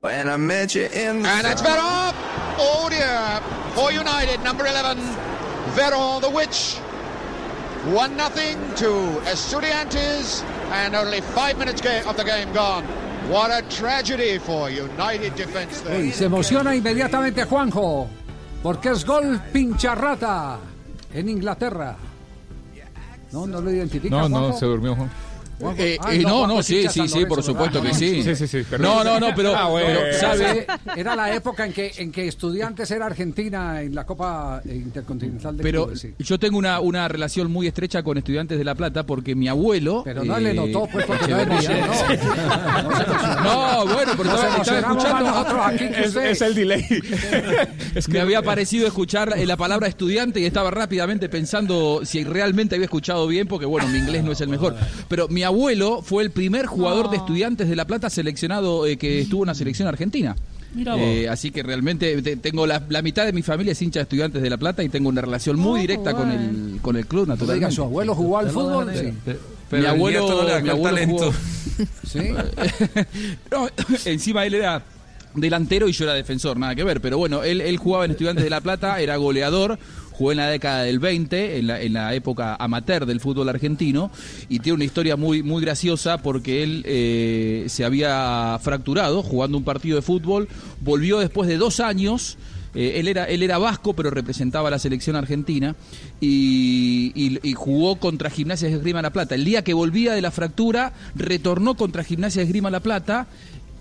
[0.00, 2.14] When I met you in the And it's Veron!
[2.56, 3.40] Oh dear!
[3.74, 4.96] For United, number 11,
[5.74, 6.76] Veron the Witch.
[7.92, 12.84] 1 nothing to Estudiantes, and only five minutes of the game gone.
[13.28, 15.96] What a tragedy for United defense there.
[15.96, 18.08] Ey, se emociona inmediatamente Juanjo,
[18.62, 20.60] porque es gol pincharrata
[21.12, 21.96] en Inglaterra.
[23.32, 24.14] No, no lo identifica.
[24.14, 24.58] No, no, Juanjo?
[24.60, 25.10] se durmió Juan.
[25.10, 25.27] Juanjo.
[25.76, 27.98] Eh, Ah, eh, no, no, sí, sí, sí, por supuesto ¿verdad?
[27.98, 28.22] que sí.
[28.22, 28.62] Sí, sí, sí.
[28.78, 30.00] No, no, no, pero, Ah, bueno.
[30.02, 30.66] pero, ¿sabe?
[30.96, 35.62] Era la época en que, en que Estudiantes era Argentina en la Copa Intercontinental de
[35.62, 39.48] Pero yo tengo una, una relación muy estrecha con estudiantes de La Plata porque mi
[39.48, 40.02] abuelo.
[40.04, 41.78] Pero no le notó, pues, porque no emoción,
[43.44, 45.24] No, bueno, pero Nos estaba, estaba escuchando.
[45.30, 46.84] nosotros aquí que Es, es el delay.
[48.08, 52.84] Me había parecido escuchar eh, la palabra estudiante y estaba rápidamente pensando si realmente había
[52.86, 54.76] escuchado bien, porque bueno, mi inglés no es el mejor.
[55.08, 59.20] Pero mi abuelo fue el primer jugador de estudiantes de La Plata seleccionado eh, que
[59.20, 60.36] estuvo en la selección argentina.
[60.74, 61.02] Mira vos.
[61.02, 64.02] Eh, así que realmente te- tengo la, la mitad de mi familia es hincha de
[64.02, 67.26] estudiantes de La Plata y tengo una relación muy directa con el, con el club,
[67.26, 67.54] naturalmente.
[67.66, 68.90] diga, su abuelo jugó al fútbol.
[68.94, 69.12] Sí.
[69.24, 69.36] Pero
[69.72, 71.32] mi el abuelo, no mi el abuelo talento.
[71.32, 71.34] jugó-
[72.06, 72.18] Sí.
[73.50, 73.68] no,
[74.04, 74.82] encima él era
[75.34, 77.00] delantero y yo era defensor, nada que ver.
[77.00, 79.78] Pero bueno, él, él jugaba en Estudiantes de La Plata, era goleador,
[80.18, 84.10] jugó en la década del 20, en la, época amateur del fútbol argentino,
[84.48, 89.62] y tiene una historia muy, muy graciosa porque él eh, se había fracturado jugando un
[89.64, 90.48] partido de fútbol,
[90.80, 92.36] volvió después de dos años.
[92.74, 95.74] eh, él, era, él era vasco, pero representaba a la selección argentina
[96.20, 99.34] y, y- y jugó contra Gimnasia de Esgrima La Plata.
[99.34, 103.26] El día que volvía de la fractura, retornó contra Gimnasia de Esgrima La Plata.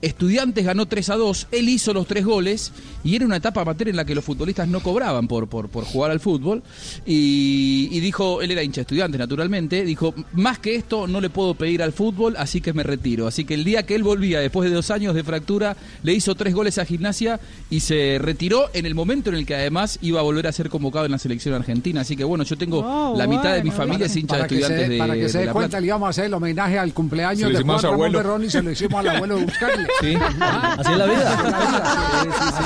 [0.02, 2.72] Estudiantes ganó 3 a 2, él hizo los tres goles
[3.03, 5.86] y era una etapa amateur en la que los futbolistas no cobraban por, por, por
[5.86, 6.61] jugar al fútbol.
[7.06, 11.30] Y, y dijo, él era hincha de estudiantes naturalmente, dijo, más que esto no le
[11.30, 13.28] puedo pedir al fútbol, así que me retiro.
[13.28, 16.36] Así que el día que él volvía, después de dos años de fractura, le hizo
[16.36, 20.19] tres goles a gimnasia y se retiró en el momento en el que además iba
[20.19, 22.02] a volver a ser convocado en la selección argentina.
[22.02, 24.56] Así que bueno, yo tengo Oh, la mitad de mi familia es hincha de que
[24.56, 26.94] se- estudiantes de Para que se dé cuenta, le íbamos a hacer el homenaje al
[26.94, 28.18] cumpleaños de hicimos Juan Ramón abuelo.
[28.19, 29.86] Berrón y se lo hicimos al abuelo de Buscarle.
[30.01, 31.38] Sí, Ah, así es la vida.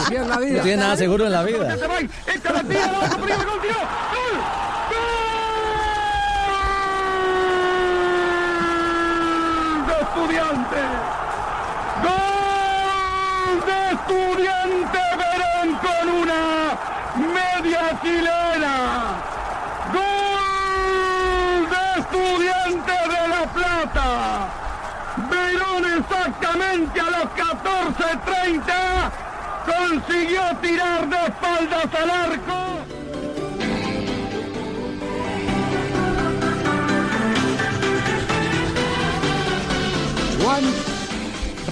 [0.04, 0.50] Así es la vida.
[0.50, 0.58] La.
[0.58, 1.76] No tiene nada seguro en la vida.
[9.88, 10.82] de estudiante.
[12.04, 16.42] Gol de estudiante Verón con una
[17.38, 18.76] media chilena.
[19.94, 24.10] Gol de estudiante de La Plata.
[25.52, 29.12] Exactamente a los 14.30
[29.66, 32.54] consiguió tirar de espaldas al arco.
[40.42, 40.64] Juan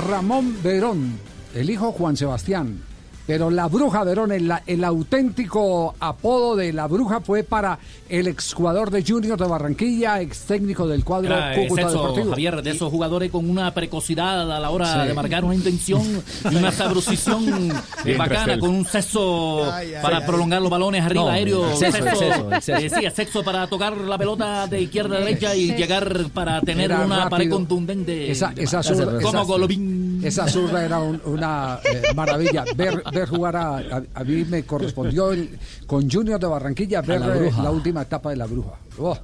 [0.08, 1.20] Ramón Verón,
[1.56, 2.89] el hijo Juan Sebastián.
[3.30, 7.78] Pero la bruja Verón, el, el auténtico apodo de la bruja fue para
[8.10, 12.30] el exjugador de Junior de Barranquilla, ex técnico del cuadro Era, eh, Cúcuta Celso, Deportivo.
[12.32, 15.08] Javier, de esos jugadores con una precocidad a la hora Sí.
[15.10, 16.02] de marcar una intención
[16.50, 17.74] y una sabrosición eh,
[18.04, 20.24] Bien, bacana, con un sexo Ay, ay, para ay.
[20.26, 21.76] prolongar los balones arriba, No, aéreo.
[21.78, 22.78] sexo, exceso, exceso.
[22.78, 26.86] eh, sí, sexo para tocar la pelota de izquierda a derecha y llegar para tener
[26.90, 27.58] Era una pared rápido.
[27.58, 28.32] contundente.
[28.32, 28.96] Esa, esa marcar.
[28.96, 30.09] zurda, como esa- Golovin.
[30.24, 32.66] Esa zurda era un- una eh, maravilla.
[32.76, 37.22] Ver, ver jugar a, a- a mí me correspondió el- con Junior de Barranquilla ver
[37.22, 38.74] la eh, última etapa de la bruja.
[38.98, 39.18] Oh,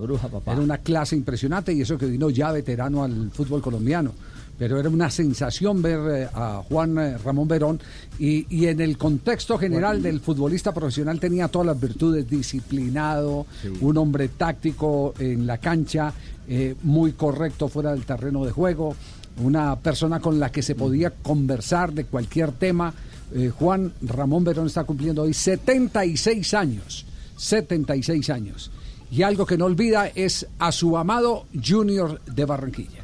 [0.53, 4.13] Era una clase impresionante y eso que vino ya veterano al fútbol colombiano.
[4.57, 7.77] Pero era una sensación ver eh, a Juan eh, Ramón Verón
[8.17, 13.45] y, y en el contexto general del futbolista profesional tenía todas las virtudes, disciplinado,
[13.81, 16.13] un hombre táctico en la cancha,
[16.47, 18.95] eh, muy correcto fuera del terreno de juego,
[19.37, 22.93] una persona con la que se podía conversar de cualquier tema.
[23.33, 27.05] Eh, Juan Ramón Verón está cumpliendo hoy 76 años,
[27.37, 28.71] 76 años.
[29.11, 33.03] Y algo que no olvida es a su amado Junior de Barranquilla.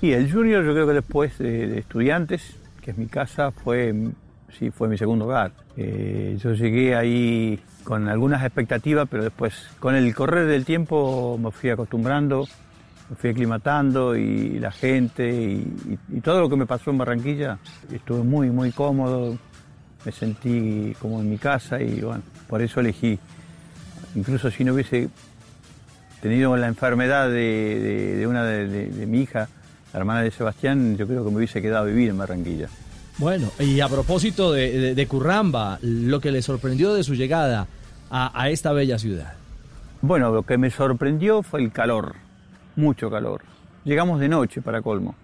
[0.00, 2.42] Y el junior yo creo que después de, de estudiantes,
[2.80, 3.94] que es mi casa, fue,
[4.58, 5.52] sí, fue mi segundo hogar.
[5.76, 11.50] Eh, yo llegué ahí con algunas expectativas, pero después con el correr del tiempo me
[11.50, 12.46] fui acostumbrando,
[13.12, 16.98] me fui aclimatando y la gente y, y- y todo lo que me pasó en
[16.98, 17.58] Barranquilla,
[17.92, 19.36] estuve muy, muy cómodo,
[20.04, 23.18] me sentí como en mi casa y bueno, por eso elegí.
[24.14, 25.08] Incluso si no hubiese
[26.20, 29.48] tenido la enfermedad de, de- de una de, mi hija,
[29.92, 32.68] la hermana de Sebastián, yo creo que me hubiese quedado a vivir en Barranquilla.
[33.18, 37.66] Bueno, y a propósito de, Curramba, lo que le sorprendió de su llegada
[38.10, 39.34] a, a esta bella ciudad.
[40.00, 42.14] Bueno, lo que me sorprendió fue el calor,
[42.76, 43.42] mucho calor.
[43.84, 45.14] Llegamos de noche para colmo.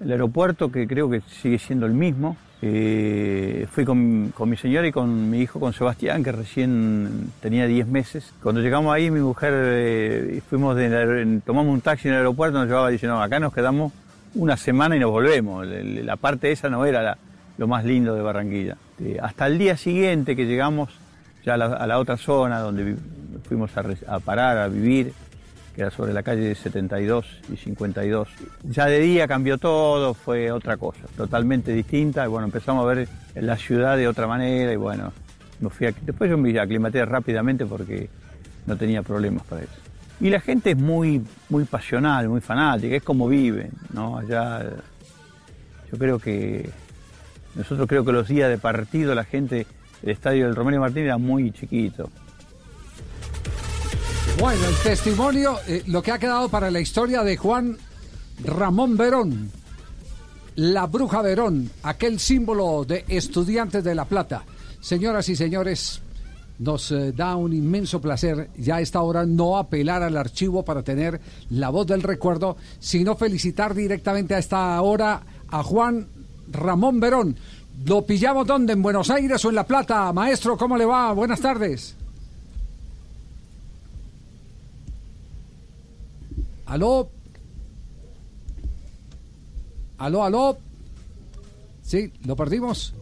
[0.00, 4.86] El aeropuerto, que creo que sigue siendo el mismo, eh, fui con, con mi señora
[4.86, 8.32] y con mi hijo, con Sebastián, que recién tenía 10 meses.
[8.42, 10.76] Cuando llegamos ahí, mi mujer, eh, fuimos
[11.44, 13.92] tomamos un taxi en el aeropuerto, nos llevaba diciendo, no, acá nos quedamos
[14.34, 15.66] una semana y nos volvemos.
[15.66, 17.16] La parte esa no era
[17.58, 18.76] lo más lindo de Barranquilla.
[19.00, 20.90] Eh, hasta el día siguiente que llegamos
[21.44, 22.94] ya a la, otra zona donde
[23.48, 23.70] fuimos
[24.06, 25.12] a parar, a vivir,
[25.74, 28.28] que era sobre la calle 72 y 52.
[28.64, 33.56] Ya de día cambió todo, fue otra cosa, totalmente distinta, bueno, empezamos a ver la
[33.56, 35.12] ciudad de otra manera, y bueno,
[35.60, 38.08] me fui a- después yo me aclimaté rápidamente porque
[38.66, 39.72] no tenía problemas para eso.
[40.20, 44.18] Y la gente es muy, muy pasional, muy fanática, es como viven, ¿no?
[44.18, 44.62] Allá,
[45.90, 46.68] yo creo que,
[47.54, 49.66] nosotros creo que los días de partido la gente,
[50.02, 52.10] el estadio del Romero Martín era muy chiquito,
[54.38, 57.76] Bueno, el testimonio, eh, lo que ha quedado para la historia de Juan
[58.44, 59.50] Ramón Verón,
[60.56, 64.44] la bruja Verón, aquel símbolo de estudiantes de La Plata.
[64.80, 66.00] Señoras y señores,
[66.58, 70.82] nos eh, da un inmenso placer ya a esta hora no apelar al archivo para
[70.82, 76.08] tener la voz del recuerdo, sino felicitar directamente a esta hora a Juan
[76.50, 77.36] Ramón Verón.
[77.86, 78.72] ¿Lo pillamos dónde?
[78.72, 80.12] ¿En Buenos Aires o en La Plata?
[80.12, 81.12] Maestro, ¿cómo le va?
[81.12, 81.96] Buenas tardes.
[86.66, 87.10] ¿Aló?
[89.98, 90.58] ¿Aló, aló?
[91.82, 92.94] Sí, lo perdimos.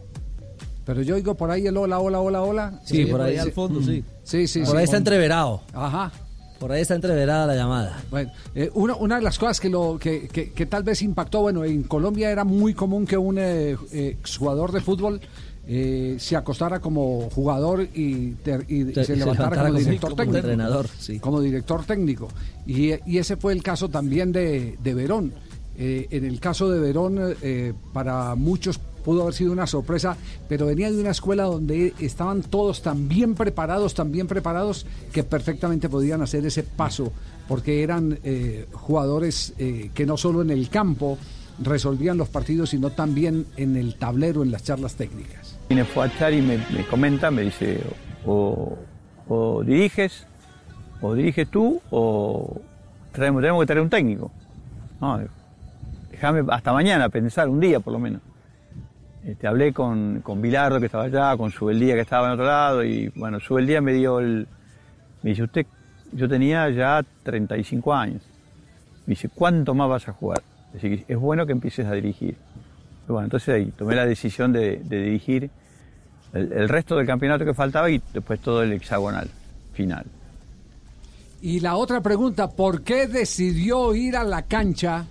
[0.85, 2.79] Pero yo oigo por ahí el hola, hola, hola, hola.
[2.83, 4.03] Sí, por ahí al fondo, sí.
[4.23, 4.77] Sí, sí, Por sí.
[4.77, 5.61] ahí está entreverado.
[5.73, 6.11] Ajá.
[6.59, 8.03] Por ahí está entreverada la llamada.
[8.11, 11.41] Bueno, eh, una, una de las cosas que, lo, que, que- que tal vez impactó,
[11.41, 15.21] bueno, en Colombia era muy común que un eh, eh, exjugador de fútbol
[15.67, 20.09] eh, se acostara como jugador y, ter- y Te- se se levantara como como- director
[20.09, 20.37] como técnico.
[20.37, 20.87] entrenador,
[21.21, 22.27] Como director técnico.
[22.65, 25.33] Y, y ese fue el caso también de, de Verón.
[25.77, 30.15] Eh, en el caso de Verón, eh, para muchos pudo haber sido una sorpresa,
[30.47, 35.23] pero venía de una escuela donde estaban todos tan bien preparados, tan bien preparados, que
[35.23, 37.11] perfectamente podían hacer ese paso,
[37.47, 38.19] porque eran
[38.73, 41.17] jugadores que no solo en el campo
[41.63, 45.40] resolvían los partidos, sino también en el tablero, en las charlas técnicas.
[45.71, 47.81] Viene Fuachar y me, me comenta, me dice,
[48.25, 48.77] o,
[49.65, 50.27] diriges,
[50.99, 52.59] o diriges tú, o
[53.13, 54.33] traemos, tenemos que traer un técnico.
[54.99, 55.21] No,
[56.11, 58.21] déjame hasta mañana pensar, un día por lo menos.
[59.23, 62.83] Este, hablé con, con Bilardo que estaba allá, con Subeldía que estaba en otro lado,
[62.83, 64.49] y bueno, Subeldía me dio el...
[65.23, 65.65] Me dice, usted,
[66.11, 68.21] yo tenía ya 35 años.
[69.05, 70.41] Me dice, ¿cuánto más vas a jugar?
[70.83, 72.35] Es bueno que empieces a dirigir.
[73.07, 75.49] Bueno, entonces ahí tomé la decisión de, de dirigir
[76.33, 79.29] el, el resto del campeonato que faltaba y después todo el hexagonal
[79.73, 80.05] final.
[81.41, 85.05] Y la otra pregunta, ¿por qué decidió ir a la cancha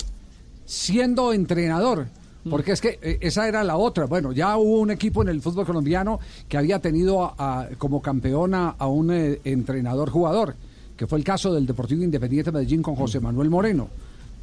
[0.64, 2.06] siendo entrenador?
[2.48, 4.06] Porque es que eh, esa era la otra.
[4.06, 8.01] Bueno, ya hubo un equipo en el fútbol colombiano que había tenido a- a- como
[8.01, 10.55] campeona a un eh, entrenador jugador,
[10.97, 13.88] que fue el caso del Deportivo Independiente de Medellín con José Manuel Moreno.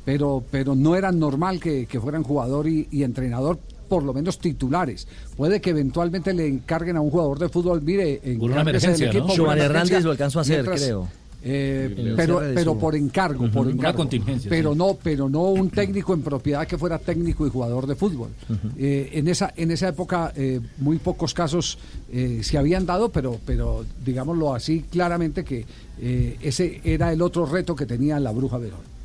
[0.06, 4.40] Pero, pero no era normal que, que fueran jugador y, y entrenador, por lo menos
[4.40, 5.08] titulares.
[5.36, 9.12] Puede que eventualmente le encarguen a un jugador de fútbol, mire, en Por una emergencia,
[9.14, 9.28] ¿no?
[9.30, 11.08] Giovanni Hernández lo alcanzó a hacer, creo.
[11.44, 13.98] eh, pero pero por encargo, por Una encargo.
[14.00, 14.78] contingencia, pero sí.
[14.78, 18.30] no, pero no un técnico en propiedad que fuera técnico y jugador de fútbol.
[18.78, 21.78] Eh, en esa en esa época eh, muy pocos casos
[22.12, 25.66] eh, se habían dado, pero pero digámoslo así claramente que
[26.02, 28.98] eh, ese era el otro reto que tenía la Bruja Verón.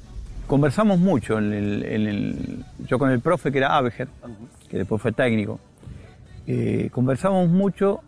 [0.46, 4.08] Conversamos mucho, en el, en el- yo con el profe que era Abeger,
[4.72, 5.60] que después fue técnico,
[6.46, 8.00] eh, conversamos mucho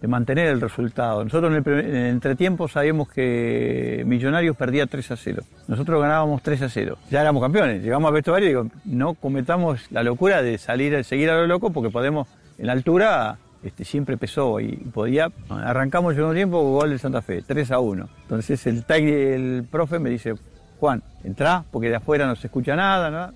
[0.00, 1.24] de mantener el resultado.
[1.24, 5.42] Nosotros en el, primer- en entretiempo sabíamos que Millonarios perdía 3 a 0.
[5.66, 6.98] Nosotros ganábamos 3 a 0.
[7.10, 7.82] Ya éramos campeones.
[7.82, 11.70] Llegamos al vestuario y digo, no cometamos la locura de salir, seguir a lo loco
[11.70, 12.28] porque podemos,
[12.58, 15.30] en la altura, este, siempre pesó y podía.
[15.48, 18.08] Arrancamos el segundo tiempo, gol del Santa Fe, 3 a 1.
[18.22, 20.34] Entonces el, el profe me dice,
[20.80, 23.32] Juan, entrá porque de afuera no se escucha nada, ¿no?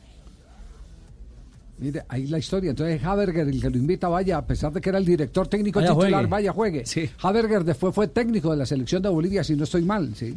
[1.81, 2.71] Mire, ahí la historia.
[2.71, 5.79] Entonces Haberger, el que lo invita, vaya, a pesar de que era el director técnico
[5.79, 6.27] Vaya, titular, juegue.
[6.27, 7.11] vaya, juegue.
[7.23, 10.37] Haberger después fue técnico de la selección de Bolivia, si no estoy mal, ¿sí?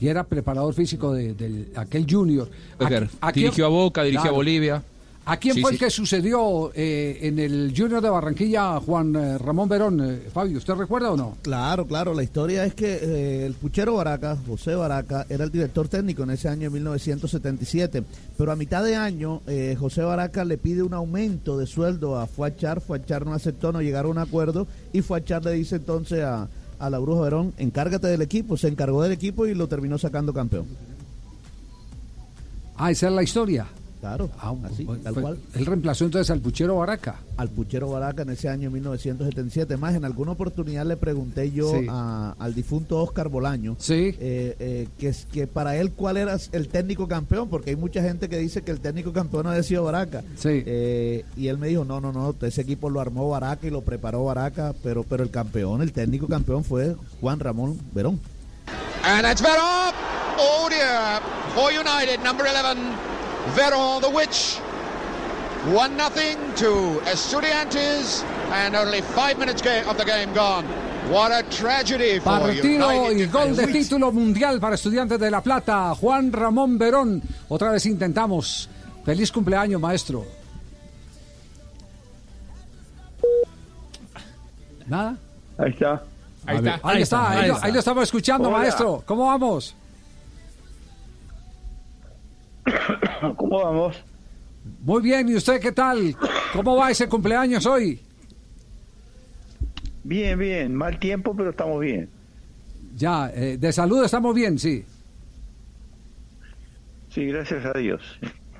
[0.00, 2.48] Y era preparador físico de, aquel junior.
[2.78, 4.34] Becker, ¿A- a quién- dirigió a Boca, dirigió Claro.
[4.34, 4.82] a Bolivia.
[5.26, 5.74] ¿A quién Sí, fue sí.
[5.76, 10.00] el que sucedió eh, en el Junior de Barranquilla, Juan eh, Ramón Verón?
[10.00, 11.36] Eh, Fabio, ¿usted recuerda o no?
[11.42, 12.14] Claro, claro.
[12.14, 16.48] La historia es que el puchero Baraca, José Baraca, era el director técnico en ese
[16.48, 18.02] año de 1977.
[18.36, 19.42] Pero a mitad de año,
[19.78, 22.80] José Baraca le pide un aumento de sueldo a Fuachar.
[22.80, 24.66] Fuachar no aceptó, no llegaron a un acuerdo.
[24.92, 26.48] Y Fuachar le dice entonces a,
[26.78, 28.56] a la Bruja Verón: encárgate del equipo.
[28.56, 30.66] Se encargó del equipo y lo terminó sacando campeón.
[32.76, 33.66] Ah, esa es la historia.
[34.00, 34.30] Claro,
[34.64, 35.38] así, tal Fue- cual.
[35.54, 37.16] Él reemplazó entonces al puchero Baraca.
[37.36, 39.76] al Puchero Baraca en ese año 1977.
[39.76, 41.86] Más, en alguna oportunidad le pregunté yo Sí.
[41.88, 44.14] a- al difunto Oscar Bolaño Sí.
[44.18, 44.56] eh,
[44.98, 48.62] eh, que, para él cuál era el técnico campeón, porque hay mucha gente que dice
[48.62, 50.22] que el técnico campeón ha sido Baraca.
[50.36, 50.62] Sí.
[50.66, 53.82] Eh, y él me dijo, no, no, no, ese equipo lo armó Baraca y lo
[53.82, 58.18] preparó Baraca, pero, pero el campeón, el técnico campeón fue Juan Ramón Verón.
[59.04, 59.94] And it's Veron.
[60.38, 61.20] Oh dear.
[61.54, 62.78] For United, number 11,
[63.54, 64.58] Veron the Witch.
[65.74, 70.64] One nothing to Estudiantes, and only five minutes of the game gone.
[71.10, 73.18] What a tragedy for Partido United.
[73.18, 75.94] y gol de título mundial para Estudiantes de La Plata.
[75.96, 77.20] Juan Ramón Verón.
[77.48, 78.68] Otra vez intentamos.
[79.04, 80.24] Feliz cumpleaños, maestro.
[84.86, 85.16] ¿Nada?
[85.58, 86.02] Ahí está.
[86.46, 88.58] Ahí está, ahí, está, ahí, lo, ahí lo estamos escuchando, Hola.
[88.58, 89.02] maestro.
[89.06, 89.74] ¿Cómo vamos?
[93.36, 94.02] ¿Cómo vamos?
[94.82, 96.16] Muy bien, ¿y usted qué tal?
[96.52, 98.00] ¿Cómo va ese cumpleaños hoy?
[100.04, 100.74] Bien, bien.
[100.74, 102.08] Mal tiempo, pero estamos bien.
[102.96, 104.84] Ya, eh, de salud estamos bien, sí.
[107.10, 108.02] Sí, gracias a Dios.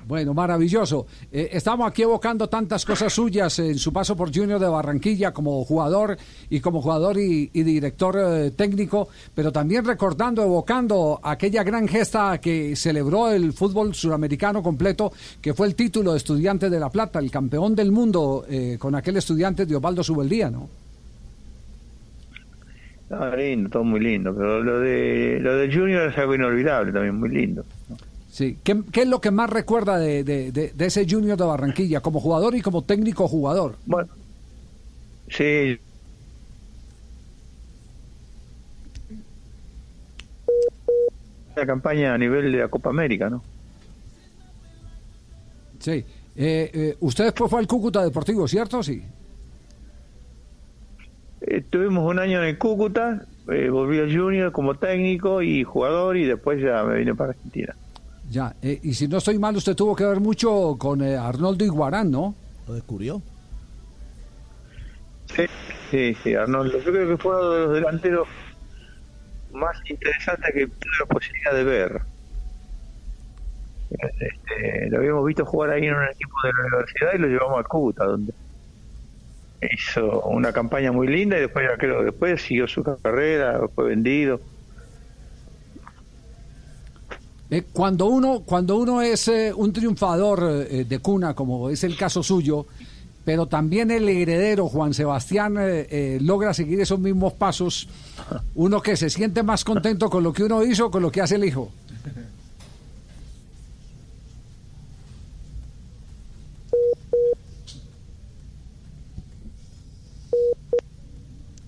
[0.07, 1.05] Bueno, maravilloso.
[1.31, 5.63] Eh, estamos aquí evocando tantas cosas suyas en su paso por Junior de Barranquilla como
[5.63, 6.17] jugador
[6.49, 12.75] y como jugador y, director eh, técnico, pero también recordando, evocando aquella gran gesta que
[12.75, 17.29] celebró el fútbol suramericano completo, que fue el título de estudiante de La Plata, el
[17.29, 20.67] campeón del mundo eh, con aquel estudiante de Osvaldo Subeldía, ¿no?
[23.35, 24.33] Lindo, todo muy lindo.
[24.33, 27.65] Pero lo de lo del Junior es algo inolvidable también, muy lindo.
[28.31, 28.57] Sí.
[28.63, 31.99] ¿Qué, qué es lo que más recuerda de, de- de- de ese Junior de Barranquilla
[31.99, 33.75] como jugador y como técnico jugador?
[33.85, 34.09] Bueno,
[35.29, 35.77] sí.
[41.55, 43.43] La campaña a nivel de la Copa América, ¿no?
[45.79, 46.05] Sí.
[46.35, 48.81] Eh, eh, usted después fue al Cúcuta Deportivo, ¿cierto?
[48.81, 49.03] Sí.
[51.41, 56.23] Estuvimos un año en el Cúcuta, eh, volví al Junior como técnico y jugador y
[56.25, 57.75] después ya me vine para Argentina.
[58.31, 58.55] Ya.
[58.61, 62.09] eh, y si no estoy mal, usted tuvo que ver mucho con eh, Arnoldo Iguarán,
[62.09, 62.33] ¿no?
[62.65, 63.21] Lo descubrió.
[65.35, 65.43] Sí,
[65.89, 66.79] sí, sí, Arnoldo.
[66.79, 68.27] Yo creo que fue uno de los delanteros
[69.51, 72.01] más interesantes que tuve la posibilidad de ver.
[73.89, 77.57] Este, lo habíamos visto jugar ahí en un equipo de la universidad y lo llevamos
[77.57, 78.33] al Cúcuta, donde
[79.73, 83.89] hizo una campaña muy linda y después ya creo que después siguió su carrera, fue
[83.89, 84.39] vendido.
[87.51, 91.97] Eh, cuando uno cuando uno es eh, un triunfador eh, de cuna, como es el
[91.97, 92.65] caso suyo,
[93.25, 95.55] pero también el heredero Juan Sebastián
[96.21, 97.87] logra seguir esos mismos pasos,
[98.55, 101.35] uno que se siente más contento con lo que uno hizo con lo que hace
[101.35, 101.69] el hijo.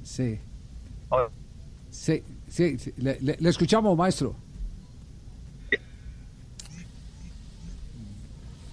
[0.04, 0.40] Sí.
[1.90, 2.94] Sí, sí, sí.
[2.98, 4.36] Le, le- le escuchamos, maestro.
[5.72, 5.78] Eh,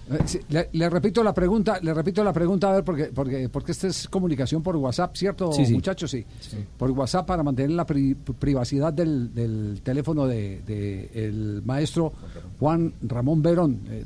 [0.49, 3.87] Le, le repito la pregunta, le repito la pregunta a ver porque porque porque esta
[3.87, 5.73] es comunicación por WhatsApp, ¿cierto, Sí, sí.
[5.73, 6.11] muchachos?
[6.11, 6.25] Sí.
[6.77, 12.11] Por WhatsApp para mantener la pri- privacidad del, del teléfono de, de el maestro
[12.59, 13.79] Juan Ramón Verón.
[13.89, 14.05] Eh,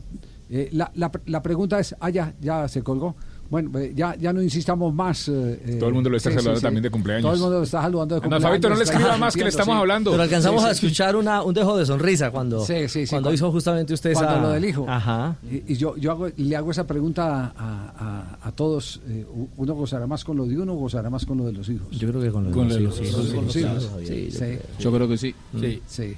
[0.52, 3.16] eh, la, la, la pregunta es, ah, ya, ya se colgó.
[3.48, 5.28] Bueno, eh, ya, ya no insistamos más.
[5.30, 6.64] eh, eh, Todo el mundo lo está sí, saludando sí.
[6.64, 7.24] también de cumpleaños.
[7.24, 8.50] Todo el mundo lo está saludando de cumpleaños.
[8.50, 9.80] Fabito, no le escriba más, que le estamos sí.
[9.80, 10.12] hablando.
[10.12, 10.86] Pero alcanzamos Sí, a sí.
[10.88, 14.12] escuchar una, un dejo de sonrisa cuando, Sí, sí, sí, cuando cuando- hizo justamente usted
[14.12, 14.26] esa...
[14.26, 14.86] Cuando lo del hijo.
[14.90, 15.36] Ajá.
[15.50, 19.00] Y, y yo, yo hago- le hago esa pregunta a, a- a todos.
[19.08, 19.26] eh,
[19.58, 21.88] ¿Uno gozará más con lo de uno o gozará más con lo de los hijos?
[21.92, 23.00] Yo creo que con lo de Con los hijos.
[23.00, 23.90] los los sí, hijos.
[24.00, 24.38] sí, Sí, yo sí.
[24.40, 24.60] creo.
[24.80, 25.36] Yo creo que sí.
[25.60, 25.82] Sí.
[25.88, 26.16] Sí.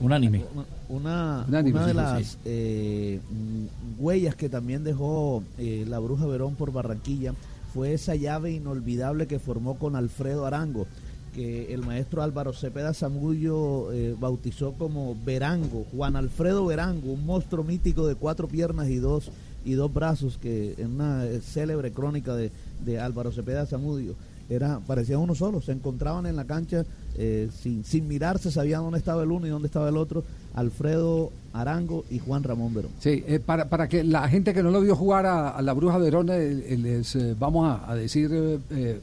[0.00, 0.44] Unánime.
[0.90, 2.38] Una, una de sí, las sí.
[2.44, 7.32] eh, mm, huellas que también dejó eh, la Bruja Verón por Barranquilla
[7.72, 10.86] fue esa llave inolvidable que formó con Alfredo Arango,
[11.34, 17.62] que el maestro Álvaro Cepeda Zamullo eh, bautizó como Verango, Juan Alfredo Verango, un monstruo
[17.62, 19.30] mítico de cuatro piernas y dos
[19.64, 22.50] y dos brazos que en una eh, célebre crónica de,
[22.84, 24.16] de Álvaro Cepeda Zamudio
[24.48, 26.84] era, parecían uno solo, se encontraban en la cancha
[27.16, 31.30] eh, sin, sin mirarse, sabían dónde estaba el uno y dónde estaba el otro, Alfredo
[31.52, 32.92] Arango y Juan Ramón Verón.
[33.00, 35.98] Sí, eh, para, para que la gente que no lo vio jugar a, la Bruja
[35.98, 36.34] Verón, eh,
[36.68, 38.30] eh, les vamos a, a decir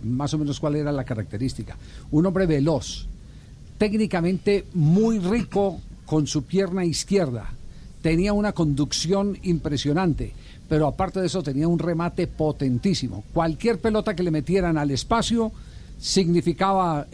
[0.03, 1.76] más o menos cuál era la característica.
[2.11, 3.07] Un hombre veloz,
[3.78, 7.49] técnicamente muy rico con su pierna izquierda,
[8.02, 10.34] tenía una conducción impresionante,
[10.69, 13.24] pero aparte de eso tenía un remate potentísimo.
[13.34, 15.52] Cualquier pelota que le metieran al espacio
[15.99, 17.07] significaba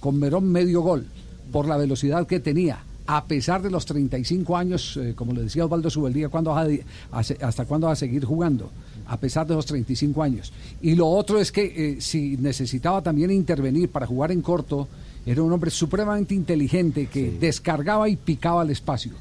[0.00, 1.06] con Verón medio gol
[1.52, 2.78] por la velocidad que tenía.
[3.06, 6.68] A pesar de los 35 años, eh, como le decía Osvaldo Subeldía, ¿cuándo vas
[7.12, 8.70] a ¿hasta cuándo va a seguir jugando?
[9.06, 10.52] A pesar de los 35 años.
[10.80, 14.88] Y lo otro es que eh, si necesitaba también intervenir para jugar en corto,
[15.26, 19.12] era un hombre supremamente inteligente que descargaba y picaba al espacio.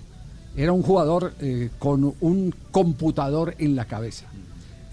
[0.56, 4.28] Era un jugador eh, con un computador en la cabeza.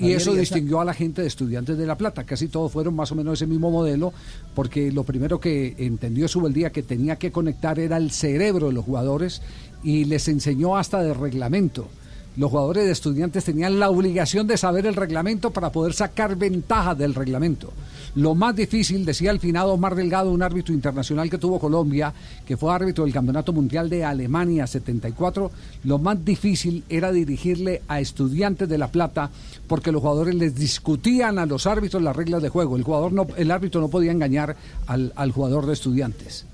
[0.00, 2.24] Y eso y esa- distinguió a la gente de estudiantes de La Plata.
[2.24, 4.12] Casi todos fueron más o menos ese mismo modelo,
[4.54, 8.84] porque lo primero que entendió Subeldía que tenía que conectar era el cerebro de los
[8.84, 9.42] jugadores
[9.82, 11.88] y les enseñó hasta de reglamento.
[12.36, 16.94] Los jugadores de estudiantes tenían la obligación de saber el reglamento para poder sacar ventaja
[16.94, 17.72] del reglamento.
[18.14, 22.12] Lo más difícil, decía el finado Omar Delgado, un árbitro internacional que tuvo Colombia,
[22.46, 25.50] que fue árbitro del Campeonato Mundial de Alemania 74,
[25.84, 29.30] lo más difícil era dirigirle a estudiantes de La Plata
[29.68, 32.76] porque los jugadores les discutían a los árbitros las reglas de juego.
[32.76, 36.46] El, jugador no, el árbitro no podía engañar al, al jugador de estudiantes.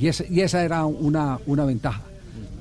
[0.00, 2.02] Y, ese- y esa era una, una ventaja,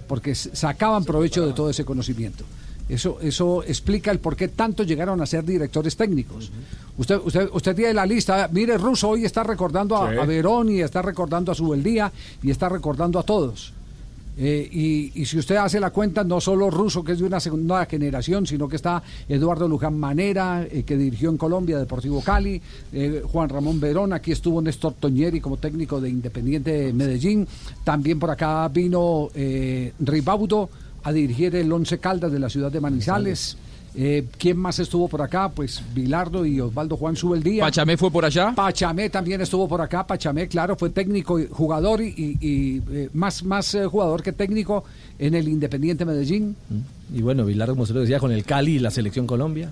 [0.07, 2.43] porque sacaban provecho de todo ese conocimiento.
[2.87, 6.51] Eso, eso explica el por qué tantos llegaron a ser directores técnicos.
[6.97, 8.47] Usted, usted, usted tiene la lista.
[8.51, 10.17] Mire, Russo hoy está recordando a, Sí.
[10.19, 12.11] a Verón y está recordando a Subeldía
[12.43, 13.73] y está recordando a todos.
[14.37, 17.39] Eh, y, y si usted hace la cuenta, no solo Russo, que es de una
[17.39, 22.61] segunda generación, sino que está Eduardo Luján Manera, eh, que dirigió en Colombia Deportivo Cali,
[22.91, 27.47] eh, Juan Ramón Verón, aquí estuvo Néstor Toñeri como técnico de Independiente de Medellín,
[27.85, 29.29] también por acá vino
[29.99, 30.69] Ribaudo
[31.05, 33.55] a dirigir el Once Caldas de la ciudad de Manizales.
[33.93, 35.49] Eh, ¿Quién más estuvo por acá?
[35.49, 37.63] Pues Bilardo y Osvaldo Juan Subeldía.
[37.63, 38.53] Pachamé fue por allá.
[38.55, 40.05] Pachamé también estuvo por acá.
[40.05, 44.83] Pachamé, claro, fue técnico, y jugador y, eh, más, más eh, jugador que técnico
[45.19, 46.55] en el Independiente Medellín.
[47.13, 49.71] Y bueno, Vilar, como se lo decía, con el Cali y la selección Colombia.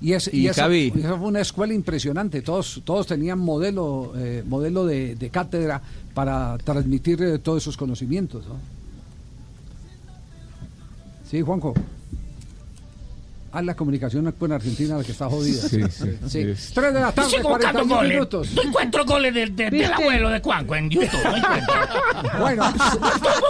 [0.00, 2.42] Y, es, Y y esa fue una escuela impresionante.
[2.42, 4.12] Todos, todos tenían modelo,
[4.46, 5.80] modelo de, de cátedra
[6.12, 8.44] para transmitir todos esos conocimientos.
[8.48, 8.81] ¿no?
[11.32, 11.72] Sí, Juanjo.
[13.54, 15.62] Ah, la comunicación con Argentina la que está jodida.
[15.62, 16.54] Sí, sí, Sí.
[16.54, 16.72] sí.
[16.74, 18.10] Tres de la tarde, Sigo buscando 41 goles.
[18.12, 18.48] minutos.
[18.54, 21.10] No encuentro goles del, del- abuelo de Cuanco en YouTube.
[21.24, 21.74] No encuentro.
[22.38, 23.00] Bueno, Estoy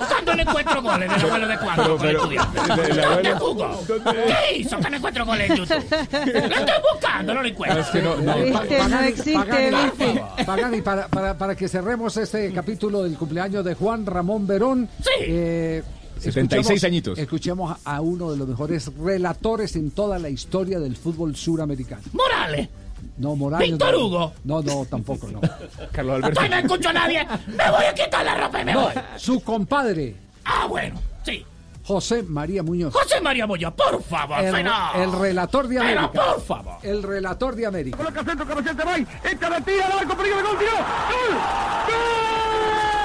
[0.00, 3.80] buscando, no encuentro goles del abuelo de Cuanco Pero- con el- ¿Dónde jugó?
[3.86, 5.84] ¿Qué hizo que no encuentro goles en YouTube?
[5.90, 7.80] Lo estoy buscando, no lo encuentro.
[7.80, 8.34] Es que no- no.
[8.38, 10.24] Viste, Pagani- no existe, Pagani, viste.
[10.46, 14.88] Pagani, para, para, para que cerremos este capítulo del cumpleaños de Juan Ramón Verón.
[15.20, 15.82] eh,
[16.22, 17.18] 76 escuchemos- añitos.
[17.18, 22.02] Escuchemos a uno de los mejores relatores en toda la historia del fútbol suramericano.
[22.12, 22.68] Morales.
[23.18, 23.68] No, Morales.
[23.70, 24.06] Víctor no.
[24.06, 24.32] Hugo.
[24.44, 25.40] No, no, tampoco, no.
[25.92, 27.26] Carlos Entonces no escucho a nadie.
[27.48, 28.92] Me voy a quitar la ropa y me No, voy.
[29.16, 31.44] su compadre, Ah, bueno, sí.
[31.84, 32.92] José María Muñoz.
[32.92, 34.54] José María Moya, por favor, El,
[35.02, 36.12] el relator de Pero, América.
[36.12, 36.74] por favor.
[36.82, 37.96] El relator de América.
[37.96, 39.06] Coloca centro, cabecete, Bay.
[39.24, 40.70] Esta la tira, al arco, peligro gol, tiró.
[40.70, 41.36] ¡Gol!
[41.88, 43.01] ¡Gol!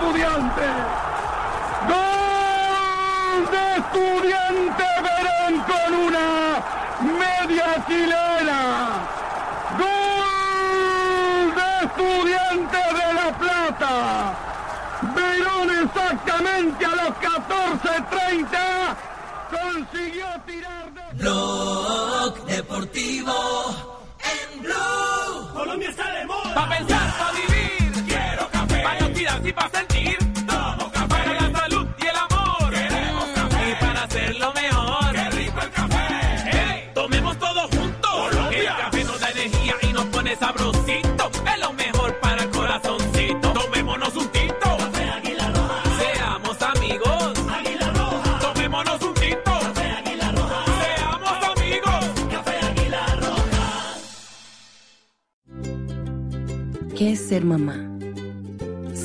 [0.00, 0.66] ¡De estudiante!
[1.90, 6.28] ¡Gol de estudiante Verón con una
[7.18, 8.60] media chilena!
[9.78, 13.94] ¡Gol de estudiante de La Plata!
[15.14, 18.56] Verón exactamente a los 14.30
[19.50, 21.22] consiguió tirar de...
[21.22, 23.34] Blog Deportivo
[24.18, 25.52] en Blue.
[25.52, 26.54] Colombia está de moda.
[26.54, 27.49] Pa' pensar, pa'
[29.44, 30.18] y pa' sentir.
[30.46, 31.08] Tomo café.
[31.08, 32.70] Para la salud y el amor.
[32.72, 33.70] Queremos café.
[33.70, 35.12] Y para hacerlo mejor.
[35.12, 36.06] Qué rico el café.
[36.52, 38.10] Hey, tomemos todo juntos.
[38.10, 38.60] Colombia.
[38.60, 41.30] El café nos da energía y nos pone sabrosito.
[41.52, 43.52] Es lo mejor para el corazoncito.
[43.52, 44.76] Tomémonos un tinto.
[44.78, 45.82] Café Águila Roja.
[45.98, 47.32] Seamos amigos.
[47.58, 48.38] Águila Roja.
[48.40, 49.52] Tomémonos un tinto.
[49.60, 50.64] Café Águila Roja.
[50.84, 52.04] Seamos amigos.
[52.30, 53.64] Café Águila Roja.
[56.96, 57.89] ¿Qué es ser mamá?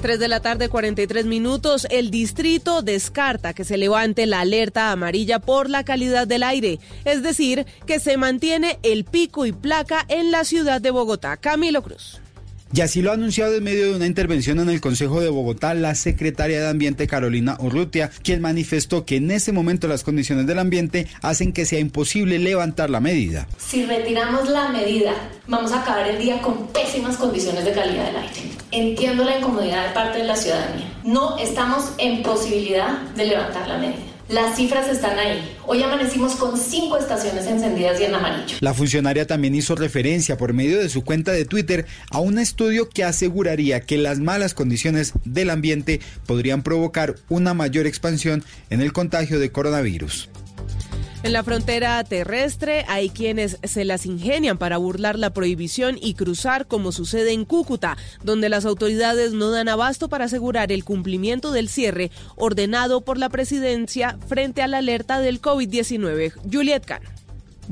[0.00, 1.86] 3 de la tarde, 43 minutos.
[1.90, 7.22] El distrito descarta que se levante la alerta amarilla por la calidad del aire, es
[7.22, 11.36] decir, que se mantiene el pico y placa en la ciudad de Bogotá.
[11.36, 12.20] Camilo Cruz.
[12.72, 15.74] Y así lo ha anunciado en medio de una intervención en el Consejo de Bogotá
[15.74, 20.60] la secretaria de Ambiente Carolina Urrutia, quien manifestó que en ese momento las condiciones del
[20.60, 23.48] ambiente hacen que sea imposible levantar la medida.
[23.58, 25.14] Si retiramos la medida,
[25.48, 28.40] vamos a acabar el día con pésimas condiciones de calidad del aire.
[28.70, 30.92] Entiendo la incomodidad de parte de la ciudadanía.
[31.02, 34.09] No estamos en posibilidad de levantar la medida.
[34.30, 35.56] Las cifras están ahí.
[35.66, 38.58] Hoy amanecimos con cinco estaciones encendidas y en amarillo.
[38.60, 42.88] La funcionaria también hizo referencia por medio de su cuenta de Twitter a un estudio
[42.88, 48.92] que aseguraría que las malas condiciones del ambiente podrían provocar una mayor expansión en el
[48.92, 50.28] contagio de coronavirus.
[51.22, 56.66] En la frontera terrestre hay quienes se las ingenian para burlar la prohibición y cruzar
[56.66, 61.68] como sucede en Cúcuta, donde las autoridades no dan abasto para asegurar el cumplimiento del
[61.68, 66.32] cierre ordenado por la presidencia frente a la alerta del COVID-19.
[66.50, 67.02] Juliet Can.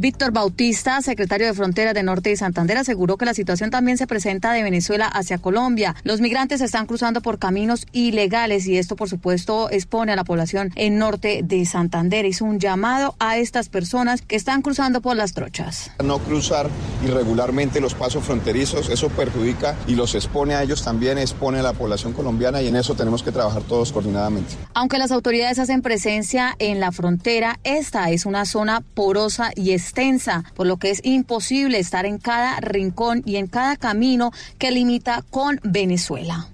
[0.01, 4.07] Víctor Bautista, secretario de Frontera de Norte y Santander, aseguró que la situación también se
[4.07, 5.97] presenta de Venezuela hacia Colombia.
[6.05, 10.71] Los migrantes están cruzando por caminos ilegales y esto, por supuesto, expone a la población
[10.77, 12.27] en Norte de Santander.
[12.27, 15.91] Hizo un llamado a estas personas que están cruzando por las trochas.
[16.05, 16.71] No cruzar
[17.05, 21.73] irregularmente los pasos fronterizos, eso perjudica y los expone a ellos también, expone a la
[21.73, 24.55] población colombiana y en eso tenemos que trabajar todos coordinadamente.
[24.75, 30.45] Aunque las autoridades hacen presencia en la frontera, esta es una zona porosa y extensa,
[30.55, 35.25] por lo que es imposible estar en cada rincón y en cada camino que limita
[35.31, 36.49] con Venezuela.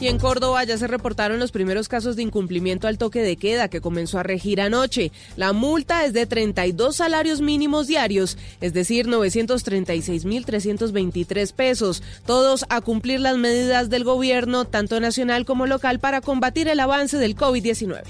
[0.00, 3.68] Y en Córdoba ya se reportaron los primeros casos de incumplimiento al toque de queda
[3.68, 5.12] que comenzó a regir anoche.
[5.36, 12.02] La multa es de 32 salarios mínimos diarios, es decir, 936.323 pesos.
[12.26, 17.16] Todos a cumplir las medidas del gobierno, tanto nacional como local, para combatir el avance
[17.16, 18.02] del COVID-19.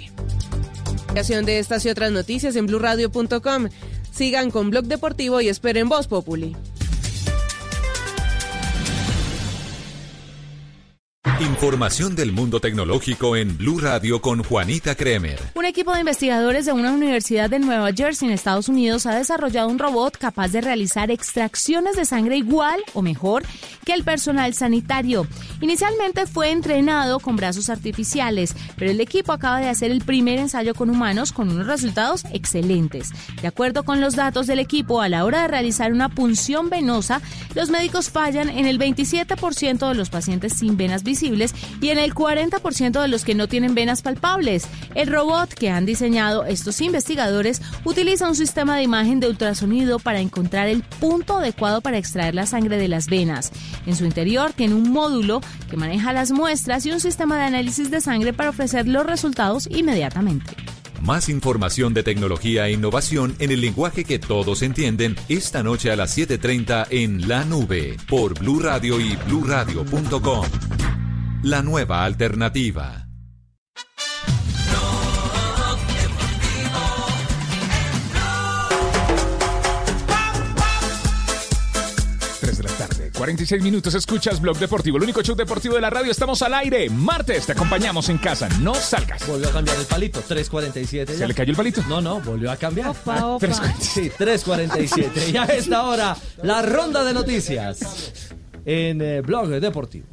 [1.12, 3.69] De estas y otras noticias en blurradio.com.
[4.12, 6.55] Sigan con Blog Deportivo y esperen Voz Populi.
[11.24, 15.39] Información del mundo tecnológico en Blue Radio con Juanita Kremer.
[15.55, 19.69] Un equipo de investigadores de una universidad de Nueva Jersey en Estados Unidos ha desarrollado
[19.69, 23.44] un robot capaz de realizar extracciones de sangre igual o mejor
[23.85, 25.28] que el personal sanitario.
[25.61, 30.74] Inicialmente fue entrenado con brazos artificiales, pero el equipo acaba de hacer el primer ensayo
[30.74, 33.11] con humanos con unos resultados excelentes.
[33.40, 37.20] De acuerdo con los datos del equipo, a la hora de realizar una punción venosa,
[37.55, 41.05] los médicos fallan en el 27% de los pacientes sin venas
[41.80, 44.64] y en el 40% de los que no tienen venas palpables.
[44.94, 50.20] El robot que han diseñado estos investigadores utiliza un sistema de imagen de ultrasonido para
[50.20, 53.52] encontrar el punto adecuado para extraer la sangre de las venas.
[53.86, 55.40] En su interior tiene un módulo
[55.70, 59.68] que maneja las muestras y un sistema de análisis de sangre para ofrecer los resultados
[59.70, 60.56] inmediatamente.
[61.02, 65.97] Más información de tecnología e innovación en el lenguaje que todos entienden esta noche a
[65.97, 71.02] las 7:30 en La Nube por Blue Radio y bluradio.com.
[71.43, 73.09] La nueva alternativa.
[82.40, 85.90] Tres de la tarde, 46 minutos, escuchas Blog Deportivo, el único show deportivo de la
[85.90, 86.12] radio.
[86.12, 86.89] Estamos al aire.
[86.90, 88.48] Martes, te acompañamos en casa.
[88.60, 89.27] No salgas.
[89.27, 91.06] Volvió a cambiar el palito, 3.47.
[91.09, 91.82] ¿Se le cayó el palito?
[91.89, 92.90] No, no, volvió a cambiar.
[92.90, 93.47] Opa, opa.
[93.81, 95.32] Sí, 3.47.
[95.32, 98.31] Y a esta hora, la ronda de noticias
[98.64, 100.06] en eh, Blog Deportivo.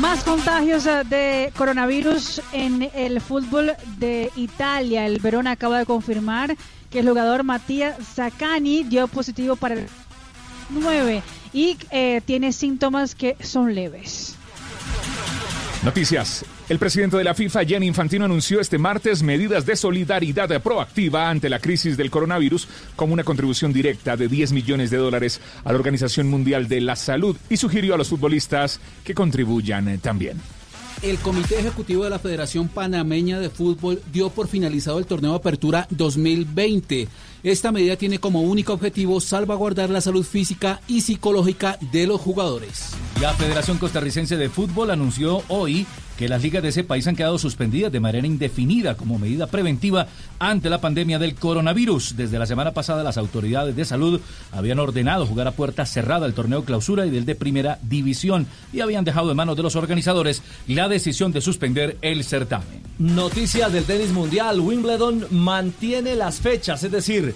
[0.00, 5.06] Más contagios eh, de coronavirus en el fútbol de Italia.
[5.06, 6.56] El Verona acaba de confirmar
[6.88, 9.88] que el jugador Matías Zaccani dio positivo para el
[10.70, 11.22] 9
[11.52, 14.36] y eh, tiene síntomas que son leves.
[15.82, 16.44] Noticias.
[16.68, 21.48] El presidente de la FIFA, Gianni Infantino, anunció este martes medidas de solidaridad proactiva ante
[21.48, 25.78] la crisis del coronavirus como una contribución directa de 10 millones de dólares a la
[25.78, 30.42] Organización Mundial de la Salud y sugirió a los futbolistas que contribuyan también.
[31.00, 35.86] El Comité Ejecutivo de la Federación Panameña de Fútbol dio por finalizado el torneo Apertura
[35.88, 37.08] 2020.
[37.44, 42.90] Esta medida tiene como único objetivo salvaguardar la salud física y psicológica de los jugadores.
[43.22, 45.86] La Federación Costarricense de Fútbol anunció hoy
[46.18, 50.08] que las ligas de ese país han quedado suspendidas de manera indefinida como medida preventiva
[50.40, 52.16] ante la pandemia del coronavirus.
[52.16, 54.20] Desde la semana pasada las autoridades de salud
[54.50, 58.80] habían ordenado jugar a puerta cerrada el torneo clausura y del de primera división y
[58.80, 62.82] habían dejado en manos de los organizadores la decisión de suspender el certamen.
[62.98, 64.58] Noticias del tenis mundial.
[64.58, 67.32] Wimbledon mantiene las fechas, es decir,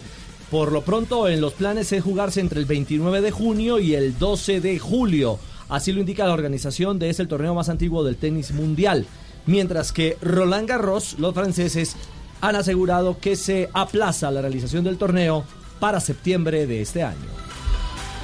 [0.51, 4.19] por lo pronto en los planes es jugarse entre el 29 de junio y el
[4.19, 5.39] 12 de julio.
[5.73, 9.07] Así lo indica la organización de ese el torneo más antiguo del tenis mundial.
[9.47, 11.97] Mientras que Roland Garros, los franceses,
[12.43, 15.45] han asegurado que se aplaza la realización del torneo
[15.81, 17.27] para septiembre de este año.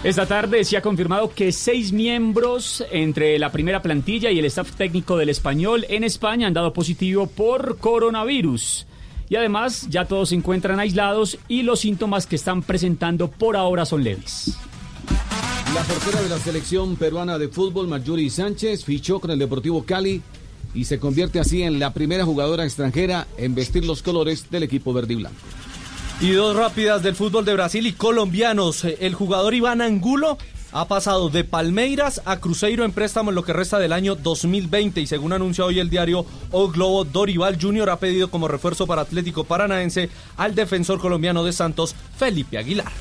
[0.04, 4.72] Esta tarde se ha confirmado que seis miembros entre la primera plantilla y el staff
[4.72, 8.86] técnico del español en España han dado positivo por coronavirus.
[9.30, 13.86] Y además ya todos se encuentran aislados y los síntomas que están presentando por ahora
[13.86, 14.58] son leves.
[15.74, 20.22] La portera de la selección peruana de fútbol, Marjorie Sánchez, fichó con el Deportivo Cali
[20.74, 24.94] y se convierte así en la primera jugadora extranjera en vestir los colores del equipo
[24.94, 25.36] verde y blanco.
[26.20, 28.84] Y dos rápidas del fútbol de Brasil y colombianos.
[28.84, 30.38] El jugador Iván Angulo
[30.72, 35.02] ha pasado de Palmeiras a Cruzeiro en préstamo en lo que resta del año 2020
[35.02, 37.90] y según anuncia hoy el diario O Globo, Dorival Jr.
[37.90, 40.08] ha pedido como refuerzo para Atlético Paranaense
[40.38, 42.92] al defensor colombiano de Santos, Felipe Aguilar.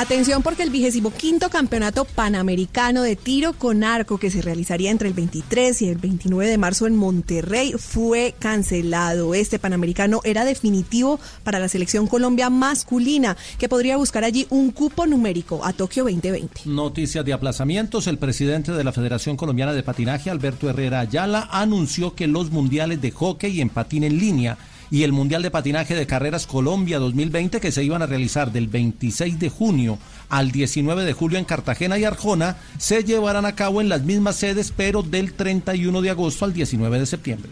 [0.00, 5.08] Atención porque el vigésimo quinto campeonato panamericano de tiro con arco que se realizaría entre
[5.08, 9.34] el 23 y el 29 de marzo en Monterrey fue cancelado.
[9.34, 15.04] Este panamericano era definitivo para la selección Colombia masculina que podría buscar allí un cupo
[15.04, 16.60] numérico a Tokio 2020.
[16.66, 18.06] Noticias de aplazamientos.
[18.06, 23.02] El presidente de la Federación Colombiana de Patinaje, Alberto Herrera Ayala, anunció que los mundiales
[23.02, 24.58] de hockey en patín en línea
[24.90, 28.68] y el Mundial de Patinaje de Carreras Colombia 2020 que se iban a realizar del
[28.68, 29.98] 26 de junio
[30.28, 34.36] al 19 de julio en Cartagena y Arjona se llevarán a cabo en las mismas
[34.36, 37.50] sedes pero del 31 de agosto al 19 de septiembre.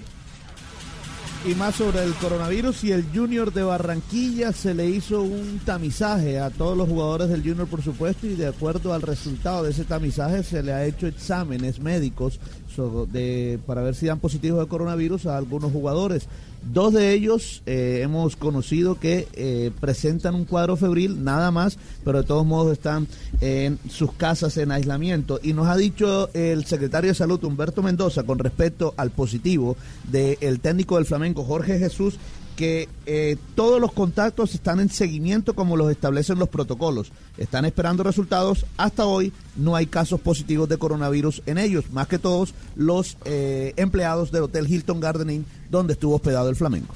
[1.48, 6.40] Y más sobre el coronavirus y el Junior de Barranquilla se le hizo un tamizaje
[6.40, 9.84] a todos los jugadores del Junior por supuesto y de acuerdo al resultado de ese
[9.84, 12.40] tamizaje se le ha hecho exámenes médicos
[13.64, 16.26] para ver si dan positivos de coronavirus a algunos jugadores.
[16.72, 22.18] Dos de ellos eh, hemos conocido que eh, presentan un cuadro febril, nada más, pero
[22.18, 23.06] de todos modos están
[23.40, 25.38] en sus casas en aislamiento.
[25.43, 29.76] Y nos ha dicho el secretario de Salud, Humberto Mendoza, con respecto al positivo
[30.10, 32.18] del técnico del Flamenco, Jorge Jesús,
[32.56, 37.12] que eh, todos los contactos están en seguimiento como los establecen los protocolos.
[37.36, 38.64] Están esperando resultados.
[38.78, 43.74] Hasta hoy no hay casos positivos de coronavirus en ellos, más que todos los eh,
[43.76, 46.88] empleados del Hotel Hilton Garden Inn, donde estuvo hospedado el Flamengo.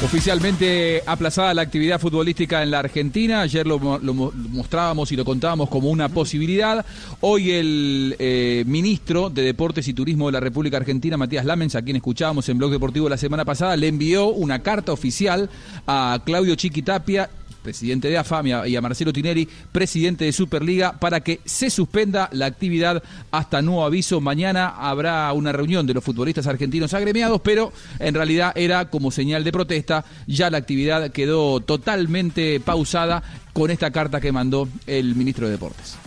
[0.00, 3.40] Oficialmente aplazada la actividad futbolística en la Argentina.
[3.40, 6.86] Ayer lo, mostrábamos y lo contábamos como una posibilidad.
[7.20, 11.82] Hoy el eh, ministro de Deportes y Turismo de la República Argentina, Matías Lamens, a
[11.82, 15.50] quien escuchábamos en Blog Deportivo la semana pasada, le envió una carta oficial
[15.88, 17.28] a Claudio Chiquitapia
[17.68, 22.46] presidente de AFAM, y a Marcelo Tineri, presidente de Superliga, para que se suspenda la
[22.46, 24.22] actividad hasta nuevo aviso.
[24.22, 29.44] Mañana habrá una reunión de los futbolistas argentinos agremiados, pero en realidad era como señal
[29.44, 30.06] de protesta.
[30.26, 33.22] Ya la actividad quedó totalmente pausada
[33.52, 35.98] con esta carta que mandó el ministro de Deportes.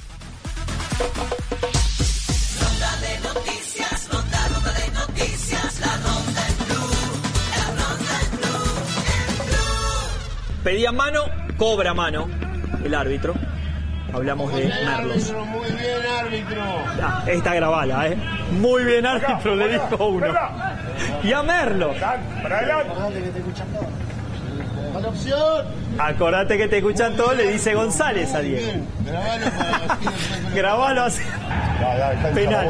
[10.64, 11.24] Pedía mano,
[11.58, 12.28] cobra mano
[12.84, 13.34] el árbitro.
[14.14, 15.34] Hablamos de Merlos.
[15.48, 16.62] Muy bien, árbitro.
[17.02, 18.18] Ah, está grabada, ¿eh?
[18.60, 20.28] Muy bien, árbitro, le dijo uno.
[21.24, 21.94] Y a Merlo.
[25.98, 28.84] Acordate que te escuchan todos, le dice González a Diego.
[30.54, 31.24] Grabalo así.
[32.36, 32.68] Penal.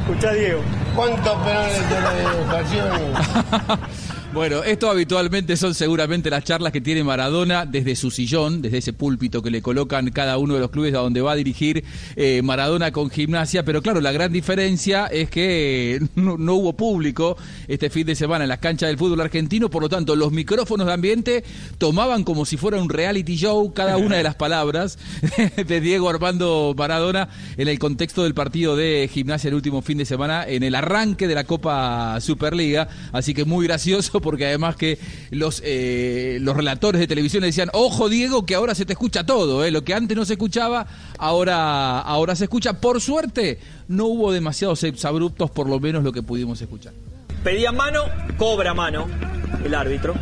[0.00, 0.62] Escucha Diego.
[0.96, 3.78] ¿Cuántos penales de la
[4.30, 8.92] Bueno, esto habitualmente son seguramente las charlas que tiene Maradona desde su sillón, desde ese
[8.92, 11.82] púlpito que le colocan cada uno de los clubes a donde va a dirigir
[12.14, 17.38] eh, Maradona con gimnasia, pero claro, la gran diferencia es que no, no, hubo público
[17.68, 20.86] este fin de semana en las canchas del fútbol argentino, por lo tanto los micrófonos
[20.86, 21.44] de ambiente
[21.78, 24.98] tomaban como si fuera un reality show cada una de las palabras
[25.66, 30.04] de Diego Armando Maradona en el contexto del partido de gimnasia el último fin de
[30.04, 34.98] semana, en el arranque de la Copa Superliga, así que muy gracioso porque además que
[35.30, 39.24] los, eh, los relatores de televisión le decían, ojo Diego, que ahora se te escucha
[39.24, 40.86] todo, eh, lo que antes no se escuchaba,
[41.18, 42.80] ahora, ahora se escucha.
[42.80, 43.58] Por suerte,
[43.88, 46.92] no hubo demasiados abruptos, por lo menos lo que pudimos escuchar.
[47.42, 48.02] Pedía mano,
[48.36, 49.06] cobra mano
[49.64, 50.14] el árbitro.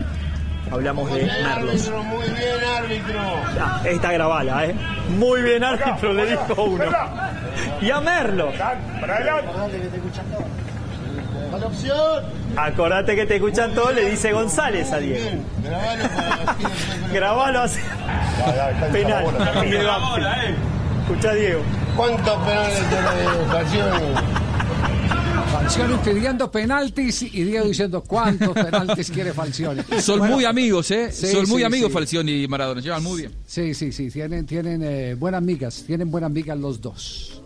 [0.70, 1.90] Hablamos de Merlos.
[1.90, 3.20] Muy bien, árbitro.
[3.60, 4.74] Ah, esta grabala, ¿eh?
[5.16, 6.84] Muy bien, árbitro, le dijo uno.
[7.80, 8.50] Y a Merlo.
[12.56, 15.42] Acordate que te escuchan todos, le dice González a Diego.
[17.12, 17.80] Grabalo así.
[18.92, 19.24] Penal.
[19.70, 20.54] De.
[21.02, 21.60] Escucha Diego.
[21.96, 23.06] ¿Cuántos penales tiene
[23.50, 24.36] Falcioni?
[25.52, 29.82] Falcioni pidiendo penaltis y Diego diciendo cuántos penaltis quiere Falcioni.
[30.00, 31.10] Son Bueno, muy amigos, ¿eh?
[31.12, 31.94] sí, Son muy sí, amigos sí.
[31.94, 32.80] Falcioni y Maradona.
[32.80, 33.32] Llevan muy bien.
[33.46, 37.40] Sí, sí, sí, tienen, tienen eh, buenas migas, tienen buenas migas los dos.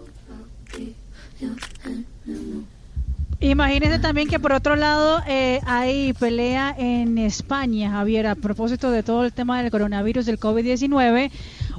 [3.42, 9.02] Imagínense también que por otro lado eh, hay pelea en España, Javier, a propósito de
[9.02, 11.30] todo el tema del coronavirus, del COVID-19.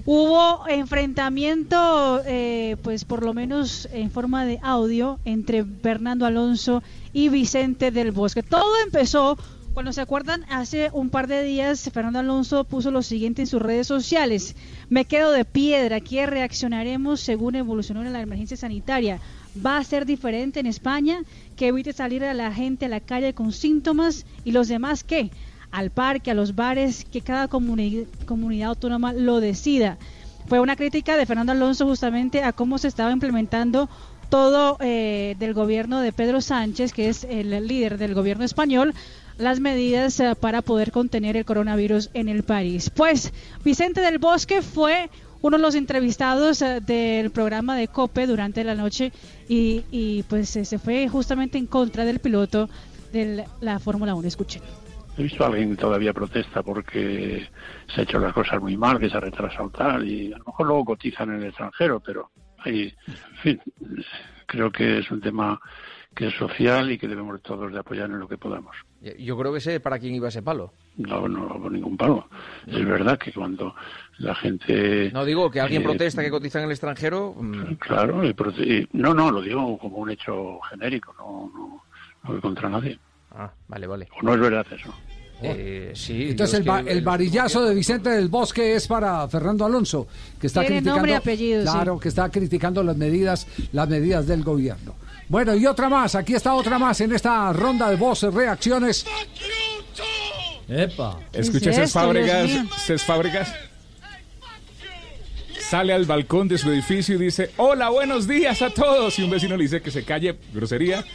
[0.06, 6.82] Hubo enfrentamiento, eh, pues por lo menos en forma de audio, entre Fernando Alonso
[7.14, 8.42] y Vicente del Bosque.
[8.42, 9.38] Todo empezó
[9.74, 13.62] cuando se acuerdan, hace un par de días Fernando Alonso puso lo siguiente en sus
[13.62, 14.56] redes sociales.
[14.90, 19.22] Me quedo de piedra, ¿qué reaccionaremos según evolucionó la emergencia sanitaria?
[19.53, 21.19] ¿Va a ser diferente en España?
[21.56, 25.30] Que evite salir a la gente a la calle con síntomas y los demás qué?
[25.72, 29.98] Al parque, a los bares, que cada comuni- comunidad autónoma lo decida.
[30.48, 33.90] Fue una crítica de Fernando Alonso justamente a cómo se estaba implementando
[34.30, 38.94] todo eh, del gobierno de Pedro Sánchez, que es el líder del gobierno español,
[39.38, 42.90] las medidas eh, para poder contener el coronavirus en el país.
[42.90, 43.34] Pues
[43.64, 45.10] Vicente del Bosque fue
[45.41, 49.11] uno de los entrevistados eh, del programa de COPE durante la noche
[49.47, 52.69] y, y, pues eh, se fue justamente en contra del piloto
[53.11, 54.27] de la Fórmula 1.
[54.27, 54.61] Escuchen.
[55.18, 57.47] He visto a alguien que todavía protesta porque
[57.93, 60.45] se ha hecho las cosas muy mal, que se ha retrasado tal, y a lo
[60.45, 63.61] mejor luego cotizan en el extranjero, pero hay, en fin,
[64.45, 65.59] creo que es un tema
[66.15, 68.76] que es social y que debemos todos de apoyar en lo que podamos.
[69.18, 70.73] Yo creo que sé para quién iba ese palo.
[70.97, 72.27] No, no por ningún palo.
[72.68, 73.73] Es verdad que cuando
[74.20, 75.10] la gente...
[75.14, 77.34] No digo que alguien eh, protesta que cotiza en el extranjero.
[77.38, 81.84] mm, Claro, y prote- y- no, no, lo digo como un hecho genérico, no, no,
[82.24, 83.00] no voy contra nadie.
[83.34, 84.08] Ah, vale, vale.
[84.20, 84.94] ¿O no es verdad eso?
[85.44, 86.30] Eh, sí.
[86.30, 90.08] Entonces el, ba- el varillazo de Vicente del Bosque es para Fernando Alonso,
[90.40, 91.72] que está Tiene criticando, nombre y apellido, sí.
[91.72, 94.94] claro, que está criticando las medidas, las medidas del gobierno.
[95.30, 99.04] Bueno, y otra más, aquí está otra más en esta ronda de voces, reacciones.
[100.68, 101.20] Epa.
[101.34, 102.52] Escucha es Fábregas,
[103.06, 103.54] Fábregas.
[105.72, 109.18] Sale al balcón de su edificio y dice, hola, buenos días a todos.
[109.18, 111.02] Y un vecino le dice que se calle, grosería.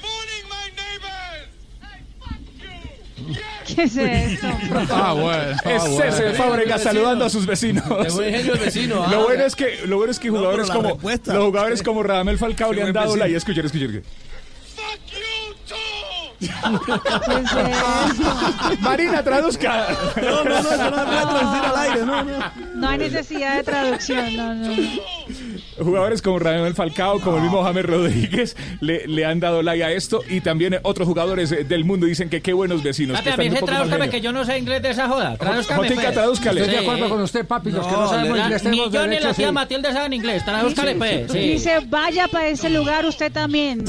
[3.66, 4.48] ¿Qué es eso?
[4.88, 5.56] Ah, bueno.
[5.62, 7.84] Es César Fábregas saludando a sus vecinos.
[8.16, 9.10] Vecino, ah.
[9.10, 11.34] Lo bueno es que, lo bueno es que jugadores como respuesta.
[11.34, 13.26] los jugadores como Radamel Falcao Qué le han dado vecino.
[13.26, 13.90] la y escuchar, escuchar.
[18.80, 19.86] Marina, traduzca.
[20.20, 22.52] No, no, no, no me puedo traducir al aire, no, no.
[22.74, 24.74] No hay necesidad de traducción, no, no.
[25.78, 29.92] Jugadores como Radamel Falcao, como el mismo James Rodríguez, le, le han dado like a
[29.92, 30.22] esto.
[30.28, 33.20] Y también otros jugadores eh, del mundo dicen que qué buenos vecinos.
[33.20, 35.36] que Papi, a mí se tradúzcame que yo no sé inglés de esa joda.
[35.36, 35.82] Tradúzcame.
[35.82, 36.14] Jotica, pues.
[36.14, 36.60] tradúzcale.
[36.62, 36.86] Estoy de Sí.
[36.86, 39.46] acuerdo con usted, papi, los que no sabemos inglés Ni tenemos yo ni la tía
[39.48, 39.52] sí.
[39.52, 40.44] Matilde saben inglés.
[40.44, 41.32] Tradúzcale, pues.
[41.32, 41.38] Sí.
[41.38, 43.84] Dice, vaya para ese lugar usted también.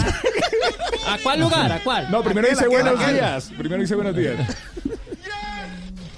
[1.08, 1.72] ¿A cuál lugar?
[1.72, 2.12] ¿A cuál?
[2.12, 3.52] No, primero dice buenos días.
[3.58, 4.36] Primero dice buenos días.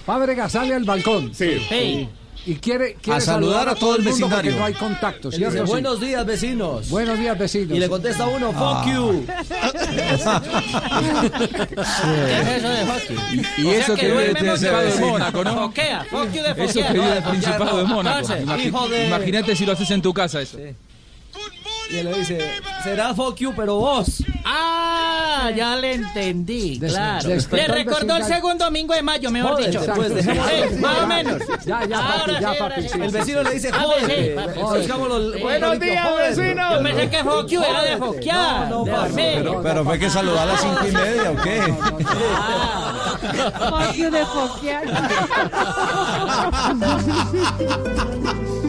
[0.06, 1.34] Fábregas sale al balcón.
[1.36, 2.10] Sí.
[2.50, 4.56] Y quiere, quiere A saludar a todo el mundo porque vecindario.
[4.60, 5.54] no hay contacto, ¿cierto?
[5.54, 5.72] dice, Sí.
[5.72, 6.90] buenos días, vecinos.
[6.90, 7.78] Buenos días, vecinos.
[7.78, 8.86] Y le contesta uno, fuck Ah.
[8.92, 9.26] you.
[12.26, 13.18] ¿Qué es eso de hockey?
[13.58, 15.10] Y O sea eso que vive duerme del Principado de Montevideo.
[15.12, 15.56] Mónaco, ¿no?
[15.56, 16.88] Foquea, fuck you de Eso foquea.
[16.88, 18.28] que vive del Principado de Mónaco.
[18.90, 20.58] de- Imagínate si lo haces en tu casa eso.
[21.92, 22.38] Y él le dice,
[22.84, 24.24] será fuck you, pero vos.
[24.46, 27.30] Ah, ya le entendí, Des- claro.
[27.30, 29.94] Le recordó el segundo domingo de mayo, mejor Jódete, dicho.
[29.96, 30.52] pues, dejémoslo.
[30.70, 31.42] Sí, más o menos.
[31.66, 33.00] Ya, ya, papi, ya, papi, sí.
[33.02, 34.36] El vecino le dice, Ah, jódete.
[34.36, 36.08] Buenos Buenos días,
[36.38, 36.76] vecino.
[36.78, 39.12] Yo pensé que fuck you era de foquear, No, no, de.
[39.16, 41.62] Pero- pero fue que saludó a las cinco y media, ¿o qué?
[43.70, 44.84] Fuck you de foquear.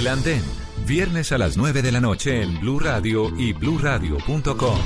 [0.00, 0.42] El Andén,
[0.86, 4.78] viernes a las 9 de la noche en Blue Radio y bluradio.com.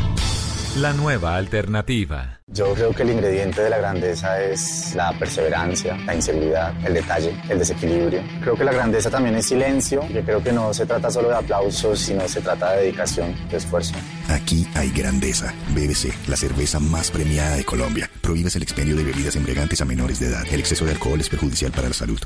[0.79, 2.41] la nueva alternativa.
[2.49, 7.33] Yo creo que el ingrediente de la grandeza es la perseverancia, la inseguridad, el detalle,
[7.49, 8.25] el desequilibrio.
[8.41, 11.37] Creo que la grandeza también es silencio, que creo que no se trata solo de
[11.37, 13.95] aplausos, sino se trata de dedicación, de esfuerzo.
[14.29, 15.55] Aquí hay grandeza.
[15.69, 18.11] BBC, la cerveza más premiada de Colombia.
[18.21, 20.45] Prohíbes el expendio de bebidas embriagantes a menores de edad.
[20.51, 22.19] El exceso de alcohol es perjudicial para la salud.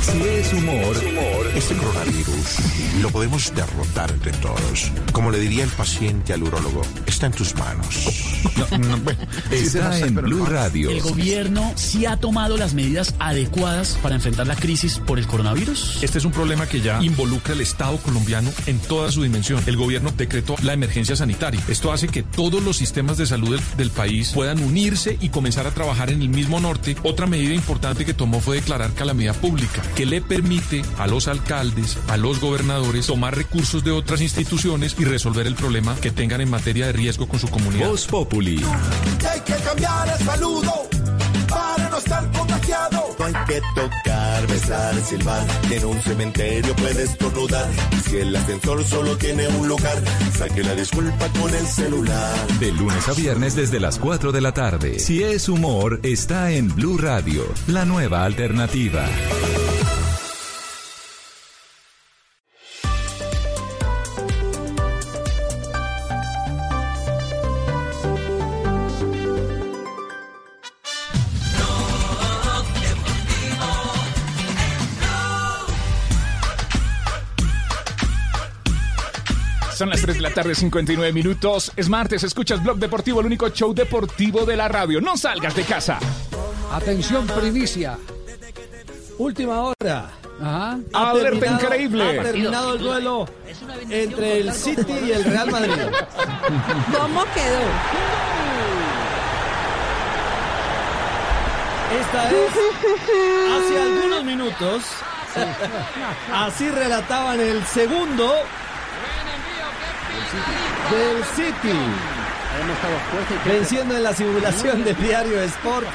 [0.00, 0.96] Si es humor,
[1.58, 4.92] Este coronavirus lo podemos derrotar entre todos.
[5.10, 8.06] Como le diría el paciente al urólogo, está en tus manos.
[9.50, 10.88] está en Blue Radio.
[10.88, 16.00] ¿El gobierno sí ha tomado las medidas adecuadas para enfrentar la crisis por el coronavirus?
[16.00, 19.60] Este es un problema que ya involucra al Estado colombiano en toda su dimensión.
[19.66, 21.60] El gobierno decretó la emergencia sanitaria.
[21.66, 25.66] Esto hace que todos los sistemas de salud del, del país puedan unirse y comenzar
[25.66, 26.96] a trabajar en el mismo norte.
[27.02, 31.47] Otra medida importante que tomó fue declarar calamidad pública, que le permite a los alcaldes,
[31.50, 36.50] a los gobernadores, tomar recursos de otras instituciones y resolver el problema que tengan en
[36.50, 37.88] materia de riesgo con su comunidad.
[37.88, 38.62] Voz Populi.
[39.30, 40.88] hay que cambiar el saludo
[41.48, 43.16] para no estar contagiado.
[43.18, 45.46] No hay que tocar, besar, silbar.
[45.70, 47.66] En un cementerio puedes estornudar.
[47.92, 50.02] Y si el ascensor solo tiene un lugar,
[50.36, 52.46] saque la disculpa con el celular.
[52.60, 54.98] De lunes a viernes desde las 4 de la tarde.
[54.98, 59.06] Si es humor, está en Blue Radio, la nueva alternativa.
[80.08, 81.70] 3 de la tarde, 59 minutos.
[81.76, 85.02] Es martes, escuchas Blog Deportivo, el único show deportivo de la radio.
[85.02, 85.98] No salgas de casa.
[86.72, 87.98] Atención, primicia.
[89.18, 90.08] Última hora.
[90.40, 90.78] Ajá.
[90.94, 92.20] Alerta increíble.
[92.20, 93.28] Ha terminado el duelo
[93.90, 95.72] entre el City y el Real Madrid.
[96.96, 97.60] ¿Cómo quedó?
[102.00, 102.50] Esta es
[103.52, 104.84] hace algunos minutos.
[106.32, 108.32] Así relataban el segundo
[110.90, 111.78] del City.
[113.46, 115.86] Venciendo en la simulación del diario Sport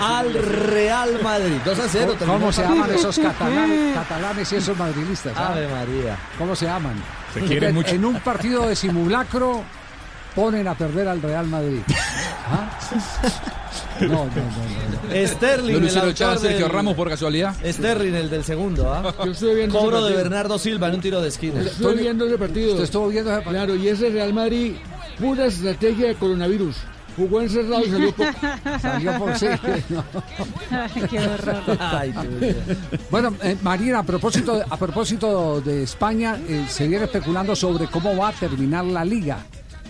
[0.00, 1.56] al Real Madrid.
[1.64, 2.16] 2 a 0.
[2.18, 5.32] ¿Cómo, cómo se llaman esos catalanes, catalanes y esos madrilistas?
[5.36, 5.48] ah?
[5.48, 6.16] Ave María.
[6.38, 6.94] ¿Cómo se llaman?
[7.34, 7.94] Se quieren mucho.
[7.94, 9.62] En un partido de simulacro
[10.34, 11.80] ponen a perder al Real Madrid.
[12.48, 12.78] ¿Ah?
[14.00, 14.26] No, no, no.
[14.26, 15.26] no.
[15.28, 17.54] Sterling, ¿No lo hicieron echar a Sergio del- Ramos por casualidad?
[17.64, 19.14] Sterling, el del segundo, ¿ah?
[19.24, 20.14] Yo viendo Cobro de.
[20.16, 21.60] Bernardo Silva en un tiro de esquina.
[21.60, 22.70] Estuve viendo ese partido.
[22.72, 23.64] ¿Usted estuvo viendo ese partido?
[23.66, 24.74] Claro, y ese Real Madrid,
[25.18, 26.76] pura estrategia de coronavirus.
[27.14, 28.30] Jugó encerrado y salió poco.
[28.80, 29.46] Salió por sí.
[29.90, 30.02] No.
[30.70, 31.62] Ay, qué horror.
[31.78, 32.54] Ay, Dios.
[33.10, 37.86] Bueno, eh, Marina, a propósito, de- a propósito de España, eh, se viene especulando sobre
[37.86, 39.44] cómo va a terminar la liga.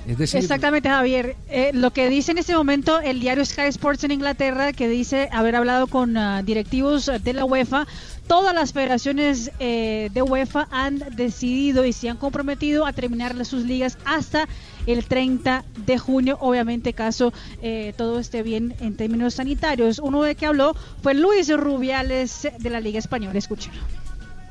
[0.06, 1.36] Exactamente, Javier.
[1.48, 5.28] Eh, lo que dice en este momento el diario Sky Sports en Inglaterra, que dice
[5.32, 7.86] haber hablado con ah, directivos de la UEFA,
[8.26, 13.64] todas las federaciones eh, de UEFA han decidido y se han comprometido a terminar sus
[13.64, 14.48] ligas hasta
[14.86, 20.00] el 30 de junio, obviamente caso eh, todo esté bien en términos sanitarios.
[20.00, 23.38] Uno de que habló fue Luis Rubiales de la Liga Española.
[23.38, 24.01] Escúchalo.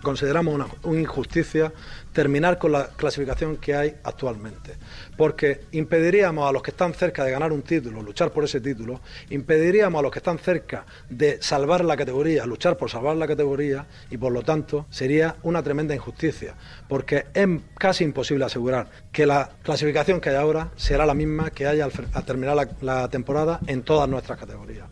[0.02, 0.54] Consideramos
[0.84, 1.72] una, injusticia
[2.12, 4.74] terminar con la clasificación que hay actualmente,
[5.16, 9.00] porque impediríamos a los que están cerca de ganar un título, luchar por ese título,
[9.30, 13.86] impediríamos a los que están cerca de salvar la categoría, luchar por salvar la categoría,
[14.10, 16.56] y por lo tanto sería una tremenda injusticia,
[16.90, 17.48] porque es
[17.78, 22.26] casi imposible asegurar que la clasificación que hay ahora será la misma que haya al
[22.26, 24.88] terminar la- la temporada en todas nuestras categorías.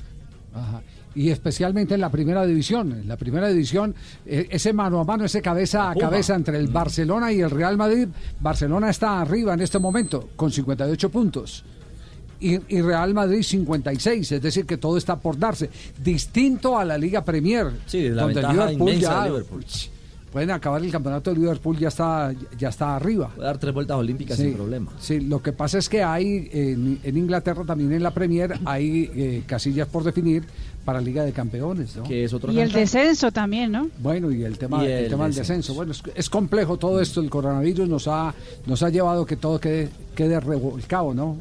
[0.54, 0.82] Ajá.
[1.16, 2.92] Y especialmente en la primera división.
[2.92, 3.96] En la primera división,
[4.26, 7.78] eh, ese mano a mano, ese cabeza a cabeza entre el Barcelona y el Real
[7.78, 8.08] Madrid.
[8.40, 11.64] Barcelona está arriba en este momento con 58 puntos.
[12.40, 15.70] Y, y Real Madrid 56, es decir, que todo está por darse.
[16.02, 19.66] Distinto a la Liga Premier, Sí, la donde Liverpool ya Liverpool.
[20.32, 23.30] Pueden acabar el campeonato de Liverpool ya está ya está arriba.
[23.36, 24.92] Puede dar tres vueltas olímpicas Sí, sin problema.
[25.00, 29.10] Sí, lo que pasa es que hay en, en Inglaterra también en la Premier hay
[29.16, 30.44] eh, casillas por definir
[30.86, 32.04] para Liga de Campeones, ¿no?
[32.04, 33.90] Que es otro Y el descenso también, ¿no?
[34.00, 35.74] Bueno, y el tema, Y el el tema del descenso.
[35.76, 37.22] Bueno, es, es complejo todo esto.
[37.22, 38.34] El coronavirus nos ha,
[38.66, 41.38] nos ha llevado que todo quede, quede revolcado, ¿no?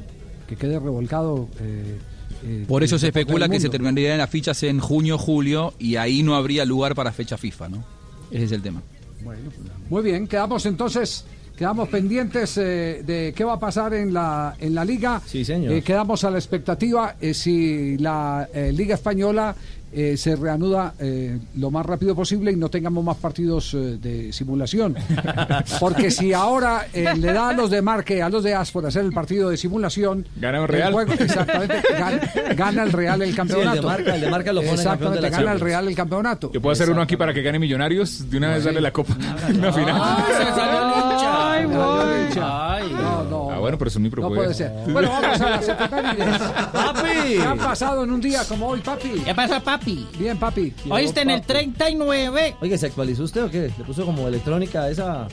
[0.46, 1.48] Que quede revolcado.
[1.60, 1.98] eh,
[2.44, 6.22] eh, Por eso se especula que se terminarían las fichas en junio, julio y ahí
[6.22, 7.84] no habría lugar para fecha FIFA, ¿no?
[8.30, 8.82] Ese es el tema.
[9.22, 11.24] Bueno, pues, muy bien, quedamos entonces
[11.58, 15.20] Quedamos pendientes eh, de qué va a pasar en la, en la liga.
[15.26, 15.72] Sí, señor.
[15.72, 19.56] Eh, quedamos a la expectativa eh, si la eh, Liga Española
[19.92, 24.32] eh, se reanuda eh, lo más rápido posible y no tengamos más partidos eh, de
[24.32, 24.96] simulación.
[25.80, 28.84] Porque si ahora eh, le da a los de Marque, a los de As por
[28.86, 30.92] hacer el partido de simulación, Gana un el Real.
[30.92, 32.20] juego- exactamente, gana,
[32.54, 33.70] gana el Real el campeonato.
[33.72, 35.60] Sí, el de Marca- el de Marca lo pone Exactamente, de la gana el.
[35.60, 36.50] Real el campeonato.
[36.52, 39.14] Yo puedo hacer uno aquí para que gane Millonarios, de una vez darle la copa.
[39.48, 40.00] Una final.
[40.00, 42.42] Ay, voy.
[42.42, 42.92] Ay.
[42.92, 43.50] No, no.
[43.50, 44.36] Ah, bueno, pero eso es mi No propuesta.
[44.44, 44.72] puede ser.
[44.92, 46.38] Bueno, vamos a las efemérides.
[46.72, 47.08] ¡Papi!
[47.36, 49.08] ¿Qué ha pasado en un día como hoy, papi?
[49.24, 49.77] ¿Qué pasa, papi?
[50.18, 50.72] Bien, papi.
[50.90, 52.56] Oíste en el 39.
[52.60, 53.70] Oye, ¿se actualizó usted o qué?
[53.76, 55.28] ¿Le puso como electrónica a esa...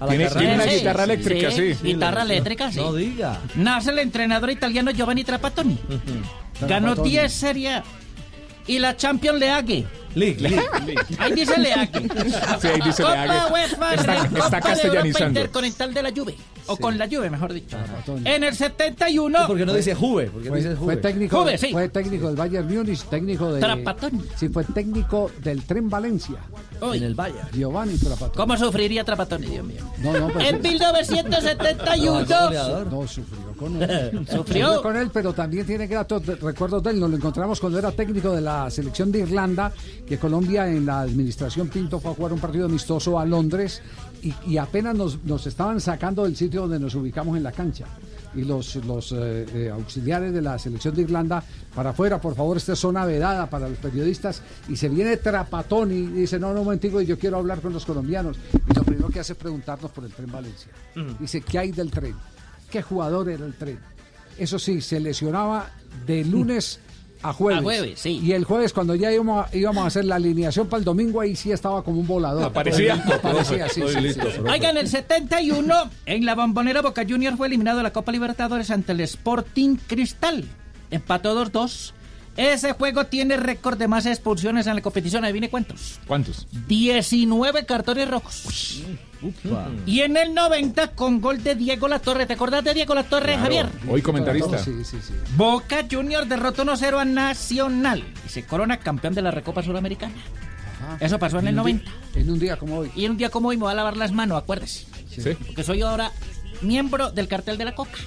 [0.00, 1.74] A la Tiene- una Sí, guitarra eléctrica, sí.
[1.82, 2.78] Guitarra eléctrica, sí.
[2.80, 3.38] No diga.
[3.54, 5.78] Nace el entrenador italiano Giovanni Trapattoni.
[6.62, 7.10] Ganó Trapattoni.
[7.10, 7.84] 10 Serie A.
[8.66, 9.86] Y la Champions League.
[10.14, 10.60] League, league.
[11.18, 11.90] Ahí dice League.
[12.60, 13.48] Sí, ahí dice Copa.
[13.52, 15.40] UEFA, Está- Recopa está de Europa castellanizando.
[15.40, 16.34] Intercontinental de la Juve.
[16.66, 17.76] O con la Juve, mejor dicho.
[17.76, 18.22] Trapattoni.
[18.30, 19.46] En el 71.
[19.46, 20.26] ¿Por qué no dice Juve?
[20.26, 21.72] ¿Por qué Fue, dice fue técnico, Juve, sí.
[21.72, 24.20] fue técnico del Bayern Múnich, técnico de Trapattoni.
[24.36, 26.36] Sí, fue técnico del Tren Valencia.
[26.90, 27.48] Uy, En el Bayern.
[27.52, 28.36] Giovanni Trapattoni.
[28.36, 29.82] ¿Cómo sufriría Trapattoni, Dios mío?
[30.02, 32.26] No, no, pues, En 1971.
[32.26, 32.86] Goleador.
[32.92, 34.26] no sufrió con él.
[34.30, 34.82] Sufrió.
[34.82, 37.00] con él, pero también tiene gratos recuerdos de él.
[37.00, 39.72] Nos lo encontramos cuando era técnico de la selección de Irlanda,
[40.06, 43.80] que Colombia en la administración Pinto fue a jugar un partido amistoso a Londres
[44.22, 47.86] y, y apenas nos, nos estaban sacando del sitio donde nos ubicamos en la cancha.
[48.36, 51.42] Y los, los eh, eh, auxiliares de la selección de Irlanda
[51.74, 54.42] para afuera, por favor, esta es zona vedada para los periodistas.
[54.68, 57.84] Y se viene Trapatoni y dice, no, no, un momentico, yo quiero hablar con los
[57.84, 58.36] colombianos.
[58.52, 60.72] Y lo primero que hace es preguntarnos por el tren Valencia.
[61.18, 62.14] Dice, ¿qué hay del tren?
[62.70, 63.78] ¿Qué jugador era el tren?
[64.36, 65.70] Eso sí, se lesionaba
[66.06, 66.80] de lunes
[67.24, 67.60] a jueves.
[67.60, 68.20] A jueves, sí.
[68.22, 71.22] Y el jueves, cuando ya íbamos a, íbamos a hacer la alineación para el domingo,
[71.22, 72.44] ahí sí estaba como un volador.
[72.44, 72.94] Aparecía.
[72.94, 74.20] Aparecía, sí, sí, sí.
[74.46, 78.70] Oiga, en el 71, en la bombonera Boca Juniors fue eliminado de la Copa Libertadores
[78.70, 80.44] ante el Sporting Cristal.
[80.90, 81.92] Empató 2-2.
[82.36, 85.24] Ese juego tiene récord de más expulsiones en la competición.
[85.24, 86.00] Adivine cuántos.
[86.06, 86.46] ¿Cuántos?
[86.66, 88.82] 19 cartones rojos.
[89.86, 92.26] Y en el 90 con gol de Diego Latorre.
[92.26, 93.66] ¿Te acordás de Diego Latorre, Javier?
[93.88, 94.58] Hoy comentarista.
[94.58, 95.14] Sí, sí, sí.
[95.36, 100.14] Boca Juniors derrotó 1-0 a Nacional y se corona campeón de la Recopa Suramericana.
[101.00, 101.90] Eso pasó en el 90.
[102.16, 102.90] En un día como hoy.
[102.94, 104.86] Y en un día como hoy me voy a lavar las manos, acuérdese.
[105.08, 105.34] Sí.
[105.46, 106.10] Porque soy ahora
[106.60, 107.98] miembro del cartel de la coca.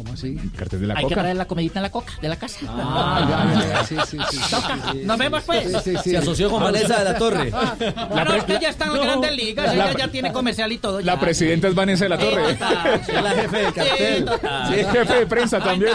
[0.00, 0.34] ¿Cómo así?
[0.56, 1.20] Cartel de la Hay que coca.
[1.20, 2.58] traer la comidita en la coca, de la casa.
[2.70, 4.40] Ah, ya, ya, ya, sí, sí, sí.
[4.50, 4.94] Toca.
[4.94, 5.64] Nos vemos pues.
[5.64, 6.10] Sí, sí, sí.
[6.12, 7.52] Se asoció con Vanessa de la Torre.
[8.14, 11.02] Pero usted ya está en las grandes ligas, ella ya tiene comercial y todo.
[11.02, 12.50] La presidenta es Vanessa de la Sí, Torre.
[12.52, 14.30] Es la jefe del cartel.
[14.68, 15.92] Sí, jefe de prensa también.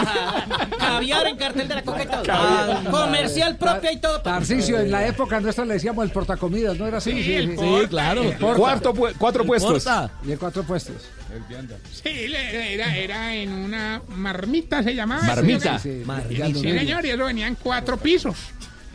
[0.78, 2.22] Caviar en cartel de la coca y todo.
[2.30, 4.20] Ah, Comercial propio y todo.
[4.20, 7.10] Tarcicio, en la época nuestra le decíamos el portacomidas, ¿no era así?
[7.24, 8.22] Sí, Sí, claro.
[8.56, 9.84] Cuarto, pu- cuatro puestos.
[10.24, 10.94] Y el cuatro puestos.
[11.92, 15.22] Sí, le- era, era en una marmita, se llamaba.
[15.22, 15.78] Marmita.
[15.78, 16.02] Sí, sí,
[16.54, 18.36] Sí, señor, y eso venía en cuatro pisos.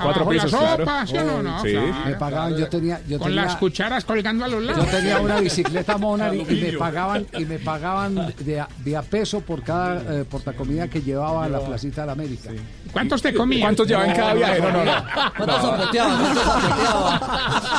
[0.03, 0.78] Cuatro Abajo pisos, la claro.
[0.86, 1.44] sopa, ¿sí o no?
[1.44, 1.72] no Sí.
[1.72, 1.94] claro.
[2.06, 4.90] Me pagaban, yo tenía, yo Con tenía, las cucharas colgando a los yo lados.
[4.90, 9.02] tenía una bicicleta mona y, y me pagaban y me pagaban de a, de a
[9.02, 12.49] peso por cada eh, portacomida que llevaba a la placita de la América.
[12.91, 13.61] ¿Cuántos te comías?
[13.61, 14.60] ¿Cuántos llevan cada viaje?
[14.61, 14.91] No, no, no.
[15.38, 15.61] ¿Cuántos.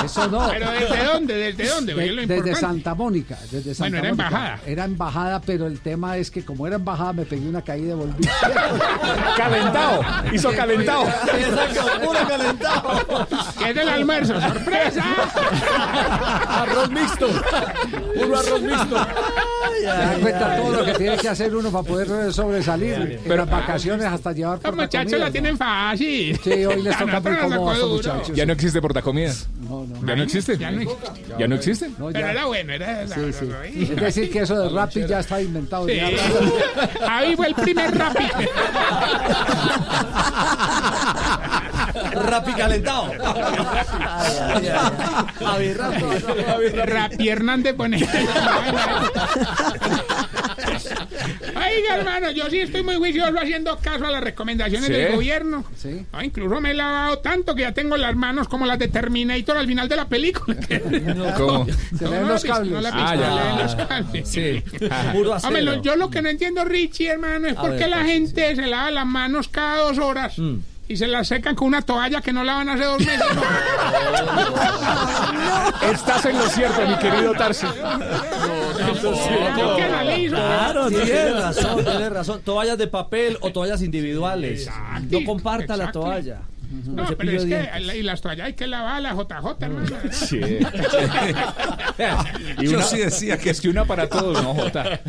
[0.04, 0.48] Eso no.
[0.50, 1.34] ¿Pero desde dónde?
[1.34, 1.92] ¿Desde dónde?
[1.92, 2.54] Lo desde importante.
[2.56, 4.26] Santa Mónica, desde Santa Bueno, era Mónica.
[4.28, 4.60] embajada.
[4.66, 7.94] Era embajada, pero el tema es que como era embajada me pegué una caída de
[7.94, 8.24] volví.
[9.36, 10.00] Calentado.
[10.32, 11.04] Hizo calentado.
[11.06, 13.26] Exacto, puro calentado.
[13.58, 14.40] ¿Qué es del almuerzo?
[14.40, 15.04] ¡Sorpresa!
[16.48, 17.28] Arroz mixto.
[18.14, 19.06] Puro arroz mixto.
[19.80, 23.36] ¿Te das cuenta todo lo que tiene que hacer uno para poder sobresalir en Pero-
[23.36, 26.38] las vacaciones hasta llevar Los muchachos la tienen fácil.
[26.42, 27.88] Sí, hoy les toca muy duro.
[27.88, 28.32] muchachos.
[28.34, 29.48] Ya no existe portacomidas.
[29.60, 30.06] No, no.
[30.06, 30.58] ¿Ya no existe?
[30.58, 31.10] Ya no existe.
[31.38, 31.90] ¿Ya no existe?
[31.98, 33.06] No, Pero era bueno, era...
[33.08, 33.48] Sí, sí.
[33.82, 35.86] Es decir, que eso de Rappi ya está inventado.
[35.88, 35.98] Sí.
[37.08, 38.24] Ahí fue el primer rapi.
[42.32, 43.12] Rapi calentado.
[44.14, 46.44] Ay, ay, ay.
[46.46, 47.28] Javi Rapi.
[47.28, 47.96] Hernández pone.
[51.56, 54.92] Oiga, hermano, yo sí estoy muy juicioso haciendo caso a las recomendaciones ¿Sí?
[54.92, 55.64] del gobierno.
[55.76, 56.04] Sí.
[56.12, 59.56] Ah, incluso me he lavado tanto que ya tengo las manos como las de Terminator
[59.56, 60.56] al final de la película.
[61.36, 61.66] ¿Cómo?
[61.98, 62.72] Se No, leen no, los cables.
[62.72, 63.44] no la Ah, pistola, ya.
[63.44, 64.28] leen los cables.
[64.28, 64.62] Sí.
[65.12, 65.62] Puro Hombre, acero.
[65.76, 68.08] lo- yo lo que no entiendo, Richie, hermano, es A por qué ver, la pues,
[68.12, 70.56] gente se lava las manos cada dos horas Mm.
[70.92, 73.26] Y se las secan con una toalla que no lavan hace dos meses.
[75.90, 77.66] Estás en lo cierto, mi querido Tarsi.
[79.82, 80.36] Analizo.
[80.36, 82.42] Claro, tiene razón, tiene razón.
[82.42, 84.68] Toallas de papel o toallas individuales.
[85.10, 86.00] No comparta la exacto.
[86.00, 86.42] toalla.
[86.72, 89.96] No, pero es que la- y las toallas hay que lavar la JJ, hermano.
[90.12, 90.40] Sí.
[92.58, 94.82] Y Yo una- sí decía que es que una para todos, no, Jota.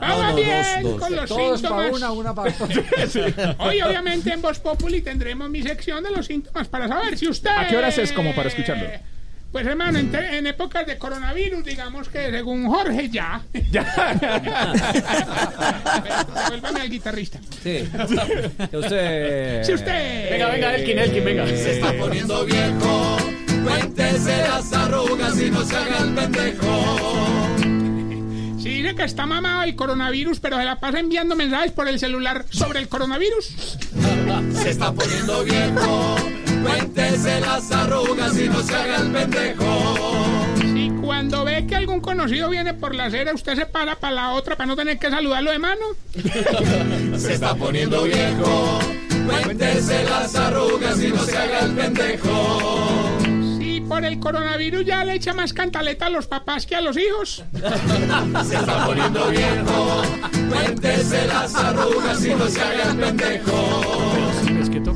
[0.00, 1.00] Vamos no, bien dos, dos.
[1.00, 1.92] con los Todos para síntomas.
[1.92, 2.74] una, una para todos.
[3.58, 7.50] Hoy, obviamente, en Voz Populi tendremos mi sección de los síntomas para saber si usted...
[7.56, 8.86] ¿A qué horas es como para escucharlo?
[9.52, 13.42] Pues hermano, en, épocas de coronavirus, digamos que según Jorge ya.
[16.32, 17.40] Devuélvame al guitarrista.
[17.60, 17.88] Sí.
[18.70, 19.64] Que usted.
[19.64, 20.30] Si usted.
[20.30, 21.46] Venga, venga, Elkin, Elkin, venga.
[21.48, 23.16] Se está poniendo viejo.
[23.64, 27.48] Cuéntese las arrugas y no se haga el pendejo.
[28.58, 31.98] Si dice que está mamado el coronavirus, pero se la pasa enviando mensajes por el
[31.98, 33.78] celular sobre el coronavirus.
[34.54, 36.39] Se está poniendo viejo.
[36.62, 40.46] Cuéntese las arrugas y no se haga el pendejo.
[40.60, 44.32] Si cuando ve que algún conocido viene por la acera, usted se para para la
[44.32, 45.84] otra para no tener que saludarlo de mano.
[47.18, 48.78] Se está poniendo viejo.
[49.26, 53.09] Cuéntese las arrugas y no se haga el pendejo.
[53.90, 57.42] Por el coronavirus ya le echa más cantaleta a los papás que a los hijos.
[58.46, 60.02] Se está poniendo viejo.
[60.48, 64.12] Cuéntese las arrugas y no se haga el pendejo.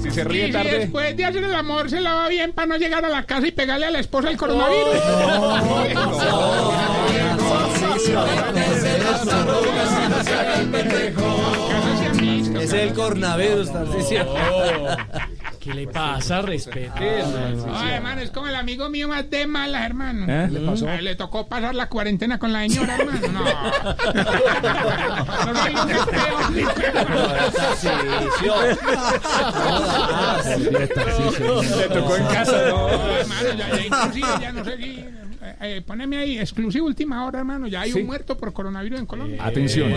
[0.01, 0.79] Si se Y ríe si tarde.
[0.79, 3.51] después de hacer el amor se lava bien para no llegar a la casa y
[3.51, 5.01] pegarle a la esposa el coronavirus.
[8.45, 12.61] Cuéntese las arrugas y no se haga el pendejo.
[12.61, 14.25] Es el coronavirus, Tarcisio.
[15.65, 16.43] ¿Qué le pasa?
[16.43, 17.23] Respete.
[17.75, 20.27] Ay, hermano, es como el amigo mío más de malas, hermano.
[20.29, 20.49] ¿Eh?
[20.51, 20.87] ¿Le pasó?
[20.87, 23.29] le tocó pasar la cuarentena con la señora, hermano.
[23.29, 23.41] No.
[25.47, 25.89] no soy un
[26.55, 26.63] ni
[31.81, 33.17] Le tocó en casa, No, ¿no?
[33.17, 35.05] hermano, ya, ya inclusive ya no sé si...
[35.45, 37.67] eh, eh, poneme ahí, exclusivo última hora, hermano.
[37.67, 38.01] Ya hay Sí.
[38.01, 39.45] un muerto por coronavirus en Colombia.
[39.45, 39.93] Atención.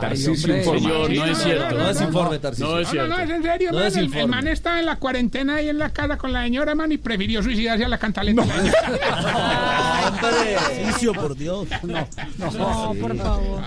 [0.00, 0.80] Tarcisio informa.
[0.80, 1.74] Señor, no es cierto.
[1.78, 2.66] No es informe, Tarcisio.
[2.68, 3.86] No es No, no, no, es en serio, No hermano.
[3.86, 6.72] es El- el, man está en la cuarentena ahí en la casa con la señora,
[6.72, 8.42] hermano, y prefirió suicidarse a la cantaleta.
[10.20, 11.68] Tarcisio, por Dios.
[11.82, 12.06] No,
[12.38, 12.94] no.
[12.94, 13.62] No, por favor.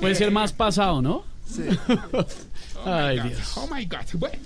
[0.00, 1.24] Puede ser más pasado, ¿no?
[2.86, 3.52] Oh my Ay, God, Dios.
[3.56, 3.98] Oh my God.
[4.14, 4.36] Bueno,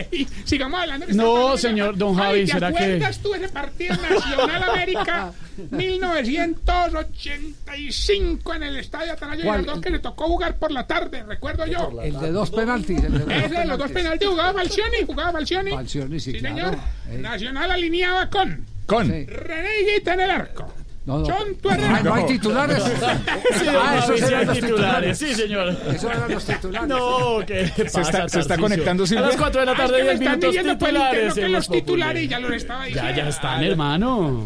[0.44, 1.06] sigamos hablando.
[1.10, 5.32] No, señor don Javi, Ay, ¿te ¿será que- acuerdas tú ese partido Nacional América
[5.70, 9.42] 1985 en el Estadio Atanasio.
[9.44, 11.90] Girardot que le tocó jugar por la tarde, recuerdo yo.
[12.02, 13.02] El de dos penaltis.
[13.02, 15.70] El de dos Ese de los dos penaltis jugaba Falcioni, jugaba Falcioni.
[15.70, 16.56] Falcioni, sí, Sí, claro.
[16.56, 16.74] señor.
[17.10, 17.18] Eh.
[17.18, 19.06] Nacional alineaba con Con.
[19.06, 19.24] Sí.
[19.26, 20.72] René Higuita en el arco.
[21.06, 22.82] No, Ah, hay titulares.
[22.82, 25.18] Sí, Ah, esos sí, eran los titulares.
[25.18, 25.68] Sí, señor.
[25.88, 26.88] Esos eran los titulares.
[26.88, 29.26] No, ¿qué Se pasa, está, se está conectando A Silvia.
[29.26, 31.04] las 4 de la Ah, es tarde, que me 10 están minutos diciendo por interno
[31.10, 31.34] titulares.
[31.34, 33.10] que en los titulares ya los estaba diciendo.
[33.10, 34.44] Ya, ya están, hermano.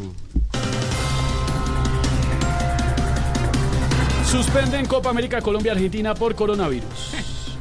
[4.31, 7.15] Suspenden Copa América Colombia-Argentina por coronavirus.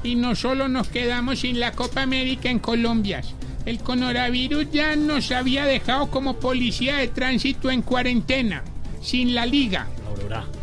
[0.03, 3.21] Y no solo nos quedamos sin la Copa América en Colombia.
[3.65, 8.63] El coronavirus ya nos había dejado como policía de tránsito en cuarentena,
[9.07, 9.87] sin la liga.
[10.05, 10.56] Aurora.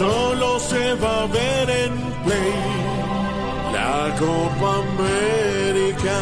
[0.00, 1.92] Solo se va a ver en
[2.24, 2.52] play
[3.70, 6.18] la Copa América.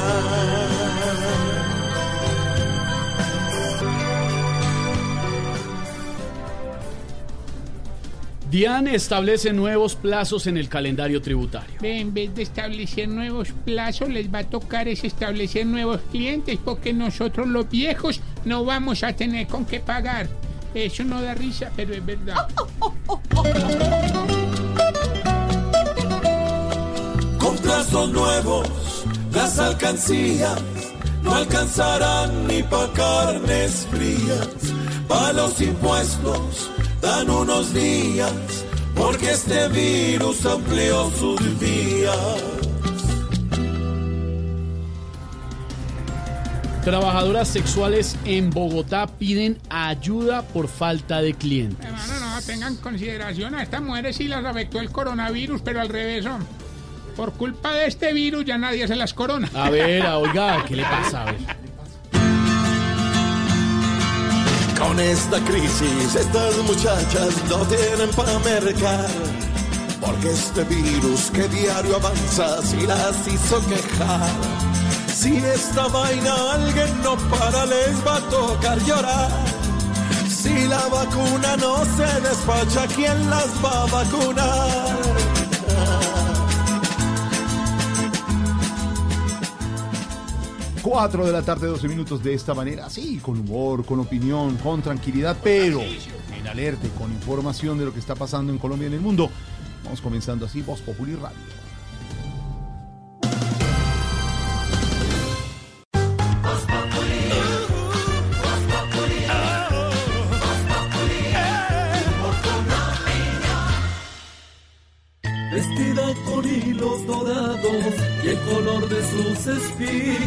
[8.51, 11.77] DIAN establece nuevos plazos en el calendario tributario.
[11.81, 16.93] En vez de establecer nuevos plazos, les va a tocar es establecer nuevos clientes, porque
[16.93, 20.27] nosotros los viejos no vamos a tener con qué pagar.
[20.74, 22.49] Eso no da risa, pero es verdad.
[27.39, 28.69] Con plazos nuevos,
[29.32, 30.61] las alcancías
[31.23, 34.49] no alcanzarán ni pa' carnes frías.
[35.09, 36.70] Pa' los impuestos
[37.01, 38.32] dan unos días,
[38.95, 42.68] porque este virus amplió sus días.
[46.89, 51.85] Trabajadoras sexuales en Bogotá piden ayuda por falta de clientes.
[51.85, 56.24] Hermano, no tengan consideración a estas mujeres sí las afectó el coronavirus, pero al revés,
[56.24, 56.47] son.
[57.15, 59.51] Por culpa de este virus ya nadie se las corona.
[59.55, 61.24] A ver, a- oiga, ¿qué le pasa?
[61.24, 61.36] A ver.
[64.78, 69.06] Con esta crisis, estas muchachas no tienen para mercar.
[70.01, 74.58] Porque este virus que diario avanza, si las hizo quejar.
[75.19, 79.28] Si esta vaina alguien no para, les va a tocar llorar.
[80.28, 84.99] Si la vacuna no se despacha, ¿quién las va a vacunar?
[90.82, 94.82] 4 de la tarde, 12 minutos de esta manera, sí, con humor, con opinión, con
[94.82, 98.95] tranquilidad, pero en alerta, con información de lo que está pasando en Colombia y en
[98.95, 99.28] el mundo.
[99.82, 101.68] Vamos comenzando así, Voz Populi Radio.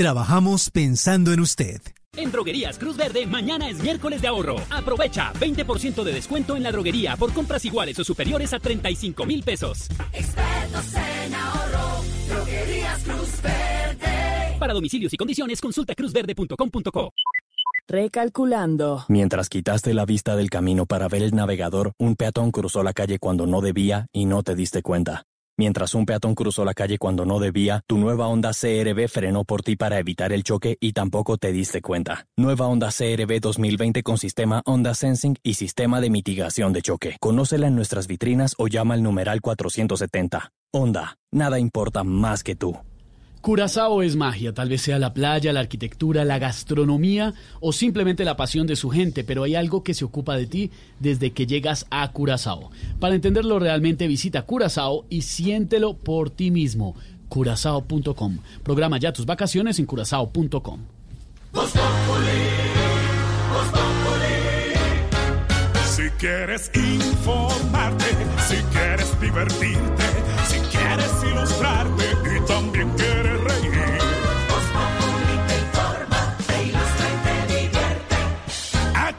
[0.00, 1.82] Trabajamos pensando en usted.
[2.16, 4.56] En Droguerías Cruz Verde, mañana es miércoles de ahorro.
[4.70, 9.42] Aprovecha 20% de descuento en la droguería por compras iguales o superiores a 35 mil
[9.42, 9.90] pesos.
[10.14, 14.56] Expertos en ahorro, droguerías Cruz Verde.
[14.58, 17.12] Para domicilios y condiciones, consulta cruzverde.com.co.
[17.86, 19.04] Recalculando.
[19.08, 23.18] Mientras quitaste la vista del camino para ver el navegador, un peatón cruzó la calle
[23.18, 25.26] cuando no debía y no te diste cuenta.
[25.60, 29.62] Mientras un peatón cruzó la calle cuando no debía, tu nueva Honda CRB frenó por
[29.62, 32.26] ti para evitar el choque y tampoco te diste cuenta.
[32.34, 37.18] Nueva Honda CRB 2020 con sistema Honda Sensing y sistema de mitigación de choque.
[37.20, 40.50] Conócela en nuestras vitrinas o llama al numeral 470.
[40.72, 42.78] Honda, nada importa más que tú.
[43.40, 48.36] Curazao es magia, tal vez sea la playa, la arquitectura, la gastronomía o simplemente la
[48.36, 51.86] pasión de su gente, pero hay algo que se ocupa de ti desde que llegas
[51.90, 52.70] a Curazao.
[52.98, 56.94] Para entenderlo realmente visita Curazao y siéntelo por ti mismo.
[57.30, 58.38] Curazao.com.
[58.62, 60.80] Programa ya tus vacaciones en curazao.com.
[65.86, 68.04] Si quieres informarte,
[68.48, 69.99] si quieres divertirte,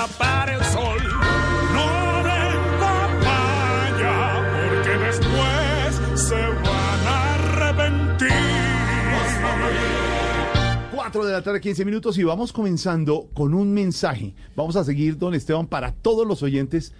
[0.00, 0.98] Tapar el sol.
[1.74, 4.16] No den papaya
[4.54, 8.30] porque después se van a arrepentir.
[10.94, 14.34] 4 de la tarde, 15 minutos y vamos comenzando con un mensaje.
[14.56, 16.94] Vamos a seguir, don Esteban, para todos los oyentes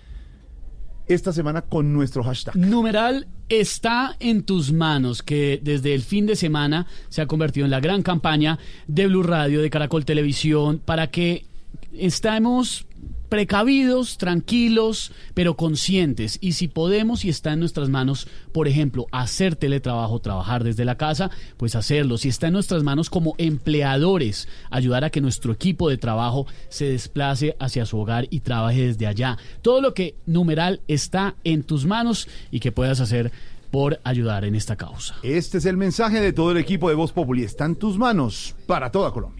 [1.06, 2.54] esta semana con nuestro hashtag.
[2.56, 7.70] Numeral está en tus manos, que desde el fin de semana se ha convertido en
[7.70, 11.49] la gran campaña de Blue Radio, de Caracol Televisión, para que
[11.92, 12.86] estemos
[13.30, 16.36] precavidos, tranquilos, pero conscientes.
[16.42, 20.96] Y si podemos y está en nuestras manos, por ejemplo, hacer teletrabajo, trabajar desde la
[20.96, 22.18] casa, pues hacerlo.
[22.18, 26.86] Si está en nuestras manos como empleadores, ayudar a que nuestro equipo de trabajo se
[26.86, 29.38] desplace hacia su hogar y trabaje desde allá.
[29.62, 33.30] Todo lo que numeral está en tus manos y que puedas hacer
[33.70, 35.14] por ayudar en esta causa.
[35.22, 37.44] Este es el mensaje de todo el equipo de Voz Populi.
[37.44, 39.39] Está en tus manos para toda Colombia.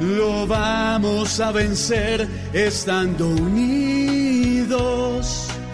[0.00, 4.74] lo vamos a vencer estando unidos.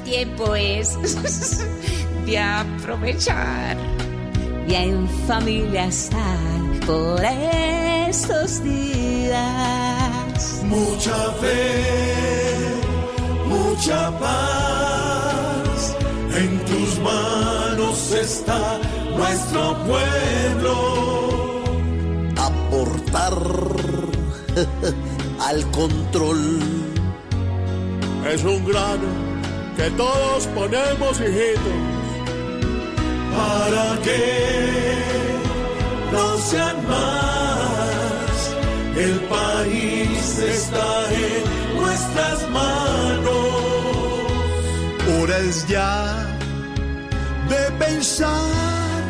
[0.05, 0.97] Tiempo es
[2.27, 3.77] de aprovechar
[4.67, 6.39] y en familia estar
[6.87, 9.41] por estos días.
[10.65, 12.75] Mucha fe,
[13.47, 15.97] mucha paz,
[16.37, 18.79] en tus manos está,
[19.17, 21.11] nuestro pueblo.
[22.37, 23.90] Aportar
[25.41, 26.61] al control
[28.33, 29.09] es un grano
[29.77, 31.81] que todos ponemos, hijitos,
[33.35, 34.71] para que
[36.13, 37.31] no sean más.
[38.97, 43.31] El país está en nuestras manos.
[45.19, 46.27] Hora es ya
[47.49, 49.01] de pensar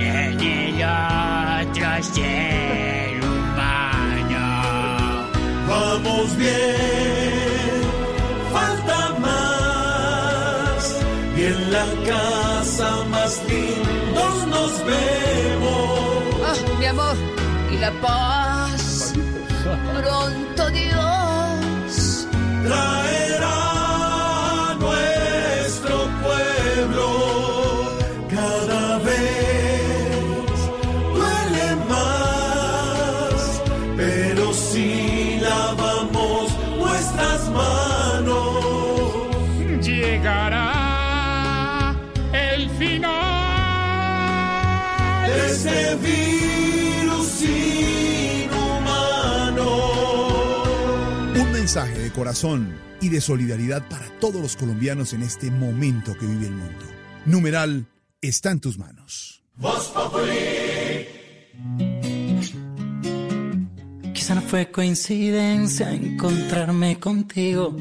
[0.00, 2.93] en el otro ser.
[5.74, 7.82] Vamos bien,
[8.52, 10.80] falta más.
[11.36, 16.24] Y en la casa más lindos nos vemos.
[16.46, 17.16] Ah, mi amor,
[17.72, 19.14] y la paz.
[19.64, 20.43] Pronto
[51.74, 56.46] mensaje de corazón y de solidaridad para todos los colombianos en este momento que vive
[56.46, 56.84] el mundo.
[57.26, 57.88] Numeral
[58.20, 59.42] está en tus manos.
[59.56, 61.08] Voz Populi.
[64.12, 67.76] Quizá no fue coincidencia encontrarme contigo.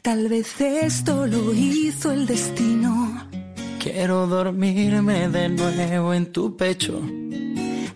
[0.00, 3.28] Tal vez esto lo hizo el destino.
[3.80, 7.02] Quiero dormirme de nuevo en tu pecho.